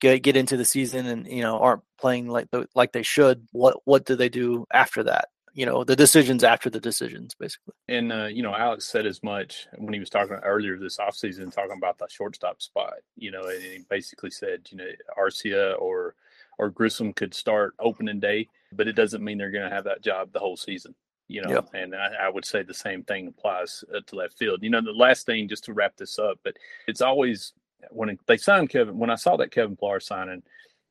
get 0.00 0.22
get 0.22 0.36
into 0.36 0.56
the 0.56 0.64
season 0.64 1.06
and 1.06 1.26
you 1.26 1.42
know 1.42 1.58
aren't 1.58 1.82
playing 1.98 2.28
like 2.28 2.50
the, 2.50 2.66
like 2.74 2.92
they 2.92 3.02
should. 3.02 3.46
What 3.52 3.78
what 3.84 4.04
do 4.06 4.16
they 4.16 4.28
do 4.28 4.66
after 4.72 5.04
that? 5.04 5.28
You 5.54 5.66
know, 5.66 5.84
the 5.84 5.96
decisions 5.96 6.44
after 6.44 6.70
the 6.70 6.80
decisions, 6.80 7.34
basically. 7.34 7.74
And 7.88 8.12
uh, 8.12 8.26
you 8.26 8.42
know, 8.42 8.54
Alex 8.54 8.86
said 8.86 9.06
as 9.06 9.22
much 9.22 9.66
when 9.76 9.92
he 9.92 10.00
was 10.00 10.10
talking 10.10 10.36
earlier 10.36 10.78
this 10.78 10.98
offseason, 10.98 11.52
talking 11.52 11.76
about 11.76 11.98
the 11.98 12.06
shortstop 12.08 12.62
spot. 12.62 12.94
You 13.16 13.30
know, 13.30 13.46
and 13.46 13.62
he 13.62 13.84
basically 13.88 14.30
said, 14.30 14.68
you 14.70 14.78
know, 14.78 14.88
Arcia 15.18 15.80
or 15.80 16.14
or 16.58 16.70
Grissom 16.70 17.12
could 17.12 17.34
start 17.34 17.74
opening 17.78 18.20
day, 18.20 18.48
but 18.72 18.88
it 18.88 18.94
doesn't 18.94 19.24
mean 19.24 19.38
they're 19.38 19.50
going 19.50 19.68
to 19.68 19.74
have 19.74 19.84
that 19.84 20.02
job 20.02 20.32
the 20.32 20.40
whole 20.40 20.56
season 20.56 20.94
you 21.30 21.40
know, 21.42 21.64
and 21.74 21.94
I, 21.94 22.26
I, 22.26 22.28
would 22.28 22.44
say 22.44 22.64
the 22.64 22.74
same 22.74 23.04
thing 23.04 23.28
applies 23.28 23.84
uh, 23.94 24.00
to 24.04 24.16
left 24.16 24.36
field. 24.36 24.64
You 24.64 24.70
know, 24.70 24.80
the 24.80 24.90
last 24.90 25.26
thing 25.26 25.46
just 25.46 25.62
to 25.66 25.72
wrap 25.72 25.96
this 25.96 26.18
up, 26.18 26.40
but 26.42 26.56
it's 26.88 27.00
always 27.00 27.52
when 27.90 28.18
they 28.26 28.36
signed 28.36 28.70
Kevin, 28.70 28.98
when 28.98 29.10
I 29.10 29.14
saw 29.14 29.36
that 29.36 29.52
Kevin 29.52 29.76
Pillar 29.76 30.00
signing, 30.00 30.42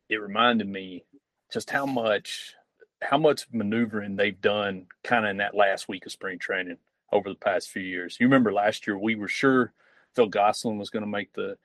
it 0.07 0.21
reminded 0.21 0.67
me 0.67 1.03
just 1.51 1.69
how 1.69 1.85
much 1.85 2.53
how 3.01 3.17
much 3.17 3.47
maneuvering 3.51 4.15
they've 4.15 4.41
done 4.41 4.87
kind 5.03 5.25
of 5.25 5.31
in 5.31 5.37
that 5.37 5.55
last 5.55 5.87
week 5.87 6.05
of 6.05 6.11
spring 6.11 6.39
training 6.39 6.77
over 7.11 7.29
the 7.29 7.35
past 7.35 7.69
few 7.69 7.81
years. 7.81 8.17
You 8.19 8.27
remember 8.27 8.51
last 8.51 8.85
year 8.85 8.97
we 8.97 9.15
were 9.15 9.27
sure 9.27 9.73
Phil 10.15 10.27
Gosselin 10.27 10.77
was 10.77 10.89
going 10.89 11.03
to 11.03 11.09
make 11.09 11.33
the 11.33 11.57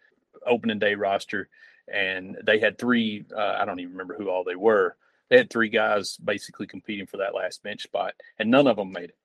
opening 0.47 0.79
day 0.79 0.95
roster, 0.95 1.49
and 1.93 2.37
they 2.45 2.59
had 2.59 2.79
three. 2.79 3.25
Uh, 3.35 3.57
I 3.59 3.65
don't 3.65 3.81
even 3.81 3.93
remember 3.93 4.15
who 4.15 4.29
all 4.29 4.45
they 4.45 4.57
were. 4.57 4.97
They 5.29 5.37
had 5.39 5.51
three 5.51 5.71
guys 5.71 6.17
basically 6.19 6.67
competing 6.67 7.07
for 7.07 7.17
that 7.19 7.35
last 7.35 7.63
bench 7.63 7.83
spot, 7.83 8.15
and 8.39 8.51
none 8.51 8.67
of 8.67 8.77
them 8.77 8.93
made 8.93 9.11
it. 9.11 9.17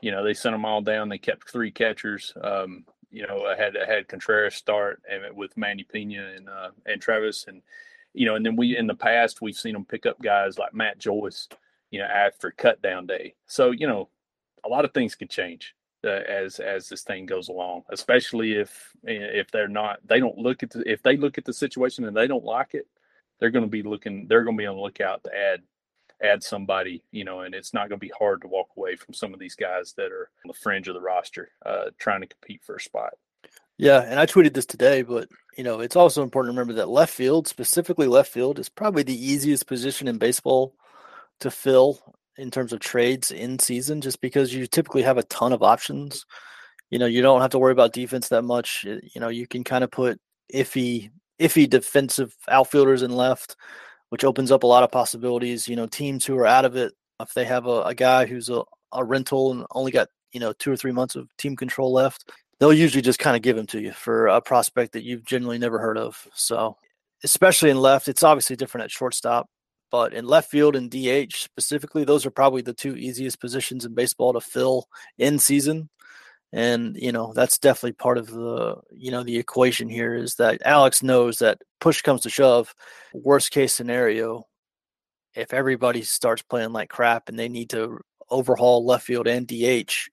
You 0.00 0.12
know, 0.12 0.24
they 0.24 0.34
sent 0.34 0.54
them 0.54 0.64
all 0.64 0.80
down. 0.80 1.08
They 1.08 1.18
kept 1.18 1.50
three 1.50 1.70
catchers. 1.70 2.32
Um, 2.40 2.84
you 3.10 3.26
know, 3.26 3.44
I 3.44 3.56
had 3.56 3.76
I 3.76 3.86
had 3.86 4.08
Contreras 4.08 4.54
start 4.54 5.02
and 5.10 5.36
with 5.36 5.56
Manny 5.56 5.84
Piña 5.84 6.36
and 6.36 6.48
uh, 6.48 6.70
and 6.86 7.02
Travis 7.02 7.46
and 7.48 7.62
you 8.14 8.26
know, 8.26 8.34
and 8.34 8.44
then 8.44 8.56
we 8.56 8.76
in 8.76 8.86
the 8.86 8.94
past 8.94 9.40
we've 9.40 9.56
seen 9.56 9.72
them 9.72 9.84
pick 9.84 10.06
up 10.06 10.20
guys 10.20 10.58
like 10.58 10.74
Matt 10.74 10.98
Joyce, 10.98 11.48
you 11.90 12.00
know, 12.00 12.06
after 12.06 12.50
cut 12.50 12.82
down 12.82 13.06
day. 13.06 13.34
So 13.46 13.70
you 13.70 13.86
know, 13.86 14.08
a 14.64 14.68
lot 14.68 14.84
of 14.84 14.92
things 14.92 15.14
could 15.14 15.30
change 15.30 15.74
uh, 16.04 16.08
as 16.08 16.58
as 16.58 16.88
this 16.88 17.02
thing 17.02 17.26
goes 17.26 17.48
along, 17.48 17.82
especially 17.90 18.54
if 18.54 18.90
if 19.04 19.50
they're 19.50 19.68
not 19.68 20.00
they 20.06 20.20
don't 20.20 20.38
look 20.38 20.62
at 20.62 20.70
the, 20.70 20.90
if 20.90 21.02
they 21.02 21.16
look 21.16 21.38
at 21.38 21.44
the 21.44 21.52
situation 21.52 22.04
and 22.04 22.16
they 22.16 22.26
don't 22.26 22.44
like 22.44 22.74
it, 22.74 22.86
they're 23.38 23.50
going 23.50 23.64
to 23.64 23.70
be 23.70 23.82
looking 23.82 24.26
they're 24.28 24.44
going 24.44 24.56
to 24.56 24.62
be 24.62 24.66
on 24.66 24.76
the 24.76 24.82
lookout 24.82 25.22
to 25.24 25.30
add 25.36 25.62
add 26.22 26.42
somebody, 26.42 27.02
you 27.12 27.24
know, 27.24 27.40
and 27.40 27.54
it's 27.54 27.72
not 27.72 27.88
going 27.88 27.98
to 27.98 28.06
be 28.06 28.12
hard 28.18 28.42
to 28.42 28.48
walk 28.48 28.68
away 28.76 28.96
from 28.96 29.14
some 29.14 29.32
of 29.32 29.40
these 29.40 29.54
guys 29.54 29.94
that 29.96 30.12
are 30.12 30.30
on 30.44 30.48
the 30.48 30.54
fringe 30.54 30.88
of 30.88 30.94
the 30.94 31.00
roster, 31.00 31.50
uh, 31.64 31.86
trying 31.98 32.20
to 32.20 32.26
compete 32.26 32.60
for 32.64 32.76
a 32.76 32.80
spot. 32.80 33.14
Yeah, 33.80 34.02
and 34.02 34.20
I 34.20 34.26
tweeted 34.26 34.52
this 34.52 34.66
today, 34.66 35.02
but 35.02 35.28
you 35.56 35.64
know, 35.64 35.80
it's 35.80 35.96
also 35.96 36.22
important 36.22 36.54
to 36.54 36.58
remember 36.58 36.74
that 36.74 36.88
left 36.88 37.14
field, 37.14 37.48
specifically 37.48 38.06
left 38.06 38.30
field, 38.30 38.58
is 38.58 38.68
probably 38.68 39.02
the 39.02 39.26
easiest 39.26 39.66
position 39.66 40.06
in 40.06 40.18
baseball 40.18 40.74
to 41.40 41.50
fill 41.50 41.98
in 42.36 42.50
terms 42.50 42.72
of 42.72 42.80
trades 42.80 43.30
in 43.30 43.58
season, 43.58 44.00
just 44.02 44.20
because 44.20 44.54
you 44.54 44.66
typically 44.66 45.02
have 45.02 45.18
a 45.18 45.22
ton 45.24 45.52
of 45.52 45.62
options. 45.62 46.26
You 46.90 46.98
know, 46.98 47.06
you 47.06 47.22
don't 47.22 47.40
have 47.40 47.52
to 47.52 47.58
worry 47.58 47.72
about 47.72 47.92
defense 47.92 48.28
that 48.28 48.42
much. 48.42 48.84
You 48.84 49.20
know, 49.20 49.28
you 49.28 49.46
can 49.46 49.64
kind 49.64 49.82
of 49.82 49.90
put 49.90 50.20
iffy, 50.52 51.10
iffy 51.40 51.68
defensive 51.68 52.36
outfielders 52.48 53.02
in 53.02 53.10
left 53.12 53.56
which 54.10 54.24
opens 54.24 54.52
up 54.52 54.64
a 54.64 54.66
lot 54.66 54.82
of 54.82 54.90
possibilities. 54.92 55.68
You 55.68 55.76
know, 55.76 55.86
teams 55.86 56.26
who 56.26 56.36
are 56.36 56.46
out 56.46 56.64
of 56.64 56.76
it, 56.76 56.92
if 57.20 57.32
they 57.32 57.44
have 57.44 57.66
a, 57.66 57.82
a 57.82 57.94
guy 57.94 58.26
who's 58.26 58.50
a, 58.50 58.62
a 58.92 59.04
rental 59.04 59.52
and 59.52 59.66
only 59.70 59.92
got, 59.92 60.08
you 60.32 60.40
know, 60.40 60.52
two 60.52 60.70
or 60.70 60.76
three 60.76 60.92
months 60.92 61.16
of 61.16 61.28
team 61.38 61.56
control 61.56 61.92
left, 61.92 62.30
they'll 62.60 62.72
usually 62.72 63.02
just 63.02 63.18
kind 63.18 63.36
of 63.36 63.42
give 63.42 63.56
them 63.56 63.66
to 63.66 63.80
you 63.80 63.92
for 63.92 64.28
a 64.28 64.40
prospect 64.40 64.92
that 64.92 65.02
you've 65.02 65.24
generally 65.24 65.58
never 65.58 65.78
heard 65.78 65.98
of. 65.98 66.28
So, 66.34 66.76
especially 67.24 67.70
in 67.70 67.80
left, 67.80 68.06
it's 68.06 68.22
obviously 68.22 68.54
different 68.54 68.84
at 68.84 68.90
shortstop, 68.90 69.48
but 69.90 70.14
in 70.14 70.26
left 70.26 70.50
field 70.50 70.76
and 70.76 70.90
DH 70.90 71.34
specifically, 71.34 72.04
those 72.04 72.24
are 72.26 72.30
probably 72.30 72.62
the 72.62 72.74
two 72.74 72.96
easiest 72.96 73.40
positions 73.40 73.84
in 73.84 73.94
baseball 73.94 74.34
to 74.34 74.40
fill 74.40 74.86
in 75.18 75.38
season 75.38 75.88
and 76.52 76.96
you 76.96 77.12
know 77.12 77.32
that's 77.32 77.58
definitely 77.58 77.92
part 77.92 78.18
of 78.18 78.28
the 78.30 78.76
you 78.90 79.10
know 79.10 79.22
the 79.22 79.38
equation 79.38 79.88
here 79.88 80.14
is 80.14 80.34
that 80.34 80.60
alex 80.64 81.02
knows 81.02 81.38
that 81.38 81.60
push 81.80 82.02
comes 82.02 82.22
to 82.22 82.30
shove 82.30 82.74
worst 83.14 83.50
case 83.50 83.72
scenario 83.72 84.44
if 85.34 85.52
everybody 85.52 86.02
starts 86.02 86.42
playing 86.42 86.72
like 86.72 86.88
crap 86.88 87.28
and 87.28 87.38
they 87.38 87.48
need 87.48 87.70
to 87.70 87.98
overhaul 88.30 88.84
left 88.84 89.06
field 89.06 89.28
and 89.28 89.46
dh 89.46 90.08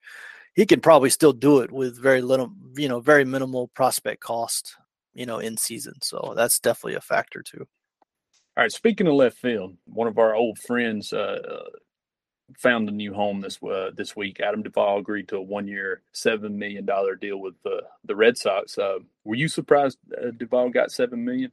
he 0.58 0.66
can 0.66 0.82
probably 0.82 1.10
still 1.10 1.32
do 1.32 1.60
it 1.60 1.72
with 1.72 2.02
very 2.02 2.22
little 2.22 2.52
you 2.76 2.90
know 2.90 3.00
very 3.00 3.24
minimal 3.24 3.70
prospect 3.70 4.22
cost 4.22 4.76
you 5.14 5.26
know 5.26 5.40
in 5.40 5.56
season 5.56 5.94
so 6.02 6.34
that's 6.36 6.60
definitely 6.60 6.96
a 6.96 7.02
factor 7.02 7.42
too 7.42 7.66
all 8.58 8.64
right 8.64 8.72
speaking 8.72 9.08
of 9.08 9.14
left 9.14 9.38
field 9.38 9.78
one 9.86 10.08
of 10.08 10.18
our 10.18 10.36
old 10.36 10.60
friends 10.60 11.14
uh, 11.14 11.64
found 12.56 12.88
a 12.88 12.92
new 12.92 13.14
home 13.14 13.42
this 13.42 13.62
uh, 13.64 13.92
this 13.96 14.16
week. 14.16 14.40
Adam 14.40 14.64
Duvall 14.64 15.00
agreed 15.00 15.28
to 15.30 15.38
a 15.38 15.42
one 15.42 15.68
year, 15.68 16.02
seven 16.14 16.58
million 16.58 16.86
dollar 16.86 17.16
deal 17.16 17.38
with 17.38 17.56
the 17.64 17.84
the 18.06 18.16
Red 18.16 18.38
Sox. 18.38 18.78
Uh, 18.78 19.00
were 19.24 19.36
you 19.36 19.48
surprised 19.48 19.98
uh, 20.16 20.32
Duvall 20.38 20.70
got 20.70 20.92
seven 20.92 21.26
million? 21.26 21.52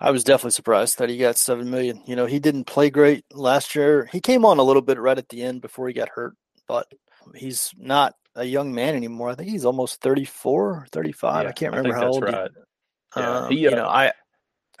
I 0.00 0.10
was 0.10 0.24
definitely 0.24 0.50
surprised 0.50 0.98
that 0.98 1.08
he 1.08 1.18
got 1.18 1.38
seven 1.38 1.70
million. 1.70 2.02
You 2.04 2.16
know, 2.16 2.26
he 2.26 2.40
didn't 2.40 2.64
play 2.64 2.90
great 2.90 3.24
last 3.32 3.74
year. 3.74 4.08
He 4.12 4.20
came 4.20 4.44
on 4.44 4.58
a 4.58 4.64
little 4.64 4.82
bit 4.82 4.98
right 4.98 5.16
at 5.16 5.28
the 5.28 5.42
end 5.42 5.62
before 5.62 5.88
he 5.88 5.94
got 5.94 6.08
hurt, 6.08 6.34
but 6.66 6.92
he's 7.34 7.72
not 7.78 8.14
a 8.36 8.44
young 8.44 8.74
man 8.74 8.94
anymore. 8.94 9.30
I 9.30 9.34
think 9.34 9.50
he's 9.50 9.64
almost 9.64 10.00
34, 10.00 10.86
35. 10.90 11.42
Yeah, 11.42 11.48
I 11.48 11.52
can't 11.52 11.74
remember 11.74 11.96
I 11.96 12.00
how 12.00 12.08
old. 12.08 12.22
Right. 12.24 12.50
He, 13.14 13.20
yeah, 13.20 13.38
um, 13.38 13.50
he, 13.50 13.58
you 13.60 13.70
know, 13.70 13.86
uh, 13.86 13.88
I 13.88 14.12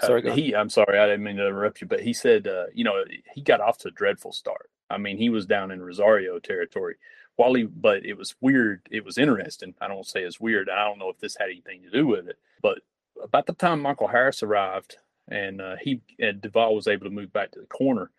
sorry. 0.04 0.28
Uh, 0.28 0.34
he, 0.34 0.54
I'm 0.54 0.70
sorry, 0.70 0.98
I 0.98 1.06
didn't 1.06 1.24
mean 1.24 1.36
to 1.36 1.46
interrupt 1.46 1.80
you, 1.80 1.86
but 1.86 2.00
he 2.00 2.12
said, 2.12 2.46
uh, 2.46 2.66
you 2.74 2.84
know, 2.84 3.04
he 3.34 3.42
got 3.42 3.60
off 3.60 3.78
to 3.78 3.88
a 3.88 3.92
dreadful 3.92 4.32
start. 4.32 4.70
I 4.90 4.98
mean, 4.98 5.16
he 5.16 5.28
was 5.28 5.46
down 5.46 5.70
in 5.70 5.82
Rosario 5.82 6.38
territory. 6.38 6.96
While 7.36 7.54
he, 7.54 7.64
but 7.64 8.04
it 8.04 8.16
was 8.16 8.34
weird. 8.40 8.82
It 8.90 9.04
was 9.04 9.18
interesting. 9.18 9.74
I 9.80 9.88
don't 9.88 10.06
say 10.06 10.22
it's 10.22 10.38
weird. 10.38 10.68
I 10.68 10.84
don't 10.84 10.98
know 10.98 11.08
if 11.08 11.18
this 11.18 11.36
had 11.38 11.50
anything 11.50 11.82
to 11.82 11.90
do 11.90 12.06
with 12.06 12.28
it, 12.28 12.38
but 12.62 12.78
about 13.22 13.46
the 13.46 13.54
time 13.54 13.80
Michael 13.80 14.06
Harris 14.06 14.42
arrived 14.42 14.98
and 15.28 15.60
uh, 15.60 15.76
he 15.80 16.00
and 16.18 16.40
Duvall 16.40 16.74
was 16.74 16.86
able 16.86 17.04
to 17.04 17.10
move 17.10 17.32
back 17.32 17.52
to 17.52 17.60
the 17.60 17.66
corner, 17.66 18.10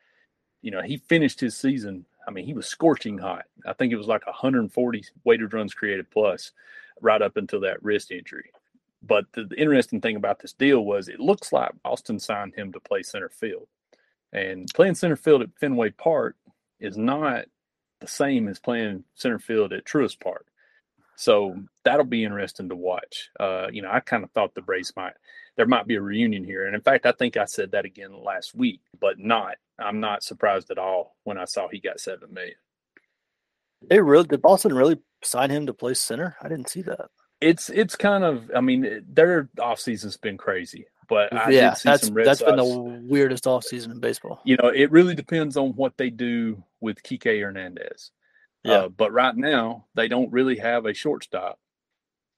you 0.62 0.72
know, 0.72 0.82
he 0.82 0.98
finished 0.98 1.40
his 1.40 1.56
season. 1.56 2.06
I 2.28 2.32
mean, 2.32 2.46
he 2.46 2.54
was 2.54 2.68
scorching 2.68 3.18
hot. 3.18 3.46
I 3.66 3.74
think 3.74 3.94
it 3.94 3.98
was 3.98 4.08
like 4.08 4.26
140 4.26 5.04
weighted 5.24 5.54
runs 5.54 5.74
created 5.74 6.10
plus 6.10 6.52
right 7.02 7.22
up 7.22 7.38
until 7.38 7.62
that 7.62 7.84
wrist 7.84 8.12
injury. 8.12 8.52
But 9.04 9.26
the, 9.34 9.44
the 9.44 9.60
interesting 9.60 10.02
thing 10.02 10.16
about 10.16 10.40
this 10.40 10.54
deal 10.54 10.84
was 10.84 11.08
it 11.08 11.20
looks 11.20 11.54
like 11.54 11.72
Boston 11.84 12.20
signed 12.20 12.56
him 12.56 12.72
to 12.74 12.80
play 12.80 13.04
center 13.04 13.30
field. 13.30 13.68
And 14.34 14.68
playing 14.74 14.96
center 14.96 15.16
field 15.16 15.44
at 15.44 15.58
Fenway 15.60 15.92
Park 15.92 16.36
is 16.80 16.98
not 16.98 17.46
the 18.02 18.08
same 18.08 18.48
as 18.48 18.60
playing 18.60 19.04
center 19.14 19.40
field 19.40 19.74
at 19.74 19.86
Truist 19.86 20.20
Park. 20.20 20.48
So 21.16 21.56
that'll 21.84 22.06
be 22.06 22.26
interesting 22.26 22.70
to 22.70 22.76
watch. 22.76 23.30
Uh, 23.40 23.68
you 23.72 23.82
know, 23.82 23.90
I 23.92 24.00
kind 24.02 24.24
of 24.24 24.32
thought 24.32 24.54
the 24.54 24.62
Braves 24.62 24.94
might 24.96 25.14
there 25.56 25.66
might 25.66 25.88
be 25.88 25.96
a 25.96 26.02
reunion 26.02 26.44
here, 26.44 26.66
and 26.66 26.76
in 26.76 26.82
fact, 26.82 27.06
I 27.06 27.14
think 27.14 27.38
I 27.38 27.46
said 27.46 27.72
that 27.72 27.86
again 27.86 28.12
last 28.12 28.54
week, 28.54 28.82
but 29.00 29.20
not. 29.20 29.56
I'm 29.78 30.00
not 30.00 30.24
surprised 30.24 30.72
at 30.72 30.78
all 30.78 31.16
when 31.24 31.38
I 31.38 31.46
saw 31.46 31.68
he 31.68 31.80
got 31.80 32.00
seven 32.00 32.34
million. 32.34 32.56
They 33.88 34.00
really 34.00 34.28
did 34.28 34.42
Boston 34.42 34.74
really 34.74 35.00
sign 35.24 35.50
him 35.50 35.66
to 35.68 35.74
play 35.74 35.94
center? 35.94 36.36
I 36.42 36.48
didn't 36.48 36.70
see 36.70 36.82
that. 36.84 37.10
It's 37.42 37.70
it's 37.70 37.96
kind 37.96 38.24
of 38.24 38.50
I 38.56 38.62
mean 38.62 39.06
their 39.08 39.50
off 39.60 39.80
season's 39.80 40.18
been 40.18 40.38
crazy. 40.38 40.88
But 41.08 41.34
I 41.34 41.50
yeah, 41.50 41.76
that's 41.84 42.10
that's 42.10 42.40
Sox. 42.40 42.42
been 42.42 42.56
the 42.56 43.02
weirdest 43.08 43.46
offseason 43.46 43.92
in 43.92 44.00
baseball. 44.00 44.42
You 44.44 44.58
know, 44.58 44.70
it 44.70 44.92
really 44.92 45.16
depends 45.16 45.58
on 45.58 45.72
what 45.72 45.98
they 45.98 46.10
do 46.10 46.64
with 46.80 47.04
Kike 47.04 47.42
Hernandez. 47.42 48.12
Yeah. 48.64 48.74
Uh, 48.74 48.90
but 48.90 49.12
right 49.12 49.36
now, 49.36 49.86
they 49.94 50.08
don't 50.08 50.32
really 50.32 50.58
have 50.58 50.86
a 50.86 50.94
shortstop 50.94 51.60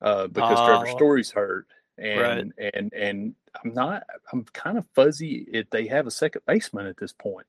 uh, 0.01 0.27
because 0.27 0.57
Trevor 0.57 0.87
oh. 0.87 0.95
Story's 0.95 1.31
hurt, 1.31 1.67
and 1.97 2.53
right. 2.57 2.73
and 2.73 2.93
and 2.93 3.35
I'm 3.63 3.73
not. 3.73 4.03
I'm 4.31 4.43
kind 4.45 4.77
of 4.77 4.85
fuzzy 4.93 5.47
if 5.51 5.69
they 5.69 5.87
have 5.87 6.07
a 6.07 6.11
second 6.11 6.41
baseman 6.45 6.87
at 6.87 6.97
this 6.97 7.13
point. 7.13 7.47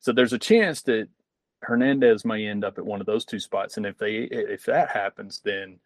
So 0.00 0.12
there's 0.12 0.32
a 0.32 0.38
chance 0.38 0.82
that 0.82 1.08
Hernandez 1.62 2.24
may 2.24 2.46
end 2.46 2.64
up 2.64 2.78
at 2.78 2.86
one 2.86 3.00
of 3.00 3.06
those 3.06 3.24
two 3.24 3.40
spots, 3.40 3.76
and 3.76 3.86
if 3.86 3.98
they 3.98 4.16
if 4.16 4.64
that 4.66 4.90
happens, 4.90 5.40
then 5.44 5.80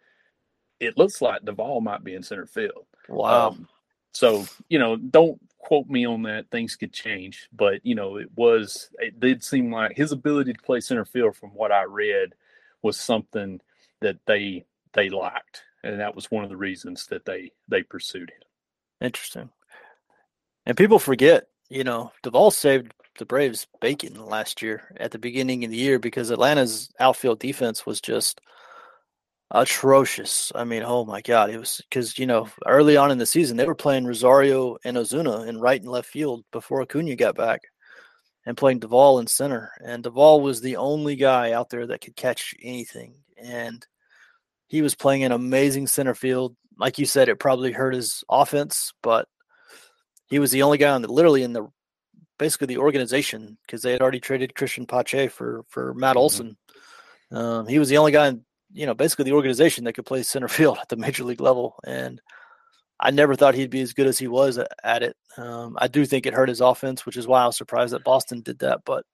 it 0.81 0.99
looks 0.99 1.23
like 1.23 1.45
Duvall 1.45 1.81
might 1.81 2.05
be 2.05 2.15
in 2.15 2.23
center 2.23 2.47
field. 2.47 2.87
Wow. 3.09 3.49
Um, 3.49 3.69
so, 4.13 4.45
you 4.69 4.79
know, 4.79 4.97
don't 4.97 5.41
quote 5.59 5.89
me 5.89 6.07
on 6.07 6.23
that. 6.25 6.51
Things 6.51 6.77
could 6.77 6.93
change, 6.93 7.49
but 7.53 7.85
you 7.85 7.95
know, 7.95 8.17
it 8.17 8.29
was 8.37 8.91
it 8.99 9.19
did 9.21 9.43
seem 9.43 9.73
like 9.73 9.97
his 9.97 10.13
ability 10.13 10.53
to 10.53 10.63
play 10.63 10.81
center 10.81 11.05
field 11.05 11.37
from 11.37 11.51
what 11.51 11.73
I 11.73 11.85
read 11.85 12.35
was 12.83 12.99
something 12.99 13.61
that 14.01 14.19
they 14.27 14.65
they 14.93 15.09
liked. 15.09 15.63
And 15.85 15.99
that 16.01 16.15
was 16.15 16.31
one 16.31 16.45
of 16.45 16.51
the 16.51 16.57
reasons 16.57 17.07
that 17.09 17.25
they 17.25 17.53
they 17.69 17.83
pursued 17.83 18.31
him. 18.31 19.07
Interesting. 19.07 19.51
And 20.65 20.77
people 20.77 20.99
forget, 20.99 21.49
you 21.69 21.83
know, 21.83 22.13
Duvall 22.23 22.53
saved 22.53 22.93
the 23.19 23.27
Braves 23.27 23.67
bacon 23.81 24.25
last 24.25 24.63
year 24.63 24.95
at 24.99 25.11
the 25.11 25.19
beginning 25.19 25.65
of 25.65 25.71
the 25.71 25.77
year 25.77 25.99
because 25.99 26.31
Atlanta's 26.31 26.89
outfield 27.01 27.41
defense 27.41 27.85
was 27.85 28.01
just 28.01 28.41
atrocious. 29.51 30.51
I 30.55 30.65
mean, 30.65 30.83
oh 30.85 31.05
my 31.05 31.21
God, 31.21 31.51
it 31.51 31.59
was 31.59 31.81
because 31.89 32.19
you 32.19 32.27
know 32.27 32.49
early 32.67 32.97
on 32.97 33.11
in 33.11 33.19
the 33.19 33.27
season 33.27 33.57
they 33.57 33.67
were 33.67 33.75
playing 33.75 34.07
Rosario 34.07 34.79
and 34.85 34.97
Ozuna 34.97 35.47
in 35.47 35.61
right 35.61 35.81
and 35.81 35.91
left 35.91 36.09
field 36.09 36.45
before 36.53 36.83
Acuna 36.83 37.17
got 37.17 37.37
back, 37.37 37.63
and 38.47 38.57
playing 38.57 38.81
Duvall 38.81 39.19
in 39.19 39.27
center. 39.27 39.73
And 39.85 40.03
Duvall 40.03 40.41
was 40.41 40.61
the 40.61 40.77
only 40.77 41.17
guy 41.17 41.53
out 41.53 41.71
there 41.71 41.87
that 41.87 42.01
could 42.01 42.17
catch 42.17 42.55
anything, 42.63 43.15
and 43.37 43.87
he 44.73 44.81
was 44.81 44.95
playing 44.95 45.23
an 45.23 45.33
amazing 45.33 45.87
center 45.87 46.15
field. 46.15 46.57
Like 46.79 46.99
you 46.99 47.05
said, 47.05 47.29
it 47.29 47.39
probably 47.39 47.73
hurt 47.73 47.93
his 47.93 48.25
offense, 48.31 48.95
but 49.03 49.29
he 50.29 50.39
was 50.39 50.51
the 50.51 50.63
only 50.63 50.79
guy 50.79 50.89
on 50.89 51.03
the 51.03 51.13
literally 51.13 51.43
in 51.43 51.53
the 51.53 51.69
basically 52.39 52.69
the 52.69 52.79
organization 52.79 53.59
because 53.67 53.83
they 53.83 53.93
had 53.93 54.01
already 54.01 54.19
traded 54.19 54.55
Christian 54.55 54.87
Pache 54.87 55.29
for 55.29 55.67
for 55.69 55.93
Matt 55.93 56.13
mm-hmm. 56.13 56.19
Olson. 56.21 56.57
Um, 57.31 57.67
he 57.67 57.79
was 57.79 57.91
the 57.91 57.99
only 57.99 58.13
guy 58.13 58.29
in 58.29 58.47
you 58.73 58.87
know 58.87 58.95
basically 58.95 59.27
the 59.27 59.35
organization 59.35 59.85
that 59.85 59.93
could 59.93 60.07
play 60.07 60.23
center 60.23 60.49
field 60.59 60.79
at 60.81 60.89
the 60.89 60.97
major 60.97 61.25
league 61.25 61.43
level, 61.43 61.79
and 61.87 62.19
I 62.99 63.11
never 63.11 63.37
thought 63.37 63.55
he'd 63.55 63.69
be 63.69 63.83
as 63.83 63.93
good 63.93 64.07
as 64.07 64.19
he 64.19 64.27
was 64.27 64.59
at 64.83 65.03
it. 65.03 65.17
Um, 65.37 65.77
I 65.79 65.89
do 65.89 66.07
think 66.07 66.25
it 66.25 66.33
hurt 66.33 66.49
his 66.49 66.63
offense, 66.63 67.05
which 67.05 67.19
is 67.19 67.27
why 67.27 67.43
I 67.43 67.47
was 67.47 67.59
surprised 67.59 67.93
that 67.93 68.05
Boston 68.05 68.41
did 68.41 68.61
that. 68.61 68.81
But, 68.87 69.05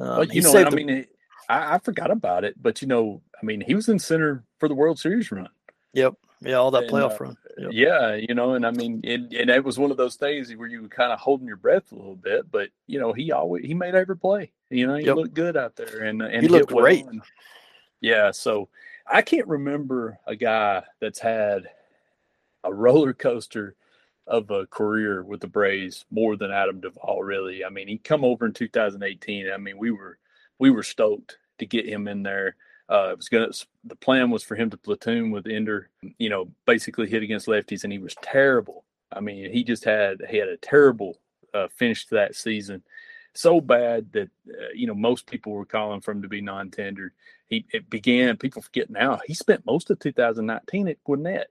um, 0.00 0.16
but 0.16 0.34
you 0.34 0.42
know, 0.42 0.52
I 0.56 0.64
the, 0.64 0.74
mean, 0.74 0.90
it, 0.90 1.08
I, 1.48 1.74
I, 1.74 1.78
forgot 1.78 2.10
about 2.10 2.44
it. 2.44 2.60
But 2.60 2.82
you 2.82 2.88
know, 2.88 3.22
I 3.40 3.44
mean, 3.44 3.60
he 3.60 3.74
was 3.74 3.88
in 3.88 3.98
center 3.98 4.44
for 4.58 4.68
the 4.68 4.74
World 4.74 4.98
Series 4.98 5.30
run. 5.30 5.48
Yep. 5.94 6.14
Yeah, 6.40 6.54
all 6.54 6.70
that 6.70 6.84
and, 6.84 6.92
playoff 6.92 7.20
uh, 7.20 7.24
run. 7.24 7.36
Yep. 7.56 7.70
Yeah, 7.72 8.14
you 8.14 8.34
know, 8.34 8.54
and 8.54 8.64
I 8.64 8.70
mean, 8.70 9.00
and, 9.04 9.32
and 9.32 9.50
it 9.50 9.64
was 9.64 9.78
one 9.78 9.90
of 9.90 9.96
those 9.96 10.14
things 10.14 10.54
where 10.54 10.68
you 10.68 10.82
were 10.82 10.88
kind 10.88 11.12
of 11.12 11.18
holding 11.18 11.48
your 11.48 11.56
breath 11.56 11.90
a 11.90 11.96
little 11.96 12.14
bit, 12.14 12.50
but 12.50 12.68
you 12.86 13.00
know, 13.00 13.12
he 13.12 13.32
always 13.32 13.64
he 13.64 13.74
made 13.74 13.94
every 13.94 14.16
play. 14.16 14.52
You 14.70 14.86
know, 14.86 14.94
he 14.94 15.06
yep. 15.06 15.16
looked 15.16 15.34
good 15.34 15.56
out 15.56 15.74
there, 15.74 16.04
and 16.04 16.22
and 16.22 16.42
he 16.42 16.48
looked 16.48 16.68
great. 16.68 17.06
Well. 17.06 17.20
Yeah, 18.00 18.30
so 18.30 18.68
I 19.06 19.22
can't 19.22 19.48
remember 19.48 20.18
a 20.26 20.36
guy 20.36 20.84
that's 21.00 21.18
had 21.18 21.68
a 22.62 22.72
roller 22.72 23.12
coaster 23.12 23.74
of 24.28 24.50
a 24.50 24.66
career 24.66 25.24
with 25.24 25.40
the 25.40 25.48
Braves 25.48 26.04
more 26.10 26.36
than 26.36 26.52
Adam 26.52 26.80
Duvall. 26.80 27.24
Really, 27.24 27.64
I 27.64 27.70
mean, 27.70 27.88
he 27.88 27.98
come 27.98 28.24
over 28.24 28.46
in 28.46 28.52
2018. 28.52 29.50
I 29.50 29.56
mean, 29.56 29.78
we 29.78 29.90
were 29.90 30.18
we 30.58 30.70
were 30.70 30.82
stoked 30.82 31.38
to 31.58 31.66
get 31.66 31.86
him 31.86 32.08
in 32.08 32.22
there. 32.22 32.56
Uh, 32.88 33.10
it 33.12 33.16
was 33.16 33.28
gonna. 33.28 33.50
The 33.84 33.96
plan 33.96 34.30
was 34.30 34.42
for 34.42 34.54
him 34.54 34.70
to 34.70 34.76
platoon 34.76 35.30
with 35.30 35.46
Ender. 35.46 35.90
You 36.18 36.30
know, 36.30 36.48
basically 36.66 37.08
hit 37.08 37.22
against 37.22 37.46
lefties, 37.46 37.84
and 37.84 37.92
he 37.92 37.98
was 37.98 38.16
terrible. 38.22 38.84
I 39.12 39.20
mean, 39.20 39.52
he 39.52 39.64
just 39.64 39.84
had 39.84 40.22
he 40.30 40.38
had 40.38 40.48
a 40.48 40.56
terrible 40.56 41.18
uh, 41.52 41.68
finish 41.68 42.06
to 42.06 42.14
that 42.16 42.34
season 42.34 42.82
so 43.38 43.60
bad 43.60 44.12
that 44.12 44.30
uh, 44.48 44.72
you 44.74 44.86
know 44.86 44.94
most 44.94 45.26
people 45.26 45.52
were 45.52 45.64
calling 45.64 46.00
for 46.00 46.10
him 46.10 46.22
to 46.22 46.28
be 46.28 46.40
non-tendered. 46.40 47.12
He 47.46 47.64
it 47.72 47.88
began. 47.88 48.36
People 48.36 48.62
forget 48.62 48.90
now. 48.90 49.20
He 49.26 49.34
spent 49.34 49.64
most 49.64 49.90
of 49.90 49.98
2019 50.00 50.88
at 50.88 51.02
Gwinnett. 51.04 51.48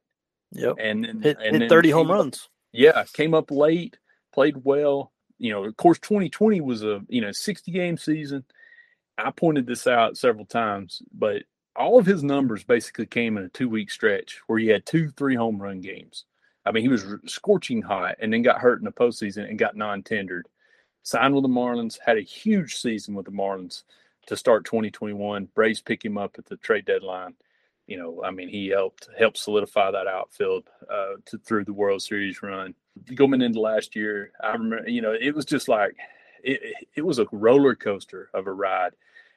Yep, 0.52 0.76
and 0.80 1.06
and, 1.06 1.24
hit, 1.24 1.38
and 1.42 1.62
hit 1.62 1.70
30 1.70 1.90
home 1.92 2.12
runs. 2.12 2.50
Yeah, 2.74 3.06
came 3.14 3.34
up 3.34 3.52
late, 3.52 3.98
played 4.34 4.64
well. 4.64 5.12
You 5.40 5.52
know, 5.52 5.64
of 5.64 5.78
course, 5.78 6.00
2020 6.00 6.62
was 6.62 6.84
a 6.84 7.02
you 7.08 7.22
know 7.22 7.32
60 7.32 7.72
game 7.72 7.98
season. 7.98 8.44
I 9.18 9.32
pointed 9.32 9.66
this 9.66 9.88
out 9.88 10.18
several 10.18 10.46
times, 10.46 11.02
but 11.14 11.44
all 11.76 12.00
of 12.00 12.06
his 12.06 12.24
numbers 12.24 12.64
basically 12.64 13.06
came 13.06 13.38
in 13.38 13.46
a 13.46 13.50
two 13.50 13.70
week 13.70 13.92
stretch 13.92 14.42
where 14.48 14.60
he 14.60 14.68
had 14.68 14.86
two 14.86 15.10
three 15.12 15.36
home 15.36 15.62
run 15.62 15.82
games. 15.82 16.26
I 16.66 16.72
mean, 16.72 16.84
he 16.84 16.90
was 16.90 17.06
scorching 17.26 17.82
hot 17.82 18.16
and 18.20 18.34
then 18.34 18.42
got 18.42 18.60
hurt 18.60 18.80
in 18.80 18.86
the 18.86 18.92
postseason 18.92 19.50
and 19.50 19.58
got 19.58 19.76
non 19.76 20.04
tendered 20.04 20.48
signed 21.08 21.34
with 21.34 21.44
the 21.44 21.48
Marlins, 21.48 21.98
had 22.06 22.18
a 22.18 22.22
huge 22.22 22.76
season 22.76 23.16
with 23.16 23.26
the 23.26 23.32
Marlins 23.32 23.84
to 24.26 24.36
start 24.36 24.66
2021. 24.66 25.48
Braves 25.56 25.82
pick 25.82 26.04
him 26.04 26.18
up 26.18 26.36
at 26.38 26.46
the 26.46 26.58
trade 26.58 26.84
deadline. 26.84 27.34
You 27.86 27.96
know, 27.96 28.22
I 28.26 28.32
mean, 28.32 28.50
he 28.50 28.68
helped 28.68 29.08
help 29.18 29.38
solidify 29.38 29.92
that 29.92 30.08
outfield 30.08 30.66
uh, 30.92 31.14
to, 31.28 31.38
through 31.38 31.64
the 31.64 31.72
World 31.72 32.02
Series 32.02 32.44
run. 32.44 32.76
Going 33.16 33.42
into 33.42 33.62
last 33.62 33.96
year, 33.96 34.34
I 34.44 34.52
remember, 34.52 34.90
you 34.90 35.02
know, 35.02 35.14
it 35.18 35.34
was 35.34 35.46
just 35.46 35.70
like 35.70 35.96
it, 36.44 36.88
it 36.96 37.06
was 37.06 37.20
a 37.20 37.28
roller 37.32 37.76
coaster 37.76 38.30
of 38.34 38.48
a 38.48 38.54
ride, 38.54 38.94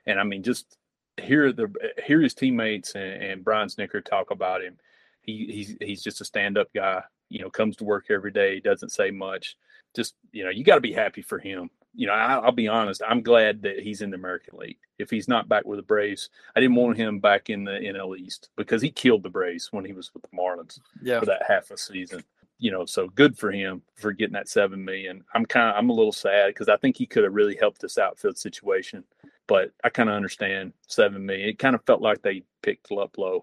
and 0.06 0.18
I 0.20 0.24
mean, 0.24 0.42
just 0.42 0.76
hear 1.20 1.52
the 1.52 1.72
hear 2.04 2.20
his 2.20 2.34
teammates 2.34 2.94
and, 2.94 3.22
and 3.22 3.44
Brian 3.44 3.68
Snitker 3.68 4.04
talk 4.04 4.30
about 4.30 4.62
him. 4.62 4.76
He, 5.22 5.46
he's 5.46 5.76
he's 5.80 6.02
just 6.02 6.20
a 6.20 6.24
stand 6.24 6.58
up 6.58 6.72
guy. 6.74 7.02
You 7.28 7.40
know, 7.40 7.50
comes 7.50 7.76
to 7.76 7.84
work 7.84 8.06
every 8.10 8.32
day, 8.32 8.60
doesn't 8.60 8.90
say 8.90 9.10
much 9.10 9.56
just 9.94 10.14
you 10.32 10.44
know 10.44 10.50
you 10.50 10.64
got 10.64 10.76
to 10.76 10.80
be 10.80 10.92
happy 10.92 11.22
for 11.22 11.38
him. 11.38 11.70
You 11.94 12.06
know, 12.06 12.12
I, 12.12 12.38
will 12.38 12.52
be 12.52 12.68
honest. 12.68 13.02
I'm 13.06 13.22
glad 13.22 13.62
that 13.62 13.80
he's 13.80 14.00
in 14.00 14.10
the 14.10 14.16
American 14.16 14.56
League. 14.58 14.78
If 14.98 15.10
he's 15.10 15.26
not 15.26 15.48
back 15.48 15.64
with 15.64 15.78
the 15.78 15.84
Braves, 15.84 16.30
I 16.54 16.60
didn't 16.60 16.76
want 16.76 16.96
him 16.96 17.18
back 17.18 17.50
in 17.50 17.64
the 17.64 17.72
NL 17.72 18.16
East 18.16 18.50
because 18.56 18.80
he 18.80 18.90
killed 18.90 19.24
the 19.24 19.30
Braves 19.30 19.72
when 19.72 19.84
he 19.84 19.92
was 19.92 20.12
with 20.14 20.22
the 20.22 20.36
Marlins 20.36 20.78
yeah. 21.02 21.18
for 21.18 21.26
that 21.26 21.42
half 21.48 21.70
a 21.72 21.76
season. 21.76 22.22
You 22.60 22.70
know, 22.70 22.84
so 22.84 23.08
good 23.08 23.36
for 23.36 23.50
him 23.50 23.82
for 23.96 24.12
getting 24.12 24.34
that 24.34 24.48
seven 24.48 24.84
million. 24.84 25.24
I'm 25.34 25.46
kind 25.46 25.70
of 25.70 25.76
I'm 25.76 25.90
a 25.90 25.94
little 25.94 26.12
sad 26.12 26.48
because 26.48 26.68
I 26.68 26.76
think 26.76 26.96
he 26.96 27.06
could 27.06 27.24
have 27.24 27.34
really 27.34 27.56
helped 27.56 27.80
this 27.80 27.98
outfield 27.98 28.38
situation, 28.38 29.02
but 29.46 29.72
I 29.82 29.88
kind 29.88 30.08
of 30.08 30.14
understand 30.14 30.74
seven 30.86 31.26
million. 31.26 31.48
It 31.48 31.58
kind 31.58 31.74
of 31.74 31.84
felt 31.84 32.02
like 32.02 32.22
they 32.22 32.42
picked 32.62 32.90
Luplow 32.90 33.42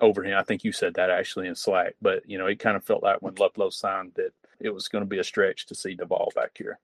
over 0.00 0.22
him. 0.24 0.36
I 0.36 0.42
think 0.42 0.64
you 0.64 0.72
said 0.72 0.94
that 0.94 1.10
actually 1.10 1.48
in 1.48 1.54
Slack, 1.54 1.94
but 2.02 2.28
you 2.28 2.36
know, 2.36 2.46
it 2.46 2.58
kind 2.58 2.76
of 2.76 2.84
felt 2.84 3.02
like 3.02 3.22
when 3.22 3.34
Luplow 3.34 3.72
signed 3.72 4.12
that 4.16 4.32
it 4.60 4.70
was 4.70 4.88
going 4.88 5.02
to 5.02 5.08
be 5.08 5.18
a 5.18 5.24
stretch 5.24 5.66
to 5.66 5.74
see 5.74 5.94
Duvall 5.94 6.32
back 6.34 6.52
here. 6.56 6.78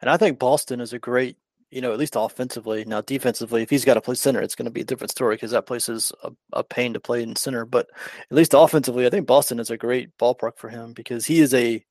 And 0.00 0.08
I 0.08 0.16
think 0.16 0.38
Boston 0.38 0.80
is 0.80 0.92
a 0.92 0.98
great, 0.98 1.36
you 1.70 1.80
know, 1.80 1.92
at 1.92 1.98
least 1.98 2.16
offensively. 2.16 2.84
Now, 2.84 3.02
defensively, 3.02 3.62
if 3.62 3.70
he's 3.70 3.84
got 3.84 3.94
to 3.94 4.00
play 4.00 4.14
center, 4.14 4.40
it's 4.40 4.54
going 4.54 4.66
to 4.66 4.70
be 4.70 4.80
a 4.80 4.84
different 4.84 5.10
story 5.10 5.36
because 5.36 5.50
that 5.50 5.66
place 5.66 5.88
is 5.88 6.12
a, 6.22 6.30
a, 6.54 6.64
pain 6.64 6.94
to 6.94 7.00
play 7.00 7.22
in 7.22 7.36
center. 7.36 7.66
But 7.66 7.88
at 8.30 8.36
least 8.36 8.54
offensively, 8.54 9.06
I 9.06 9.10
think 9.10 9.26
Boston 9.26 9.58
is 9.60 9.70
a 9.70 9.76
great 9.76 10.16
ballpark 10.18 10.56
for 10.56 10.70
him 10.70 10.92
because 10.94 11.26
he 11.26 11.40
is 11.40 11.52
a, 11.52 11.84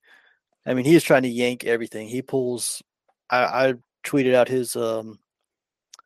I 0.65 0.73
mean, 0.73 0.85
he 0.85 0.95
is 0.95 1.03
trying 1.03 1.23
to 1.23 1.29
yank 1.29 1.63
everything. 1.63 2.07
He 2.07 2.21
pulls. 2.21 2.81
I, 3.29 3.43
I 3.43 3.73
tweeted 4.03 4.33
out 4.33 4.47
his 4.47 4.75
um 4.75 5.19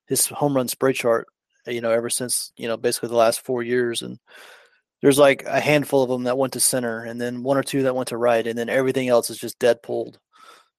his 0.08 0.28
home 0.28 0.56
run 0.56 0.68
spray 0.68 0.94
chart, 0.94 1.28
you 1.66 1.82
know, 1.82 1.92
ever 1.92 2.10
since 2.10 2.52
you 2.58 2.68
know 2.68 2.78
basically 2.78 3.10
the 3.10 3.16
last 3.16 3.42
four 3.42 3.64
years, 3.64 4.02
and 4.02 4.20
there's 5.02 5.18
like 5.18 5.44
a 5.46 5.60
handful 5.60 6.04
of 6.04 6.10
them 6.10 6.24
that 6.24 6.38
went 6.38 6.54
to 6.54 6.60
center 6.60 7.04
and 7.04 7.20
then 7.20 7.44
one 7.44 7.58
or 7.58 7.64
two 7.64 7.84
that 7.84 7.96
went 7.96 8.10
to 8.10 8.18
right 8.18 8.46
and 8.46 8.58
then 8.58 8.70
everything 8.70 9.10
else 9.10 9.30
is 9.30 9.38
just 9.38 9.58
dead 9.60 9.82
pulled 9.82 10.20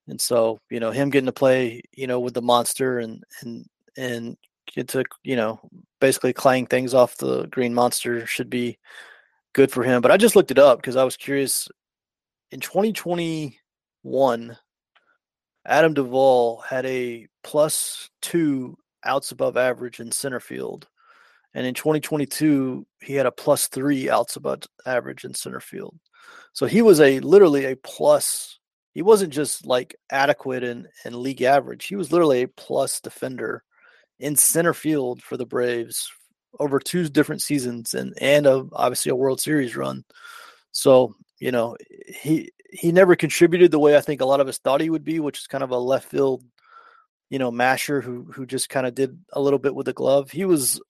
and 0.08 0.20
so 0.20 0.58
you 0.70 0.80
know 0.80 0.90
him 0.90 1.10
getting 1.10 1.26
to 1.26 1.32
play 1.32 1.80
you 1.92 2.06
know 2.06 2.20
with 2.20 2.34
the 2.34 2.42
monster 2.42 2.98
and 2.98 3.22
and 3.40 3.64
and 3.96 4.36
get 4.72 4.88
to 4.88 5.04
you 5.22 5.36
know 5.36 5.60
basically 6.00 6.32
clang 6.32 6.66
things 6.66 6.94
off 6.94 7.16
the 7.16 7.46
green 7.46 7.74
monster 7.74 8.26
should 8.26 8.50
be 8.50 8.78
good 9.52 9.70
for 9.70 9.82
him 9.82 10.00
but 10.00 10.10
i 10.10 10.16
just 10.16 10.34
looked 10.36 10.50
it 10.50 10.58
up 10.58 10.78
because 10.78 10.96
i 10.96 11.04
was 11.04 11.16
curious 11.16 11.68
in 12.50 12.60
2021 12.60 14.56
adam 15.66 15.94
duvall 15.94 16.60
had 16.68 16.84
a 16.86 17.26
plus 17.44 18.10
two 18.20 18.76
outs 19.04 19.30
above 19.32 19.56
average 19.56 20.00
in 20.00 20.10
center 20.10 20.40
field 20.40 20.88
and 21.54 21.66
in 21.66 21.74
2022, 21.74 22.86
he 23.00 23.14
had 23.14 23.26
a 23.26 23.32
plus 23.32 23.68
three 23.68 24.08
outs 24.08 24.36
above 24.36 24.62
average 24.86 25.24
in 25.24 25.34
center 25.34 25.60
field. 25.60 25.94
So 26.52 26.66
he 26.66 26.82
was 26.82 27.00
a 27.00 27.20
literally 27.20 27.66
a 27.66 27.76
plus. 27.76 28.58
He 28.92 29.02
wasn't 29.02 29.32
just 29.32 29.66
like 29.66 29.96
adequate 30.10 30.64
and, 30.64 30.88
and 31.04 31.16
league 31.16 31.42
average. 31.42 31.86
He 31.86 31.96
was 31.96 32.12
literally 32.12 32.42
a 32.42 32.48
plus 32.48 33.00
defender 33.00 33.62
in 34.20 34.36
center 34.36 34.74
field 34.74 35.22
for 35.22 35.36
the 35.36 35.46
Braves 35.46 36.10
over 36.60 36.78
two 36.78 37.08
different 37.08 37.42
seasons 37.42 37.94
and 37.94 38.14
and 38.20 38.46
a, 38.46 38.66
obviously 38.72 39.10
a 39.10 39.16
World 39.16 39.40
Series 39.40 39.76
run. 39.76 40.04
So 40.72 41.14
you 41.38 41.50
know 41.52 41.76
he 42.06 42.50
he 42.70 42.92
never 42.92 43.16
contributed 43.16 43.70
the 43.70 43.78
way 43.78 43.96
I 43.96 44.00
think 44.00 44.20
a 44.20 44.26
lot 44.26 44.40
of 44.40 44.48
us 44.48 44.58
thought 44.58 44.80
he 44.80 44.90
would 44.90 45.04
be, 45.04 45.20
which 45.20 45.38
is 45.40 45.46
kind 45.46 45.64
of 45.64 45.70
a 45.70 45.78
left 45.78 46.08
field, 46.08 46.42
you 47.30 47.38
know, 47.38 47.50
masher 47.50 48.00
who 48.00 48.30
who 48.32 48.46
just 48.46 48.68
kind 48.68 48.86
of 48.86 48.94
did 48.94 49.18
a 49.32 49.40
little 49.40 49.58
bit 49.58 49.74
with 49.74 49.86
the 49.86 49.92
glove. 49.92 50.30
He 50.30 50.44
was 50.44 50.80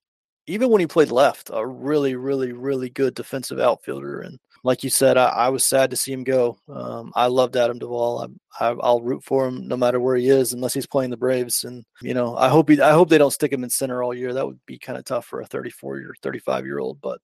even 0.47 0.71
when 0.71 0.81
he 0.81 0.87
played 0.87 1.11
left, 1.11 1.51
a 1.53 1.65
really, 1.65 2.17
really, 2.17 2.53
really 2.53 2.91
good 2.91 3.15
defensive 3.15 3.61
outfielder. 3.61 4.21
And 4.21 4.39
like 4.65 4.85
you 4.85 4.91
said, 4.91 5.17
I, 5.17 5.27
I 5.27 5.49
was 5.49 5.65
sad 5.65 5.91
to 5.91 5.97
see 5.97 6.13
him 6.13 6.25
go. 6.25 6.59
Um, 6.69 7.13
I 7.15 7.27
loved 7.27 7.57
Adam 7.57 7.79
Duvall. 7.79 8.29
I, 8.61 8.69
I, 8.69 8.73
will 8.73 9.03
root 9.03 9.25
for 9.25 9.47
him 9.47 9.67
no 9.67 9.77
matter 9.77 9.99
where 9.99 10.17
he 10.17 10.29
is, 10.29 10.53
unless 10.53 10.75
he's 10.75 10.87
playing 10.87 11.11
the 11.11 11.17
Braves. 11.17 11.65
And 11.65 11.85
you 12.01 12.15
know, 12.15 12.37
I 12.37 12.49
hope 12.49 12.69
he, 12.69 12.81
I 12.81 12.93
hope 12.93 13.09
they 13.09 13.19
don't 13.19 13.33
stick 13.33 13.53
him 13.53 13.65
in 13.65 13.71
center 13.71 14.03
all 14.03 14.15
year. 14.15 14.33
That 14.33 14.47
would 14.47 14.61
be 14.67 14.79
kind 14.79 14.99
of 14.99 15.05
tough 15.05 15.27
for 15.27 15.41
a 15.41 15.47
34 15.47 15.99
year, 15.99 16.15
35 16.23 16.65
year 16.65 16.79
old. 16.79 17.01
But 17.01 17.21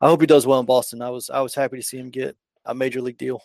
I 0.00 0.08
hope 0.08 0.20
he 0.20 0.26
does 0.26 0.46
well 0.46 0.60
in 0.60 0.66
Boston. 0.66 1.02
I 1.02 1.10
was, 1.10 1.28
I 1.30 1.40
was 1.40 1.54
happy 1.54 1.76
to 1.76 1.82
see 1.82 1.98
him 1.98 2.10
get 2.10 2.36
a 2.64 2.74
major 2.74 3.02
league 3.02 3.18
deal. 3.18 3.42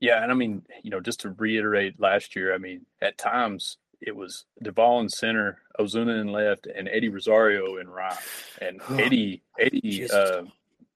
Yeah, 0.00 0.22
and 0.22 0.32
I 0.32 0.34
mean, 0.34 0.62
you 0.82 0.90
know, 0.90 1.00
just 1.00 1.20
to 1.20 1.30
reiterate 1.30 2.00
last 2.00 2.34
year, 2.34 2.54
I 2.54 2.58
mean, 2.58 2.86
at 3.02 3.18
times 3.18 3.76
it 4.00 4.16
was 4.16 4.46
Duvall 4.62 5.00
in 5.00 5.08
center, 5.08 5.58
Ozuna 5.78 6.20
in 6.20 6.28
left, 6.32 6.66
and 6.66 6.88
Eddie 6.88 7.10
Rosario 7.10 7.76
in 7.76 7.88
right. 7.88 8.16
And 8.60 8.80
Eddie, 8.98 9.42
Eddie, 9.58 10.10
uh, 10.10 10.44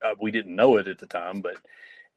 uh, 0.05 0.15
we 0.21 0.31
didn't 0.31 0.55
know 0.55 0.77
it 0.77 0.87
at 0.89 0.99
the 0.99 1.07
time, 1.07 1.41
but 1.41 1.57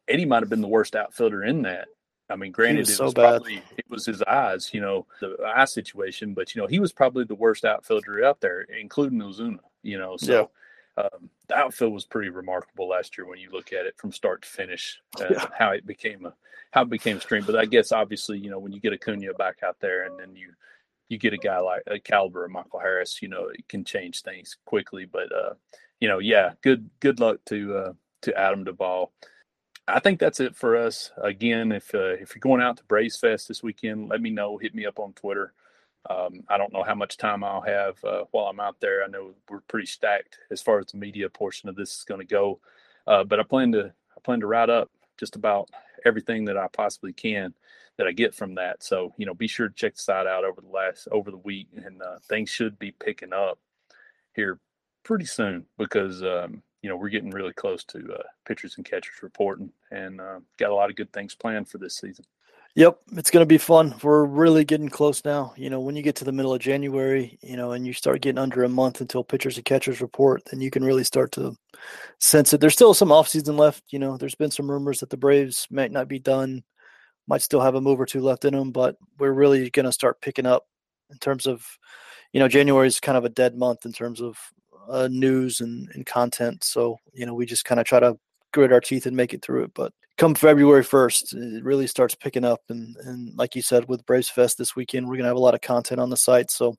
Eddie 0.07 0.25
might 0.25 0.43
have 0.43 0.49
been 0.49 0.61
the 0.61 0.67
worst 0.67 0.95
outfielder 0.95 1.43
in 1.43 1.63
that. 1.63 1.87
I 2.29 2.35
mean, 2.35 2.51
granted, 2.51 2.81
was 2.81 2.89
it 2.89 2.95
so 2.95 3.05
was 3.05 3.13
bad. 3.13 3.29
probably 3.41 3.61
it 3.77 3.85
was 3.89 4.05
his 4.05 4.21
eyes, 4.21 4.73
you 4.73 4.81
know, 4.81 5.05
the 5.21 5.37
eye 5.45 5.65
situation, 5.65 6.33
but 6.33 6.53
you 6.53 6.61
know, 6.61 6.67
he 6.67 6.79
was 6.79 6.91
probably 6.91 7.23
the 7.23 7.35
worst 7.35 7.63
outfielder 7.63 8.25
out 8.25 8.41
there, 8.41 8.61
including 8.61 9.19
Ozuna. 9.19 9.59
You 9.81 9.97
know, 9.97 10.17
so 10.17 10.51
Um, 10.97 11.29
the 11.47 11.55
outfield 11.55 11.93
was 11.93 12.05
pretty 12.05 12.29
remarkable 12.29 12.89
last 12.89 13.17
year 13.17 13.27
when 13.27 13.37
you 13.37 13.51
look 13.51 13.71
at 13.71 13.85
it 13.85 13.95
from 13.97 14.11
start 14.11 14.41
to 14.41 14.49
finish, 14.49 14.99
uh, 15.21 15.27
Yeah. 15.29 15.47
how 15.57 15.69
it 15.71 15.85
became 15.85 16.25
a 16.25 16.33
how 16.71 16.81
it 16.81 16.89
became 16.89 17.17
a 17.17 17.21
stream. 17.21 17.43
But 17.45 17.55
I 17.55 17.65
guess 17.65 17.91
obviously, 17.91 18.39
you 18.39 18.49
know, 18.49 18.59
when 18.59 18.71
you 18.73 18.79
get 18.79 18.93
Acuna 18.93 19.33
back 19.35 19.61
out 19.63 19.79
there, 19.79 20.05
and 20.05 20.19
then 20.19 20.35
you 20.35 20.53
you 21.07 21.17
get 21.17 21.33
a 21.33 21.37
guy 21.37 21.59
like 21.59 21.83
a 21.87 21.99
caliber 21.99 22.43
of 22.43 22.51
Michael 22.51 22.79
Harris, 22.79 23.21
you 23.21 23.29
know, 23.29 23.47
it 23.47 23.69
can 23.69 23.85
change 23.85 24.23
things 24.23 24.57
quickly. 24.65 25.05
But 25.05 25.31
uh, 25.31 25.53
you 25.99 26.07
know, 26.07 26.19
yeah, 26.19 26.53
good 26.61 26.89
good 26.99 27.19
luck 27.19 27.39
to 27.45 27.77
uh, 27.77 27.93
to 28.23 28.37
Adam 28.37 28.63
Duvall. 28.63 29.11
I 29.87 29.99
think 29.99 30.19
that's 30.19 30.39
it 30.39 30.55
for 30.55 30.75
us. 30.75 31.11
Again, 31.21 31.71
if 31.71 31.93
uh, 31.95 32.15
if 32.19 32.35
you're 32.35 32.41
going 32.41 32.61
out 32.61 32.77
to 32.77 32.83
Braves 32.85 33.17
Fest 33.17 33.47
this 33.47 33.63
weekend, 33.63 34.09
let 34.09 34.21
me 34.21 34.29
know. 34.29 34.57
Hit 34.57 34.75
me 34.75 34.85
up 34.85 34.99
on 34.99 35.13
Twitter. 35.13 35.53
Um, 36.09 36.43
I 36.47 36.57
don't 36.57 36.73
know 36.73 36.83
how 36.83 36.95
much 36.95 37.17
time 37.17 37.43
I'll 37.43 37.61
have 37.61 38.03
uh, 38.03 38.23
while 38.31 38.45
I'm 38.45 38.59
out 38.59 38.79
there. 38.79 39.03
I 39.03 39.07
know 39.07 39.33
we're 39.49 39.61
pretty 39.61 39.87
stacked 39.87 40.39
as 40.51 40.61
far 40.61 40.79
as 40.79 40.87
the 40.87 40.97
media 40.97 41.29
portion 41.29 41.67
of 41.67 41.75
this 41.75 41.97
is 41.97 42.03
going 42.03 42.21
to 42.21 42.27
go, 42.27 42.59
uh, 43.07 43.23
but 43.23 43.39
I 43.39 43.43
plan 43.43 43.71
to 43.73 43.93
I 44.15 44.19
plan 44.23 44.39
to 44.41 44.47
write 44.47 44.69
up 44.69 44.89
just 45.17 45.35
about 45.35 45.69
everything 46.05 46.45
that 46.45 46.57
I 46.57 46.67
possibly 46.71 47.13
can 47.13 47.53
that 47.97 48.07
I 48.07 48.11
get 48.11 48.35
from 48.35 48.55
that. 48.55 48.83
So 48.83 49.13
you 49.17 49.25
know, 49.25 49.33
be 49.33 49.47
sure 49.47 49.69
to 49.69 49.73
check 49.73 49.95
the 49.95 50.01
site 50.01 50.27
out 50.27 50.43
over 50.43 50.61
the 50.61 50.69
last 50.69 51.07
over 51.11 51.31
the 51.31 51.37
week, 51.37 51.67
and 51.75 52.01
uh, 52.01 52.19
things 52.27 52.49
should 52.49 52.77
be 52.77 52.91
picking 52.91 53.33
up 53.33 53.57
here 54.33 54.59
pretty 55.07 55.25
soon 55.25 55.65
because 55.77 56.21
um, 56.21 56.61
you 56.81 56.89
know 56.89 56.97
we're 56.97 57.09
getting 57.09 57.31
really 57.31 57.53
close 57.53 57.83
to 57.85 57.99
uh, 58.13 58.23
pitchers 58.45 58.75
and 58.75 58.85
catchers 58.85 59.23
reporting, 59.23 59.71
and 59.89 60.19
uh, 60.19 60.39
got 60.57 60.69
a 60.69 60.75
lot 60.75 60.89
of 60.89 60.97
good 60.97 61.11
things 61.13 61.33
planned 61.33 61.69
for 61.69 61.77
this 61.77 61.97
season. 61.97 62.25
Yep, 62.75 62.99
it's 63.13 63.31
going 63.31 63.41
to 63.41 63.47
be 63.47 63.57
fun. 63.57 63.95
We're 64.03 64.25
really 64.25 64.63
getting 64.63 64.89
close 64.89 65.25
now. 65.25 65.53
You 65.57 65.71
know, 65.71 65.79
when 65.79 65.95
you 65.95 66.03
get 66.03 66.15
to 66.17 66.25
the 66.25 66.31
middle 66.31 66.53
of 66.53 66.59
January, 66.59 67.39
you 67.41 67.57
know, 67.57 67.71
and 67.71 67.87
you 67.87 67.93
start 67.93 68.21
getting 68.21 68.37
under 68.37 68.65
a 68.65 68.69
month 68.69 69.01
until 69.01 69.23
pitchers 69.23 69.55
and 69.55 69.65
catchers 69.65 69.99
report, 69.99 70.43
then 70.51 70.61
you 70.61 70.69
can 70.69 70.83
really 70.83 71.03
start 71.03 71.31
to 71.31 71.55
sense 72.19 72.53
it. 72.53 72.61
There's 72.61 72.73
still 72.73 72.93
some 72.93 73.09
offseason 73.09 73.57
left. 73.57 73.81
You 73.89 73.97
know, 73.97 74.17
there's 74.17 74.35
been 74.35 74.51
some 74.51 74.69
rumors 74.69 74.99
that 74.99 75.09
the 75.09 75.17
Braves 75.17 75.65
might 75.71 75.91
not 75.91 76.07
be 76.07 76.19
done, 76.19 76.63
might 77.27 77.41
still 77.41 77.61
have 77.61 77.73
a 77.73 77.81
move 77.81 77.99
or 77.99 78.05
two 78.05 78.21
left 78.21 78.45
in 78.45 78.53
them, 78.53 78.71
but 78.71 78.95
we're 79.17 79.31
really 79.31 79.71
going 79.71 79.87
to 79.87 79.91
start 79.91 80.21
picking 80.21 80.45
up 80.45 80.67
in 81.09 81.17
terms 81.17 81.47
of, 81.47 81.65
you 82.31 82.39
know, 82.39 82.47
January 82.47 82.85
is 82.85 82.99
kind 82.99 83.17
of 83.17 83.25
a 83.25 83.29
dead 83.29 83.55
month 83.55 83.87
in 83.87 83.91
terms 83.93 84.21
of 84.21 84.37
uh, 84.89 85.07
news 85.11 85.61
and, 85.61 85.89
and 85.93 86.05
content. 86.05 86.63
So, 86.63 86.97
you 87.13 87.25
know, 87.25 87.33
we 87.33 87.45
just 87.45 87.65
kind 87.65 87.79
of 87.79 87.85
try 87.85 87.99
to 87.99 88.17
grit 88.53 88.71
our 88.71 88.81
teeth 88.81 89.05
and 89.05 89.15
make 89.15 89.33
it 89.33 89.43
through 89.43 89.63
it. 89.63 89.71
But 89.73 89.93
come 90.17 90.35
February 90.35 90.83
1st, 90.83 91.57
it 91.57 91.63
really 91.63 91.87
starts 91.87 92.15
picking 92.15 92.45
up. 92.45 92.61
And, 92.69 92.95
and 92.97 93.37
like 93.37 93.55
you 93.55 93.61
said, 93.61 93.87
with 93.87 94.05
Braves 94.05 94.29
Fest 94.29 94.57
this 94.57 94.75
weekend, 94.75 95.05
we're 95.07 95.15
going 95.15 95.23
to 95.23 95.29
have 95.29 95.37
a 95.37 95.41
lot 95.41 95.53
of 95.55 95.61
content 95.61 95.99
on 95.99 96.09
the 96.09 96.17
site. 96.17 96.51
So 96.51 96.75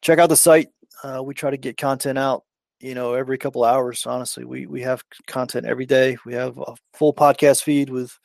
check 0.00 0.18
out 0.18 0.28
the 0.28 0.36
site. 0.36 0.68
Uh, 1.02 1.22
we 1.22 1.34
try 1.34 1.50
to 1.50 1.56
get 1.56 1.76
content 1.76 2.18
out, 2.18 2.44
you 2.80 2.94
know, 2.94 3.14
every 3.14 3.38
couple 3.38 3.64
hours. 3.64 4.06
Honestly, 4.06 4.44
we, 4.44 4.66
we 4.66 4.82
have 4.82 5.02
content 5.26 5.66
every 5.66 5.86
day. 5.86 6.16
We 6.24 6.34
have 6.34 6.58
a 6.58 6.74
full 6.94 7.14
podcast 7.14 7.62
feed 7.62 7.90
with 7.90 8.16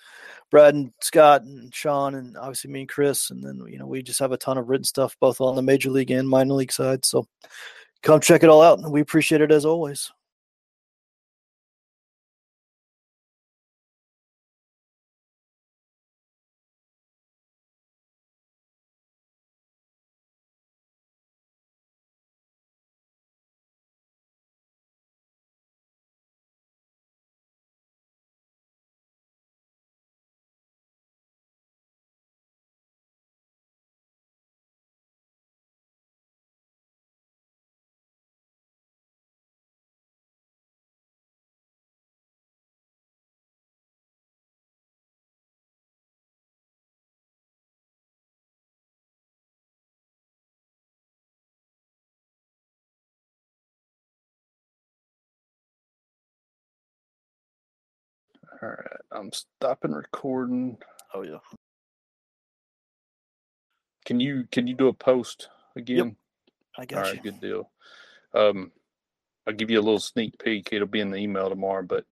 Brad 0.52 0.76
and 0.76 0.92
Scott 1.02 1.44
and 1.44 1.74
Sean 1.74 2.16
and 2.16 2.38
obviously 2.38 2.72
me 2.72 2.82
and 2.82 2.90
Kris. 2.90 3.32
And 3.32 3.44
then, 3.44 3.64
you 3.68 3.80
know, 3.80 3.88
we 3.88 4.04
just 4.04 4.20
have 4.20 4.32
a 4.32 4.38
ton 4.38 4.58
of 4.58 4.70
written 4.70 4.84
stuff, 4.84 5.16
both 5.20 5.42
on 5.42 5.56
the 5.56 5.62
major 5.62 5.90
league 5.90 6.12
and 6.12 6.30
minor 6.30 6.54
league 6.54 6.72
side. 6.72 7.06
So 7.06 7.26
come 8.04 8.20
check 8.20 8.44
it 8.44 8.50
all 8.50 8.62
out. 8.62 8.80
We 8.92 9.02
appreciate 9.02 9.42
it 9.42 9.52
as 9.52 9.66
always. 9.66 10.12
All 58.64 58.70
right, 58.70 59.02
I'm 59.12 59.30
stopping 59.34 59.92
recording. 59.92 60.78
Oh, 61.14 61.24
yeah. 61.24 61.40
Can 64.06 64.22
you 64.22 64.46
can 64.54 64.68
you 64.68 64.74
do 64.74 64.88
a 64.88 64.94
post 64.94 65.50
again? 65.76 65.98
Yep. 65.98 66.14
I 66.78 66.82
All 66.82 66.86
got 66.86 67.02
right, 67.02 67.16
you. 67.16 67.22
good 67.24 67.42
deal. 67.42 67.72
Um, 68.34 68.72
I'll 69.46 69.54
give 69.54 69.70
you 69.70 69.82
a 69.82 69.84
little 69.84 70.00
sneak 70.00 70.40
peek. 70.42 70.70
It'll 70.72 70.88
be 70.88 71.02
in 71.02 71.12
the 71.12 71.18
email 71.18 71.50
tomorrow, 71.50 71.84
but 71.84 72.02